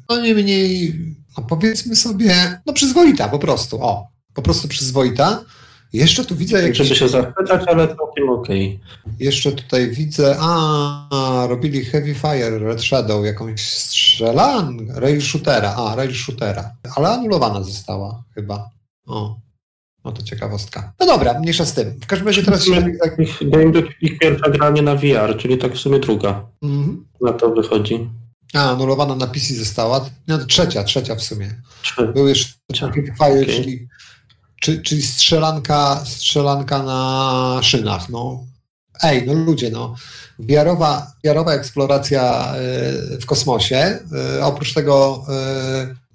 no 0.09 0.21
nie 0.21 0.35
mniej, 0.35 0.99
no 1.37 1.43
powiedzmy 1.43 1.95
sobie, 1.95 2.61
no 2.65 2.73
przyzwoita 2.73 3.29
po 3.29 3.39
prostu, 3.39 3.83
o, 3.83 4.07
po 4.33 4.41
prostu 4.41 4.67
przyzwoita. 4.67 5.43
Jeszcze 5.95 6.25
tu 6.25 6.35
widzę 6.35 6.61
jakieś... 6.61 6.77
Żeby 6.77 6.95
się 6.95 7.07
zapytać, 7.07 7.61
ale 7.67 7.87
całkiem 7.87 8.29
okej. 8.29 8.79
Okay. 9.03 9.13
Jeszcze 9.19 9.51
tutaj 9.51 9.91
widzę, 9.91 10.35
a, 10.39 11.45
robili 11.49 11.85
Heavy 11.85 12.13
Fire, 12.13 12.59
Red 12.59 12.81
Shadow, 12.83 13.25
jakąś 13.25 13.61
strzelan, 13.61 14.87
rail 14.95 15.21
shootera, 15.21 15.75
a, 15.75 15.95
rail 15.95 16.13
shootera, 16.13 16.71
ale 16.95 17.09
anulowana 17.09 17.63
została 17.63 18.23
chyba. 18.35 18.69
O, 19.05 19.39
no 20.05 20.11
to 20.11 20.23
ciekawostka. 20.23 20.93
No 20.99 21.05
dobra, 21.05 21.39
mniejsza 21.39 21.65
z 21.65 21.73
tym. 21.73 21.99
W 22.01 22.07
każdym 22.07 22.27
razie 22.27 22.43
teraz... 22.43 22.65
Się... 22.65 22.91
Tak... 23.03 23.19
Ich, 23.19 23.39
ich 24.01 24.19
pierwsza 24.19 24.49
gra 24.49 24.69
nie 24.69 24.81
na 24.81 24.95
VR, 24.95 25.37
czyli 25.37 25.57
tak 25.57 25.73
w 25.73 25.79
sumie 25.79 25.99
druga. 25.99 26.45
Mhm. 26.61 27.05
Na 27.21 27.33
to 27.33 27.49
wychodzi. 27.49 28.09
A, 28.53 28.71
anulowana 28.71 29.15
na 29.15 29.27
PC 29.27 29.53
została. 29.53 30.09
No, 30.27 30.45
trzecia, 30.45 30.83
trzecia 30.83 31.15
w 31.15 31.21
sumie. 31.21 31.61
Trzy. 31.81 32.07
Był 32.07 32.27
jeszcze 32.27 32.55
Heavy 32.79 33.13
Fire, 33.17 33.41
okay. 33.41 33.45
czyli 33.45 33.87
czy, 34.61 34.81
czyli 34.81 35.01
strzelanka, 35.01 36.01
strzelanka 36.05 36.83
na 36.83 37.59
szynach. 37.63 38.09
No. 38.09 38.43
Ej, 39.03 39.27
no 39.27 39.33
ludzie, 39.33 39.69
no. 39.71 39.95
Wiarowa, 40.39 41.11
wiarowa 41.23 41.53
eksploracja 41.53 42.53
y, 43.13 43.17
w 43.21 43.25
kosmosie, 43.25 43.99
y, 44.37 44.43
oprócz 44.43 44.73
tego 44.73 45.25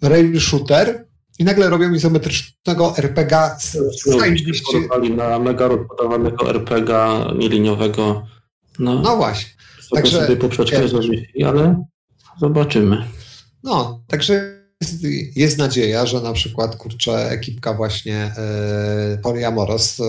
y, 0.02 0.08
rail 0.08 0.40
shooter 0.40 1.04
i 1.38 1.44
nagle 1.44 1.70
robią 1.70 1.92
izometrycznego 1.92 2.94
RPG 2.96 3.50
z, 3.58 3.72
z 3.72 5.16
na 5.16 5.38
mega 5.38 5.68
rozbudowanego 5.68 6.50
RPG 6.50 6.94
nieliniowego. 7.38 8.26
No, 8.78 8.94
no 8.94 9.16
właśnie. 9.16 9.50
Także 9.94 10.20
sobie 10.20 10.36
poprzeczkę 10.36 10.88
zrobili, 10.88 11.44
ale 11.44 11.84
zobaczymy. 12.40 13.04
No, 13.62 14.02
także 14.06 14.59
jest, 14.80 15.04
jest 15.36 15.58
nadzieja, 15.58 16.06
że 16.06 16.20
na 16.20 16.32
przykład 16.32 16.76
kurczę 16.76 17.30
ekipka 17.30 17.74
właśnie 17.74 18.16
e, 18.16 19.18
Poliamoros 19.22 20.00
e, 20.00 20.04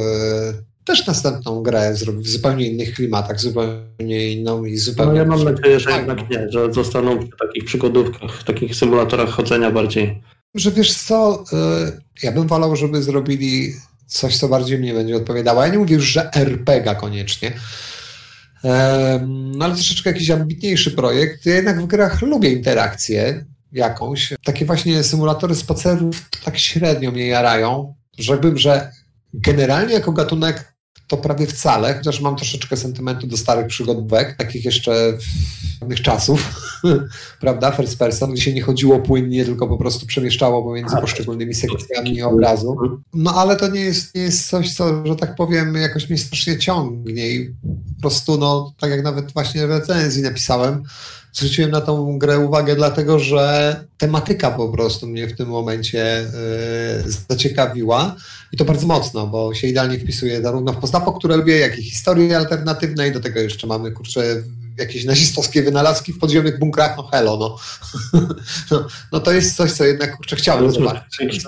też 0.85 1.07
następną 1.07 1.63
grę 1.63 1.95
zrobi 1.95 2.23
w 2.23 2.27
zupełnie 2.27 2.67
innych 2.67 2.93
klimatach, 2.93 3.39
zupełnie 3.39 4.31
inną 4.31 4.65
i 4.65 4.77
zupełnie... 4.77 5.11
No 5.11 5.17
ja 5.17 5.25
mam 5.25 5.43
nadzieję, 5.43 5.79
że 5.79 5.91
jednak 5.91 6.29
nie, 6.29 6.51
że 6.51 6.73
zostaną 6.73 7.19
w 7.19 7.37
takich 7.39 7.65
przygodówkach, 7.65 8.41
w 8.41 8.43
takich 8.43 8.75
symulatorach 8.75 9.29
chodzenia 9.29 9.71
bardziej. 9.71 10.21
Że 10.55 10.71
wiesz 10.71 10.93
co, 10.93 11.43
e, 11.53 11.91
ja 12.23 12.31
bym 12.31 12.47
wolał, 12.47 12.75
żeby 12.75 13.03
zrobili 13.03 13.73
coś, 14.07 14.37
co 14.37 14.47
bardziej 14.47 14.79
mnie 14.79 14.93
będzie 14.93 15.15
odpowiadało. 15.15 15.61
Ja 15.61 15.67
nie 15.67 15.79
mówię 15.79 15.95
już, 15.95 16.05
że 16.05 16.33
RPG 16.33 16.95
koniecznie, 16.95 17.53
no 19.27 19.65
ale 19.65 19.73
troszeczkę 19.73 20.09
jakiś 20.09 20.29
ambitniejszy 20.29 20.91
projekt. 20.91 21.45
Ja 21.45 21.55
jednak 21.55 21.81
w 21.81 21.87
grach 21.87 22.21
lubię 22.21 22.51
interakcje 22.51 23.45
jakąś. 23.71 24.33
Takie 24.43 24.65
właśnie 24.65 25.03
symulatory 25.03 25.55
spacerów 25.55 26.29
tak 26.45 26.57
średnio 26.57 27.11
mnie 27.11 27.27
jarają. 27.27 27.95
Rzekłbym, 28.19 28.57
że 28.57 28.91
generalnie 29.33 29.93
jako 29.93 30.11
gatunek 30.11 30.73
to 31.07 31.17
prawie 31.17 31.47
wcale, 31.47 31.93
chociaż 31.93 32.21
mam 32.21 32.35
troszeczkę 32.35 32.77
sentymentu 32.77 33.27
do 33.27 33.37
starych 33.37 33.67
przygodówek, 33.67 34.37
takich 34.37 34.65
jeszcze 34.65 35.17
pewnych 35.79 36.01
czasów, 36.01 36.55
prawda, 37.41 37.71
first 37.71 37.99
person, 37.99 38.31
gdzie 38.31 38.41
się 38.41 38.53
nie 38.53 38.61
chodziło 38.61 38.99
płynnie, 38.99 39.45
tylko 39.45 39.67
po 39.67 39.77
prostu 39.77 40.05
przemieszczało 40.05 40.63
pomiędzy 40.63 40.95
poszczególnymi 41.01 41.53
sekcjami 41.53 42.21
obrazu. 42.21 42.77
No 43.13 43.35
ale 43.35 43.55
to 43.55 43.67
nie 43.67 43.79
jest, 43.79 44.15
nie 44.15 44.21
jest 44.21 44.49
coś, 44.49 44.73
co, 44.73 45.05
że 45.05 45.15
tak 45.15 45.35
powiem, 45.35 45.75
jakoś 45.75 46.09
mnie 46.09 46.17
strasznie 46.17 46.59
ciągnie 46.59 47.29
i 47.29 47.49
po 47.95 48.01
prostu, 48.01 48.37
no, 48.37 48.73
tak 48.79 48.91
jak 48.91 49.03
nawet 49.03 49.31
właśnie 49.31 49.65
recenzji 49.65 50.23
napisałem, 50.23 50.83
zwróciłem 51.33 51.71
na 51.71 51.81
tą 51.81 52.19
grę 52.19 52.39
uwagę, 52.39 52.75
dlatego 52.75 53.19
że 53.19 53.75
tematyka 53.97 54.51
po 54.51 54.69
prostu 54.69 55.07
mnie 55.07 55.27
w 55.27 55.37
tym 55.37 55.49
momencie 55.49 56.25
yy, 57.05 57.11
zaciekawiła 57.29 58.15
i 58.51 58.57
to 58.57 58.65
bardzo 58.65 58.87
mocno, 58.87 59.27
bo 59.27 59.53
się 59.53 59.67
idealnie 59.67 59.99
wpisuje 59.99 60.41
zarówno 60.41 60.73
w 60.73 60.77
postapo, 60.77 61.13
które 61.13 61.37
lubię, 61.37 61.59
jak 61.59 61.79
i 61.79 61.83
historii 61.83 62.33
alternatywnej. 62.33 63.11
Do 63.11 63.19
tego 63.19 63.39
jeszcze 63.39 63.67
mamy, 63.67 63.91
kurczę, 63.91 64.43
jakieś 64.77 65.05
nazistowskie 65.05 65.63
wynalazki 65.63 66.13
w 66.13 66.19
podziemnych 66.19 66.59
bunkrach, 66.59 66.97
no 66.97 67.03
hello, 67.03 67.37
no. 67.37 67.57
no. 68.71 68.87
no. 69.11 69.19
to 69.19 69.31
jest 69.31 69.55
coś, 69.55 69.71
co 69.71 69.85
jednak, 69.85 70.17
kurczę, 70.17 70.35
chciałbym 70.35 70.67
no, 70.67 70.71
zobaczyć. 70.71 71.43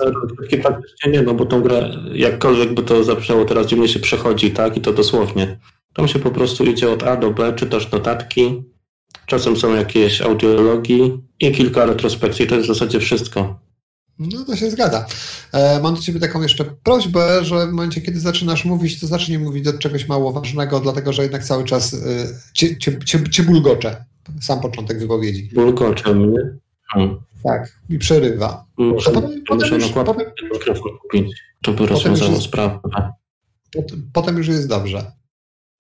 Praktycznie 0.62 1.12
nie, 1.12 1.22
no 1.22 1.34
bo 1.34 1.46
tą 1.46 1.62
grę, 1.62 1.90
jakkolwiek 2.14 2.74
by 2.74 2.84
to 2.84 3.04
zabrzmiało 3.04 3.46
teraz, 3.46 3.68
dziwnie 3.68 3.88
się 3.88 4.00
przechodzi, 4.00 4.52
tak, 4.52 4.78
i 4.78 4.82
to 4.82 4.94
dosłownie. 4.94 5.60
Tam 5.94 6.08
się 6.08 6.20
po 6.20 6.32
prostu 6.32 6.64
idzie 6.64 6.92
od 6.92 7.04
A 7.04 7.18
do 7.18 7.32
B, 7.32 7.54
czytasz 7.56 7.92
notatki, 7.92 8.64
Czasem 9.26 9.58
są 9.58 9.76
jakieś 9.76 10.22
audiologii 10.22 11.24
i 11.40 11.52
kilka 11.52 11.86
retrospekcji. 11.86 12.48
To 12.48 12.56
jest 12.56 12.68
w 12.68 12.74
zasadzie 12.74 13.00
wszystko. 13.00 13.60
No 14.20 14.46
to 14.46 14.56
się 14.56 14.72
zgadza. 14.72 15.06
E, 15.52 15.80
mam 15.80 15.96
do 15.96 16.02
Ciebie 16.02 16.20
taką 16.20 16.42
jeszcze 16.42 16.66
prośbę, 16.84 17.46
że 17.46 17.68
w 17.68 17.72
momencie, 17.72 18.02
kiedy 18.02 18.20
zaczynasz 18.20 18.66
mówić, 18.66 19.00
to 19.00 19.08
zacznij 19.08 19.40
mówić 19.40 19.64
do 19.64 19.74
czegoś 19.74 20.08
mało 20.08 20.32
ważnego, 20.32 20.80
dlatego 20.80 21.14
że 21.14 21.22
jednak 21.22 21.44
cały 21.44 21.64
czas 21.64 21.94
e, 21.94 21.98
cię, 22.54 22.78
cię, 22.78 23.00
cię, 23.06 23.30
cię 23.30 23.44
bulgocze. 23.44 24.06
Sam 24.42 24.62
początek 24.62 25.00
wypowiedzi. 25.00 25.50
Bulgocze 25.54 26.16
mnie? 26.16 26.40
Hmm. 26.94 27.18
Tak, 27.44 27.80
i 27.90 28.00
przerywa. 28.00 28.66
Muszę, 28.78 29.12
potem, 29.12 29.44
potem, 29.48 29.74
już, 29.74 29.90
potem, 29.90 30.16
mikrofon 30.54 30.92
kupić, 31.02 31.44
żeby 31.66 31.88
rozwiązało 31.88 32.42
sprawę. 32.42 32.80
Potem, 33.74 34.10
potem 34.14 34.38
już 34.38 34.48
jest 34.48 34.68
dobrze. 34.68 35.12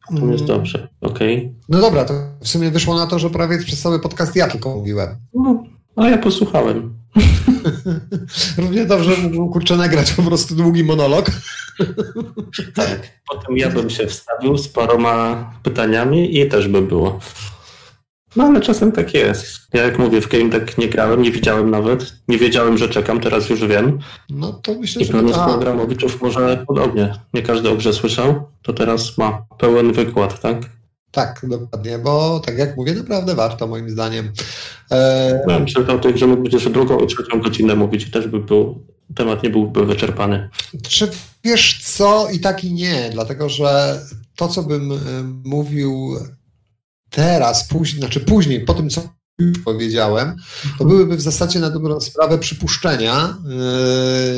To 0.09 0.25
jest 0.25 0.45
dobrze, 0.45 0.87
okej. 1.01 1.37
Okay. 1.37 1.53
No 1.69 1.81
dobra, 1.81 2.05
to 2.05 2.13
w 2.41 2.47
sumie 2.47 2.71
wyszło 2.71 2.95
na 2.95 3.07
to, 3.07 3.19
że 3.19 3.29
prawie 3.29 3.59
przez 3.59 3.81
cały 3.81 3.99
podcast 3.99 4.35
ja 4.35 4.47
tylko 4.47 4.75
mówiłem. 4.75 5.09
No, 5.33 5.63
a 5.95 6.09
ja 6.09 6.17
posłuchałem. 6.17 6.93
Równie 8.57 8.85
dobrze 8.85 9.17
mógłbym 9.17 9.49
kurczę 9.49 9.75
nagrać 9.75 10.13
po 10.13 10.23
prostu 10.23 10.55
długi 10.55 10.83
monolog. 10.83 11.25
tak, 12.75 13.21
potem 13.27 13.57
ja 13.57 13.69
bym 13.69 13.89
się 13.89 14.07
wstawił 14.07 14.57
z 14.57 14.67
paroma 14.67 15.51
pytaniami 15.63 16.39
i 16.39 16.47
też 16.47 16.67
by 16.67 16.81
było. 16.81 17.19
No 18.35 18.43
ale 18.43 18.61
czasem 18.61 18.91
tak 18.91 19.13
jest. 19.13 19.47
Ja 19.73 19.83
jak 19.83 19.99
mówię, 19.99 20.21
w 20.21 20.27
Game 20.27 20.49
Deck 20.49 20.77
nie 20.77 20.89
grałem, 20.89 21.21
nie 21.21 21.31
widziałem 21.31 21.71
nawet. 21.71 22.13
Nie 22.27 22.37
wiedziałem, 22.37 22.77
że 22.77 22.89
czekam, 22.89 23.19
teraz 23.19 23.49
już 23.49 23.65
wiem. 23.67 23.99
No 24.29 24.53
to 24.53 24.73
myślę, 24.79 25.01
I 25.01 25.05
że... 25.05 25.21
I 25.21 25.31
tak. 25.31 25.49
programowiczów 25.49 26.21
może 26.21 26.63
podobnie. 26.67 27.13
Nie 27.33 27.41
każdy 27.41 27.69
o 27.69 27.75
grze 27.75 27.93
słyszał, 27.93 28.43
to 28.61 28.73
teraz 28.73 29.17
ma 29.17 29.45
pełen 29.57 29.93
wykład, 29.93 30.41
tak? 30.41 30.57
Tak, 31.11 31.45
dokładnie, 31.49 31.99
bo 31.99 32.39
tak 32.39 32.57
jak 32.57 32.77
mówię, 32.77 32.93
naprawdę 32.93 33.35
warto 33.35 33.67
moim 33.67 33.89
zdaniem. 33.89 34.31
E... 34.91 35.43
Ja 35.47 35.59
myślę 35.59 35.85
o 35.87 36.17
że 36.17 36.27
mógłbyś 36.27 36.53
jeszcze 36.53 36.69
drugą 36.69 36.99
i 36.99 37.07
trzecią 37.07 37.41
godzinę 37.41 37.75
mówić 37.75 38.07
i 38.07 38.11
też 38.11 38.27
by 38.27 38.39
był, 38.39 38.83
temat 39.15 39.43
nie 39.43 39.49
byłby 39.49 39.85
wyczerpany. 39.85 40.49
Czy 40.81 41.11
wiesz 41.43 41.81
co, 41.83 42.27
i 42.31 42.39
tak 42.39 42.63
i 42.63 42.73
nie, 42.73 43.09
dlatego 43.11 43.49
że 43.49 43.99
to, 44.35 44.47
co 44.47 44.63
bym 44.63 44.91
e, 44.91 44.95
mówił 45.43 46.15
teraz, 47.13 47.67
później, 47.67 47.99
znaczy 47.99 48.19
później, 48.19 48.65
po 48.65 48.73
tym, 48.73 48.89
co 48.89 49.09
już 49.39 49.59
powiedziałem, 49.59 50.35
to 50.77 50.85
byłyby 50.85 51.17
w 51.17 51.21
zasadzie 51.21 51.59
na 51.59 51.69
dobrą 51.69 52.01
sprawę 52.01 52.37
przypuszczenia, 52.37 53.37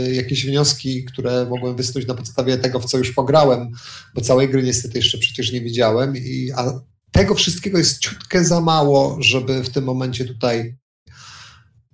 yy, 0.07 0.15
jakieś 0.15 0.45
wnioski, 0.45 1.05
które 1.05 1.45
mogłem 1.49 1.75
wysnuć 1.75 2.07
na 2.07 2.13
podstawie 2.13 2.57
tego, 2.57 2.79
w 2.79 2.85
co 2.85 2.97
już 2.97 3.11
pograłem, 3.11 3.71
bo 4.15 4.21
całej 4.21 4.49
gry 4.49 4.63
niestety 4.63 4.97
jeszcze 4.97 5.17
przecież 5.17 5.51
nie 5.51 5.61
widziałem, 5.61 6.17
i, 6.17 6.51
a 6.55 6.79
tego 7.11 7.35
wszystkiego 7.35 7.77
jest 7.77 7.99
ciutkę 7.99 8.45
za 8.45 8.61
mało, 8.61 9.17
żeby 9.19 9.63
w 9.63 9.69
tym 9.69 9.83
momencie 9.83 10.25
tutaj, 10.25 10.77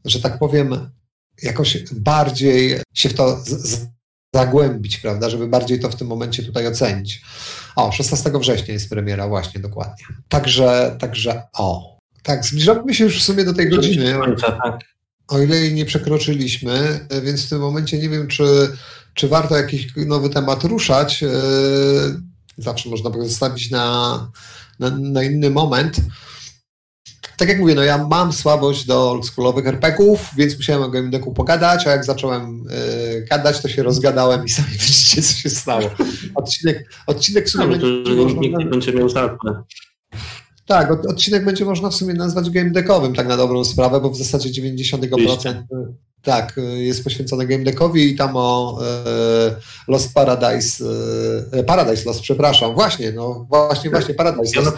że 0.05 0.21
tak 0.21 0.39
powiem, 0.39 0.89
jakoś 1.43 1.83
bardziej 1.91 2.79
się 2.93 3.09
w 3.09 3.13
to 3.13 3.43
z, 3.45 3.49
z, 3.49 3.87
zagłębić, 4.33 4.97
prawda, 4.97 5.29
żeby 5.29 5.47
bardziej 5.47 5.79
to 5.79 5.89
w 5.89 5.95
tym 5.95 6.07
momencie 6.07 6.43
tutaj 6.43 6.67
ocenić. 6.67 7.21
O, 7.75 7.91
16 7.91 8.31
września 8.39 8.73
jest 8.73 8.89
premiera, 8.89 9.27
właśnie, 9.27 9.61
dokładnie. 9.61 10.05
Także, 10.29 10.95
także, 10.99 11.43
o. 11.53 11.97
Tak, 12.23 12.45
zbliżamy 12.45 12.93
się 12.93 13.03
już 13.03 13.19
w 13.19 13.23
sumie 13.23 13.43
do 13.43 13.53
tej 13.53 13.69
godziny. 13.69 14.13
Tak. 14.41 14.79
O 15.27 15.39
ile 15.39 15.55
jej 15.55 15.73
nie 15.73 15.85
przekroczyliśmy, 15.85 16.99
więc 17.23 17.45
w 17.45 17.49
tym 17.49 17.59
momencie 17.59 17.97
nie 17.97 18.09
wiem, 18.09 18.27
czy, 18.27 18.43
czy 19.13 19.27
warto 19.27 19.57
jakiś 19.57 19.87
nowy 19.95 20.29
temat 20.29 20.63
ruszać. 20.63 21.23
E, 21.23 21.27
zawsze 22.57 22.89
można 22.89 23.09
go 23.09 23.25
zostawić 23.25 23.71
na, 23.71 24.31
na, 24.79 24.89
na 24.89 25.23
inny 25.23 25.49
moment. 25.49 25.97
Tak 27.37 27.49
jak 27.49 27.59
mówię, 27.59 27.75
no 27.75 27.83
ja 27.83 28.07
mam 28.07 28.33
słabość 28.33 28.85
do 28.85 29.11
oldschoolowych 29.11 29.67
RPGów, 29.67 30.29
więc 30.37 30.57
musiałem 30.57 30.83
o 30.83 30.89
Game 30.89 31.09
Decku 31.09 31.33
pogadać, 31.33 31.87
a 31.87 31.91
jak 31.91 32.05
zacząłem 32.05 32.63
y, 32.71 33.25
gadać, 33.29 33.61
to 33.61 33.67
się 33.67 33.83
rozgadałem 33.83 34.45
i 34.45 34.49
sami 34.49 34.71
widzicie, 34.71 35.21
co 35.21 35.33
się 35.33 35.49
stało. 35.49 35.89
Odcinek, 36.35 36.89
odcinek 37.07 37.47
w 37.47 37.49
sumie 37.49 37.65
no, 37.65 37.71
będzie, 37.71 37.87
to, 38.15 38.39
nikt 38.41 38.57
nie 38.57 38.65
będzie 38.65 38.93
miał 38.93 39.09
zapłę. 39.09 39.63
Tak, 40.65 41.05
odcinek 41.05 41.45
będzie 41.45 41.65
można 41.65 41.89
w 41.89 41.95
sumie 41.95 42.13
nazwać 42.13 42.49
game 42.49 42.69
deckowym, 42.69 43.15
tak 43.15 43.27
na 43.27 43.37
dobrą 43.37 43.65
sprawę, 43.65 44.01
bo 44.01 44.09
w 44.09 44.17
zasadzie 44.17 44.61
90% 44.61 45.63
tak, 46.21 46.59
jest 46.75 47.03
poświęcone 47.03 47.45
game 47.45 47.63
deckowi 47.63 48.11
i 48.11 48.15
tam 48.15 48.31
o 48.33 48.79
e, 48.81 49.55
Lost 49.87 50.13
Paradise, 50.13 50.85
e, 51.51 51.63
Paradise 51.63 52.05
Lost, 52.05 52.21
przepraszam, 52.21 52.73
właśnie, 52.73 53.11
no 53.11 53.45
właśnie, 53.49 53.89
właśnie 53.89 54.13
Paradise 54.13 54.59
ja 54.59 54.61
Lost. 54.61 54.77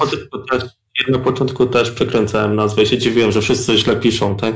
Ja 0.53 0.59
na 1.09 1.19
początku 1.19 1.65
też 1.65 1.91
przekręcałem 1.91 2.55
nazwę 2.55 2.83
i 2.83 2.87
się 2.87 2.97
dziwiłem, 2.97 3.31
że 3.31 3.41
wszyscy 3.41 3.77
źle 3.77 3.95
piszą, 3.95 4.37
tak? 4.37 4.55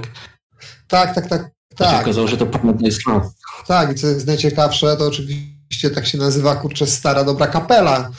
Tak, 0.88 1.16
tak, 1.16 1.30
tak. 1.30 1.52
tak. 1.76 1.92
się 1.92 2.02
okazało, 2.02 2.28
że 2.28 2.38
to 2.38 2.46
Paradise 2.46 3.00
Lost. 3.08 3.38
Tak, 3.68 3.92
i 3.92 3.96
co 3.96 4.08
jest 4.08 4.28
najciekawsze, 4.28 4.98
to 4.98 5.08
oczywiście 5.08 5.90
tak 5.96 6.08
się 6.08 6.18
nazywa, 6.18 6.56
kurczę, 6.56 6.88
stara 6.88 7.24
dobra 7.24 7.48
kapela, 7.48 8.10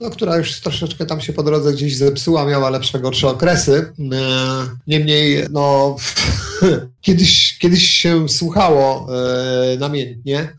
no, 0.00 0.10
która 0.10 0.36
już 0.36 0.60
troszeczkę 0.60 1.06
tam 1.06 1.20
się 1.20 1.32
po 1.32 1.42
drodze 1.42 1.72
gdzieś 1.72 1.96
zepsuła, 1.96 2.44
miała 2.44 2.70
lepsze, 2.70 3.00
gorsze 3.00 3.28
okresy. 3.28 3.92
E, 4.12 4.16
niemniej, 4.86 5.46
no, 5.50 5.96
kiedyś, 7.00 7.58
kiedyś 7.58 7.88
się 7.88 8.28
słuchało 8.28 9.06
e, 9.72 9.76
namiętnie, 9.76 10.56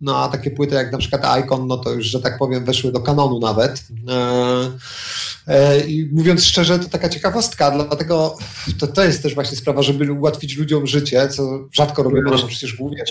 no 0.00 0.18
a 0.18 0.28
takie 0.28 0.50
płyty 0.50 0.74
jak 0.74 0.92
na 0.92 0.98
przykład 0.98 1.40
Icon, 1.40 1.66
no 1.66 1.76
to 1.76 1.90
już, 1.90 2.06
że 2.06 2.20
tak 2.20 2.38
powiem, 2.38 2.64
weszły 2.64 2.92
do 2.92 3.00
kanonu 3.00 3.38
nawet. 3.38 3.84
E, 4.08 4.70
I 5.88 6.08
mówiąc 6.12 6.44
szczerze, 6.44 6.78
to 6.78 6.88
taka 6.88 7.08
ciekawostka, 7.08 7.70
dlatego 7.70 8.36
to, 8.78 8.86
to 8.86 9.04
jest 9.04 9.22
też 9.22 9.34
właśnie 9.34 9.56
sprawa, 9.56 9.82
żeby 9.82 10.12
ułatwić 10.12 10.56
ludziom 10.56 10.86
życie, 10.86 11.28
co 11.28 11.68
rzadko 11.72 12.02
robimy, 12.02 12.30
no, 12.30 12.46
przecież 12.48 12.76
głównie. 12.76 13.04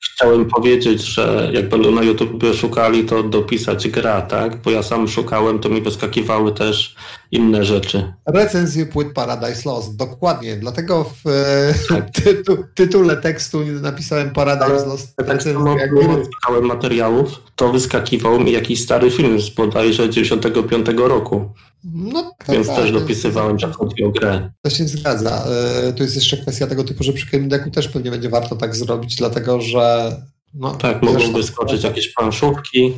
Chciałem 0.00 0.44
powiedzieć, 0.44 1.02
że 1.02 1.50
jak 1.52 1.68
będą 1.68 1.90
na 1.90 2.02
YouTube 2.02 2.44
szukali, 2.54 3.04
to 3.04 3.22
dopisać 3.22 3.88
gra, 3.88 4.22
tak? 4.22 4.62
Bo 4.62 4.70
ja 4.70 4.82
sam 4.82 5.08
szukałem, 5.08 5.58
to 5.58 5.68
mi 5.68 5.82
wyskakiwały 5.82 6.52
też 6.52 6.96
inne 7.30 7.64
rzeczy. 7.64 8.12
Recenzję 8.26 8.86
płyt 8.86 9.12
Paradise 9.12 9.68
Lost, 9.68 9.96
dokładnie. 9.96 10.56
Dlatego 10.56 11.04
w 11.04 11.28
e, 11.28 11.74
tak. 11.88 12.10
tytu, 12.24 12.64
tytule 12.74 13.16
tekstu 13.16 13.64
napisałem 13.80 14.30
Paradise 14.30 14.86
Lost. 14.86 15.16
Tak 15.16 15.42
samo 15.42 15.78
jak 15.78 15.90
szukałem 16.34 16.64
materiałów, 16.64 17.28
to 17.56 17.72
wyskakiwał 17.72 18.40
mi 18.40 18.52
jakiś 18.52 18.82
stary 18.82 19.10
film 19.10 19.40
z 19.40 19.50
bodajże 19.50 20.10
95 20.10 20.86
roku. 20.96 21.50
No, 21.94 22.34
tak, 22.38 22.56
Więc 22.56 22.66
tak, 22.66 22.76
też 22.76 22.92
dopisywałem, 22.92 23.58
że 23.58 23.72
chodzi 23.72 24.04
o 24.04 24.10
grę. 24.10 24.50
To 24.62 24.70
się 24.70 24.88
zgadza. 24.88 25.44
E, 25.46 25.92
to 25.92 26.02
jest 26.02 26.14
jeszcze 26.14 26.36
kwestia 26.36 26.66
tego 26.66 26.84
typu, 26.84 27.04
że 27.04 27.12
przy 27.12 27.26
Game 27.26 27.70
też 27.70 27.88
pewnie 27.88 28.10
będzie 28.10 28.28
warto 28.28 28.56
tak 28.56 28.76
zrobić, 28.76 29.16
dlatego 29.16 29.60
że... 29.60 30.16
No, 30.54 30.74
tak, 30.74 31.02
mogą 31.02 31.32
wyskoczyć 31.32 31.84
jakieś 31.84 32.14
planszówki, 32.14 32.92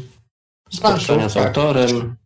spotkania 0.73 1.29
z 1.29 1.35
tak. 1.35 1.47
autorem. 1.47 2.17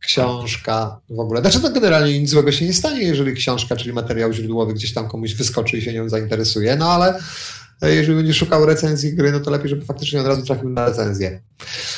Książka 0.00 1.00
w 1.10 1.20
ogóle. 1.20 1.40
Znaczy 1.40 1.60
to 1.60 1.70
generalnie 1.70 2.20
nic 2.20 2.30
złego 2.30 2.52
się 2.52 2.64
nie 2.64 2.72
stanie, 2.72 3.02
jeżeli 3.02 3.34
książka, 3.34 3.76
czyli 3.76 3.92
materiał 3.92 4.32
źródłowy 4.32 4.74
gdzieś 4.74 4.94
tam 4.94 5.08
komuś 5.08 5.34
wyskoczy 5.34 5.78
i 5.78 5.82
się 5.82 5.92
nią 5.92 6.08
zainteresuje, 6.08 6.76
no 6.76 6.90
ale 6.90 7.18
e, 7.82 7.94
jeżeli 7.94 8.16
będzie 8.16 8.34
szukał 8.34 8.66
recenzji 8.66 9.16
gry, 9.16 9.32
no 9.32 9.40
to 9.40 9.50
lepiej, 9.50 9.68
żeby 9.68 9.84
faktycznie 9.84 10.20
od 10.20 10.26
razu 10.26 10.42
trafił 10.42 10.70
na 10.70 10.86
recenzję. 10.86 11.42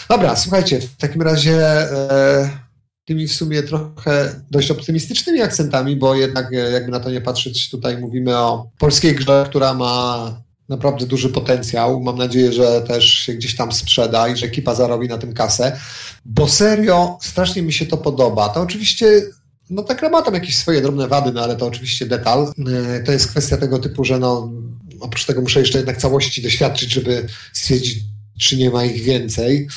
Dobra, 0.09 0.37
słuchajcie, 0.37 0.81
w 0.81 0.97
takim 0.97 1.23
razie... 1.23 1.63
E, 1.63 2.68
tymi 3.09 3.27
w 3.29 3.35
sumie 3.35 3.63
trochę 3.63 4.41
dość 4.51 4.71
optymistycznymi 4.71 5.43
akcentami, 5.43 5.97
bo 5.97 6.15
jednak 6.15 6.53
e, 6.53 6.57
jakby 6.57 6.91
na 6.91 7.01
to 7.01 7.11
nie 7.11 7.21
patrzeć, 7.21 7.71
tutaj 7.71 7.99
mówimy 7.99 8.37
o 8.37 8.71
polskiej 8.79 9.15
grze, 9.15 9.47
która 9.49 9.75
ma 9.75 10.43
naprawdę 10.69 11.07
duży 11.07 11.29
potencjał. 11.29 12.01
Mam 12.01 12.19
nadzieję, 12.19 12.53
że 12.53 12.81
też 12.81 13.05
się 13.05 13.33
gdzieś 13.33 13.57
tam 13.57 13.73
sprzeda 13.73 14.29
i 14.29 14.37
że 14.37 14.47
ekipa 14.47 14.75
zarobi 14.75 15.09
na 15.09 15.19
tym 15.19 15.35
kasę, 15.35 15.81
bo 16.25 16.49
serio 16.49 17.19
strasznie 17.23 17.63
mi 17.63 17.73
się 17.73 17.87
to 17.87 17.97
podoba. 17.97 18.49
To 18.49 18.61
oczywiście 18.61 19.23
no 19.71 19.83
ta 19.83 19.95
gra 19.95 20.09
ma 20.09 20.23
tam 20.23 20.35
jakieś 20.35 20.59
swoje 20.59 20.81
drobne 20.83 21.09
wady, 21.09 21.33
no 21.33 21.43
ale 21.43 21.57
to 21.57 21.67
oczywiście 21.67 22.07
detal. 22.07 22.53
E, 22.97 23.01
to 23.01 23.13
jest 23.13 23.29
kwestia 23.29 23.57
tego 23.57 23.79
typu, 23.79 24.05
że 24.05 24.19
no 24.19 24.53
oprócz 25.01 25.25
tego 25.25 25.41
muszę 25.41 25.61
jeszcze 25.61 25.79
jednak 25.79 25.97
całości 25.97 26.43
doświadczyć, 26.43 26.93
żeby 26.93 27.27
stwierdzić, 27.53 27.99
czy 28.41 28.57
nie 28.57 28.71
ma 28.71 28.85
ich 28.85 29.03
więcej. 29.03 29.69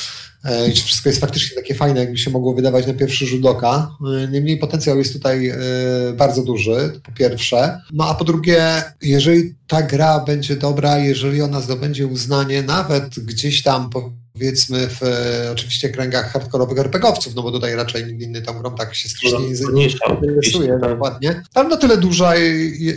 E, 0.43 0.69
i 0.69 0.71
wszystko 0.71 1.09
jest 1.09 1.21
faktycznie 1.21 1.55
takie 1.55 1.75
fajne, 1.75 1.99
jakby 1.99 2.17
się 2.17 2.31
mogło 2.31 2.53
wydawać 2.53 2.87
na 2.87 2.93
pierwszy 2.93 3.25
rzut 3.25 3.45
oka. 3.45 3.91
E, 4.23 4.27
niemniej 4.27 4.57
potencjał 4.57 4.97
jest 4.97 5.13
tutaj 5.13 5.49
e, 5.49 5.57
bardzo 6.13 6.43
duży, 6.43 6.99
po 7.03 7.11
pierwsze. 7.11 7.81
No 7.93 8.07
a 8.07 8.15
po 8.15 8.23
drugie, 8.23 8.83
jeżeli 9.01 9.55
ta 9.67 9.81
gra 9.81 10.19
będzie 10.19 10.55
dobra, 10.55 10.97
jeżeli 10.97 11.41
ona 11.41 11.61
zdobędzie 11.61 12.07
uznanie 12.07 12.63
nawet 12.63 13.19
gdzieś 13.19 13.63
tam 13.63 13.89
powiedzmy 14.33 14.87
w 14.87 15.01
oczywiście 15.51 15.89
kręgach 15.89 16.31
hardkorowych 16.31 16.79
RPGowców, 16.79 17.35
no 17.35 17.43
bo 17.43 17.51
tutaj 17.51 17.75
raczej 17.75 18.05
nikt 18.05 18.21
inny 18.21 18.41
tą 18.41 18.59
grą 18.59 18.75
tak 18.75 18.95
się 18.95 19.09
strasznie 19.09 19.39
no, 19.61 19.71
nie 19.71 19.87
interesuje, 20.21 20.79
dokładnie. 20.81 21.43
Ale 21.53 21.69
na 21.69 21.77
tyle 21.77 21.97
duża 21.97 22.35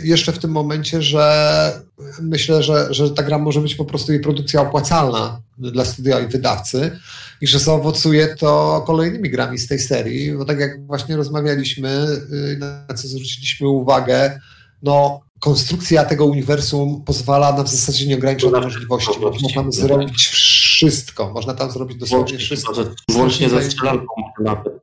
jeszcze 0.03 0.31
w 0.31 0.39
tym 0.39 0.51
momencie, 0.51 1.01
że 1.01 1.81
myślę, 2.21 2.63
że, 2.63 2.93
że 2.93 3.11
ta 3.11 3.23
gra 3.23 3.39
może 3.39 3.61
być 3.61 3.75
po 3.75 3.85
prostu 3.85 4.11
jej 4.11 4.21
produkcja 4.21 4.61
opłacalna 4.61 5.41
dla 5.57 5.85
studia 5.85 6.19
i 6.19 6.27
wydawcy 6.27 6.99
i 7.41 7.47
że 7.47 7.59
zaowocuje 7.59 8.35
to 8.35 8.83
kolejnymi 8.87 9.29
grami 9.29 9.57
z 9.57 9.67
tej 9.67 9.79
serii, 9.79 10.33
bo 10.37 10.45
tak 10.45 10.59
jak 10.59 10.85
właśnie 10.85 11.15
rozmawialiśmy, 11.15 12.07
y, 12.53 12.57
na 12.57 12.93
co 12.95 13.07
zwróciliśmy 13.07 13.67
uwagę, 13.67 14.39
no 14.83 15.21
konstrukcja 15.39 16.05
tego 16.05 16.25
uniwersum 16.25 17.03
pozwala 17.05 17.53
na 17.53 17.63
w 17.63 17.69
zasadzie 17.69 18.07
nieograniczone 18.07 18.61
możliwości. 18.61 19.19
Można 19.19 19.49
tam 19.49 19.71
zrobić 19.71 20.27
wszystko. 20.75 21.31
Można 21.33 21.53
tam 21.53 21.71
zrobić 21.71 21.97
dosłownie 21.97 22.37
wszystko. 22.37 22.73
Włącznie 23.09 23.49
ze 23.49 23.63
strzelanką. 23.63 24.05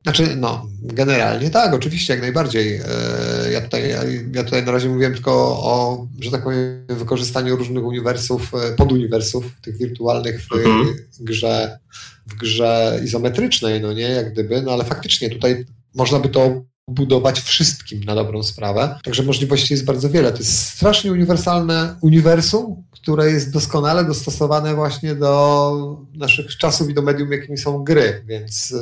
Znaczy, 0.02 0.36
no, 0.36 0.66
generalnie 0.82 1.50
tak, 1.50 1.74
oczywiście, 1.74 2.12
jak 2.12 2.22
najbardziej. 2.22 2.76
E, 2.76 3.52
ja 3.52 3.60
tutaj, 3.60 3.94
ja 4.34 4.44
tutaj 4.44 4.64
na 4.64 4.72
razie 4.72 4.88
mówiłem 4.88 5.14
tylko 5.14 5.32
o, 5.62 6.06
że 6.20 6.30
tak 6.30 6.42
powiem, 6.42 6.86
wykorzystaniu 6.88 7.56
różnych 7.56 7.84
uniwersów, 7.84 8.52
e, 8.54 8.76
poduniwersów, 8.76 9.44
tych 9.62 9.78
wirtualnych 9.78 10.46
w 10.46 10.52
mhm. 10.52 10.94
grze, 11.20 11.78
w 12.26 12.34
grze 12.34 13.00
izometrycznej, 13.04 13.80
no 13.80 13.92
nie, 13.92 14.08
jak 14.08 14.32
gdyby, 14.32 14.62
no 14.62 14.72
ale 14.72 14.84
faktycznie 14.84 15.30
tutaj 15.30 15.64
można 15.94 16.18
by 16.18 16.28
to 16.28 16.62
budować 16.88 17.40
wszystkim 17.40 18.04
na 18.04 18.14
dobrą 18.14 18.42
sprawę. 18.42 18.98
Także 19.04 19.22
możliwości 19.22 19.74
jest 19.74 19.84
bardzo 19.84 20.10
wiele. 20.10 20.32
To 20.32 20.38
jest 20.38 20.68
strasznie 20.68 21.12
uniwersalne 21.12 21.96
uniwersum, 22.00 22.84
które 22.90 23.30
jest 23.30 23.52
doskonale 23.52 24.04
dostosowane 24.04 24.74
właśnie 24.74 25.14
do 25.14 26.00
naszych 26.14 26.56
czasów 26.56 26.90
i 26.90 26.94
do 26.94 27.02
medium, 27.02 27.32
jakimi 27.32 27.58
są 27.58 27.84
gry, 27.84 28.24
więc 28.26 28.70
y, 28.70 28.76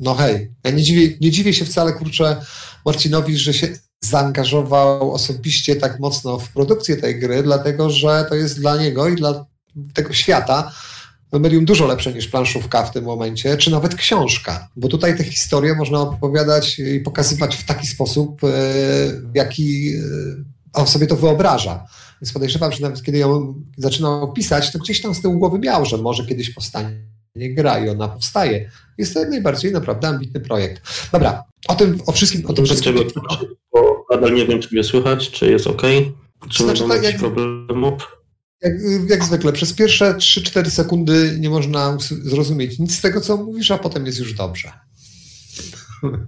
no 0.00 0.14
hej, 0.14 0.54
ja 0.64 0.70
nie 0.70 0.82
dziwię, 0.82 1.16
nie 1.20 1.30
dziwię 1.30 1.52
się 1.52 1.64
wcale, 1.64 1.92
kurczę, 1.92 2.36
Marcinowi, 2.84 3.38
że 3.38 3.54
się 3.54 3.68
zaangażował 4.00 5.12
osobiście 5.12 5.76
tak 5.76 6.00
mocno 6.00 6.38
w 6.38 6.48
produkcję 6.48 6.96
tej 6.96 7.20
gry, 7.20 7.42
dlatego 7.42 7.90
że 7.90 8.26
to 8.28 8.34
jest 8.34 8.60
dla 8.60 8.76
niego 8.76 9.08
i 9.08 9.16
dla 9.16 9.46
tego 9.94 10.12
świata 10.12 10.72
medium 11.32 11.64
dużo 11.64 11.86
lepsze 11.86 12.12
niż 12.12 12.28
planszówka 12.28 12.82
w 12.82 12.92
tym 12.92 13.04
momencie, 13.04 13.56
czy 13.56 13.70
nawet 13.70 13.94
książka, 13.94 14.68
bo 14.76 14.88
tutaj 14.88 15.16
te 15.16 15.24
historie 15.24 15.74
można 15.74 16.00
opowiadać 16.00 16.78
i 16.78 17.00
pokazywać 17.00 17.56
w 17.56 17.64
taki 17.64 17.86
sposób, 17.86 18.44
e, 18.44 18.48
w 19.22 19.34
jaki 19.34 19.94
e, 19.94 20.00
on 20.72 20.86
sobie 20.86 21.06
to 21.06 21.16
wyobraża. 21.16 21.84
Więc 22.22 22.32
podejrzewam, 22.32 22.72
że 22.72 22.80
nawet 22.80 23.02
kiedy 23.02 23.18
ją 23.18 23.62
zaczynał 23.76 24.32
pisać, 24.32 24.72
to 24.72 24.78
gdzieś 24.78 25.02
tam 25.02 25.14
z 25.14 25.22
tyłu 25.22 25.38
głowy 25.38 25.58
miał, 25.58 25.84
że 25.84 25.98
może 25.98 26.26
kiedyś 26.26 26.50
powstanie 26.50 27.06
gra 27.36 27.84
i 27.84 27.88
ona 27.88 28.08
powstaje. 28.08 28.70
Jest 28.98 29.14
to 29.14 29.20
jak 29.20 29.30
najbardziej 29.30 29.72
naprawdę 29.72 30.08
ambitny 30.08 30.40
projekt. 30.40 30.82
Dobra, 31.12 31.44
o 31.68 31.74
tym, 31.74 31.98
o 32.06 32.12
wszystkim, 32.12 32.46
o 32.46 32.52
tym 32.52 32.64
wszystkim. 32.64 32.94
Bo 33.72 34.06
nadal 34.10 34.34
nie 34.34 34.46
wiem, 34.46 34.60
czy 34.60 34.68
mnie 34.72 34.84
słychać, 34.84 35.30
czy 35.30 35.50
jest 35.50 35.66
ok, 35.66 35.82
czy 36.48 36.64
znaczy, 36.64 36.82
tak, 36.88 37.02
jakichś 37.02 37.12
jak... 37.12 37.20
problemów. 37.20 38.15
Jak, 38.66 39.10
jak, 39.10 39.24
zwykle, 39.24 39.52
przez 39.52 39.72
pierwsze 39.72 40.14
3-4 40.14 40.70
sekundy 40.70 41.36
nie 41.40 41.50
można 41.50 41.96
zrozumieć 42.22 42.78
nic 42.78 42.94
z 42.94 43.00
tego, 43.00 43.20
co 43.20 43.36
mówisz, 43.36 43.70
a 43.70 43.78
potem 43.78 44.06
jest 44.06 44.18
już 44.18 44.34
dobrze. 44.34 44.72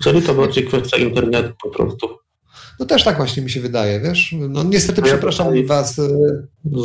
Czyli 0.02 0.22
to 0.22 0.34
bardziej 0.34 0.66
kwestia 0.66 0.96
internetu 0.96 1.54
po 1.62 1.70
prostu. 1.70 2.08
No 2.80 2.86
też 2.86 3.04
tak 3.04 3.16
właśnie 3.16 3.42
mi 3.42 3.50
się 3.50 3.60
wydaje, 3.60 4.00
wiesz? 4.00 4.34
No 4.48 4.62
niestety 4.62 5.00
ja 5.00 5.06
przepraszam 5.06 5.66
Was. 5.66 5.98
E, 5.98 6.08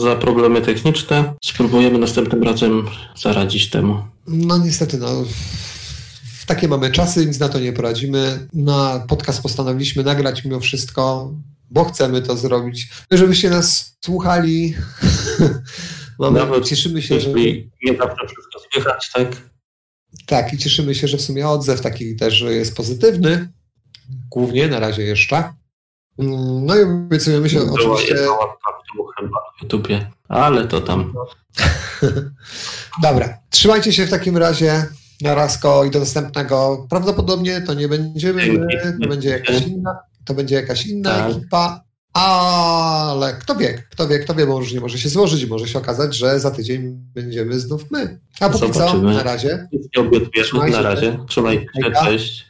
za 0.03 0.15
problemy 0.15 0.61
techniczne. 0.61 1.33
Spróbujemy 1.43 1.99
następnym 1.99 2.43
razem 2.43 2.87
zaradzić 3.21 3.69
temu. 3.69 3.97
No 4.27 4.57
niestety, 4.57 4.97
no. 4.97 5.23
W 6.39 6.45
takie 6.45 6.67
mamy 6.67 6.91
czasy, 6.91 7.25
nic 7.25 7.39
na 7.39 7.49
to 7.49 7.59
nie 7.59 7.73
poradzimy. 7.73 8.47
Na 8.53 9.05
podcast 9.07 9.41
postanowiliśmy 9.41 10.03
nagrać 10.03 10.45
mimo 10.45 10.59
wszystko 10.59 11.33
bo 11.73 11.83
chcemy 11.85 12.21
to 12.21 12.37
zrobić, 12.37 12.89
żebyście 13.11 13.49
nas 13.49 13.97
słuchali. 14.05 14.75
Mamy, 16.19 16.39
Nawet 16.39 16.65
cieszymy 16.65 17.01
się, 17.01 17.19
że... 17.19 17.29
Nie 17.83 17.97
zawsze 17.97 18.27
wszystko 18.27 18.59
słychać, 18.71 19.11
tak? 19.13 19.27
Tak, 20.25 20.53
i 20.53 20.57
cieszymy 20.57 20.95
się, 20.95 21.07
że 21.07 21.17
w 21.17 21.21
sumie 21.21 21.47
odzew 21.47 21.81
taki 21.81 22.15
też 22.15 22.41
jest 22.41 22.75
pozytywny, 22.75 23.49
głównie 24.29 24.67
na 24.67 24.79
razie 24.79 25.03
jeszcze. 25.03 25.35
Mm, 26.19 26.65
no 26.65 26.75
i 26.75 26.81
obiecujemy 26.81 27.49
się 27.49 27.59
Była 27.59 27.73
oczywiście... 27.73 28.15
Chyba 29.19 29.37
w 29.59 29.63
YouTubie, 29.63 30.11
ale 30.27 30.67
to 30.67 30.81
tam... 30.81 31.13
Dobra, 33.03 33.37
trzymajcie 33.49 33.93
się 33.93 34.05
w 34.05 34.09
takim 34.09 34.37
razie. 34.37 34.85
Narazko 35.21 35.85
i 35.85 35.91
do 35.91 35.99
następnego. 35.99 36.87
Prawdopodobnie 36.89 37.61
to 37.61 37.73
nie 37.73 37.87
będziemy 37.87 38.53
my, 38.53 38.97
to 39.01 39.09
będzie 39.09 39.29
jakaś 39.29 39.67
inna, 39.67 39.99
to 40.25 40.33
będzie 40.33 40.55
jakaś 40.55 40.85
inna 40.85 41.09
tak. 41.09 41.31
ekipa, 41.31 41.83
ale 42.13 43.33
kto 43.33 43.55
wie, 43.55 43.83
kto 43.89 44.07
wie, 44.07 44.19
kto 44.19 44.35
wie, 44.35 44.45
bo 44.47 44.59
już 44.59 44.73
nie 44.73 44.79
może 44.79 44.97
się 44.97 45.09
złożyć, 45.09 45.45
może 45.45 45.67
się 45.67 45.79
okazać, 45.79 46.15
że 46.15 46.39
za 46.39 46.51
tydzień 46.51 46.97
będziemy 47.15 47.59
znów 47.59 47.91
my. 47.91 48.19
A 48.39 48.49
póki 48.49 48.73
Zobaczymy. 48.73 49.01
co, 49.01 49.17
na 49.17 49.23
razie. 49.23 49.67
Nie 49.73 50.71
na 50.71 50.81
razie. 50.81 51.19
Trzymajcie 51.27 51.65
się, 51.83 51.91
cześć. 52.03 52.45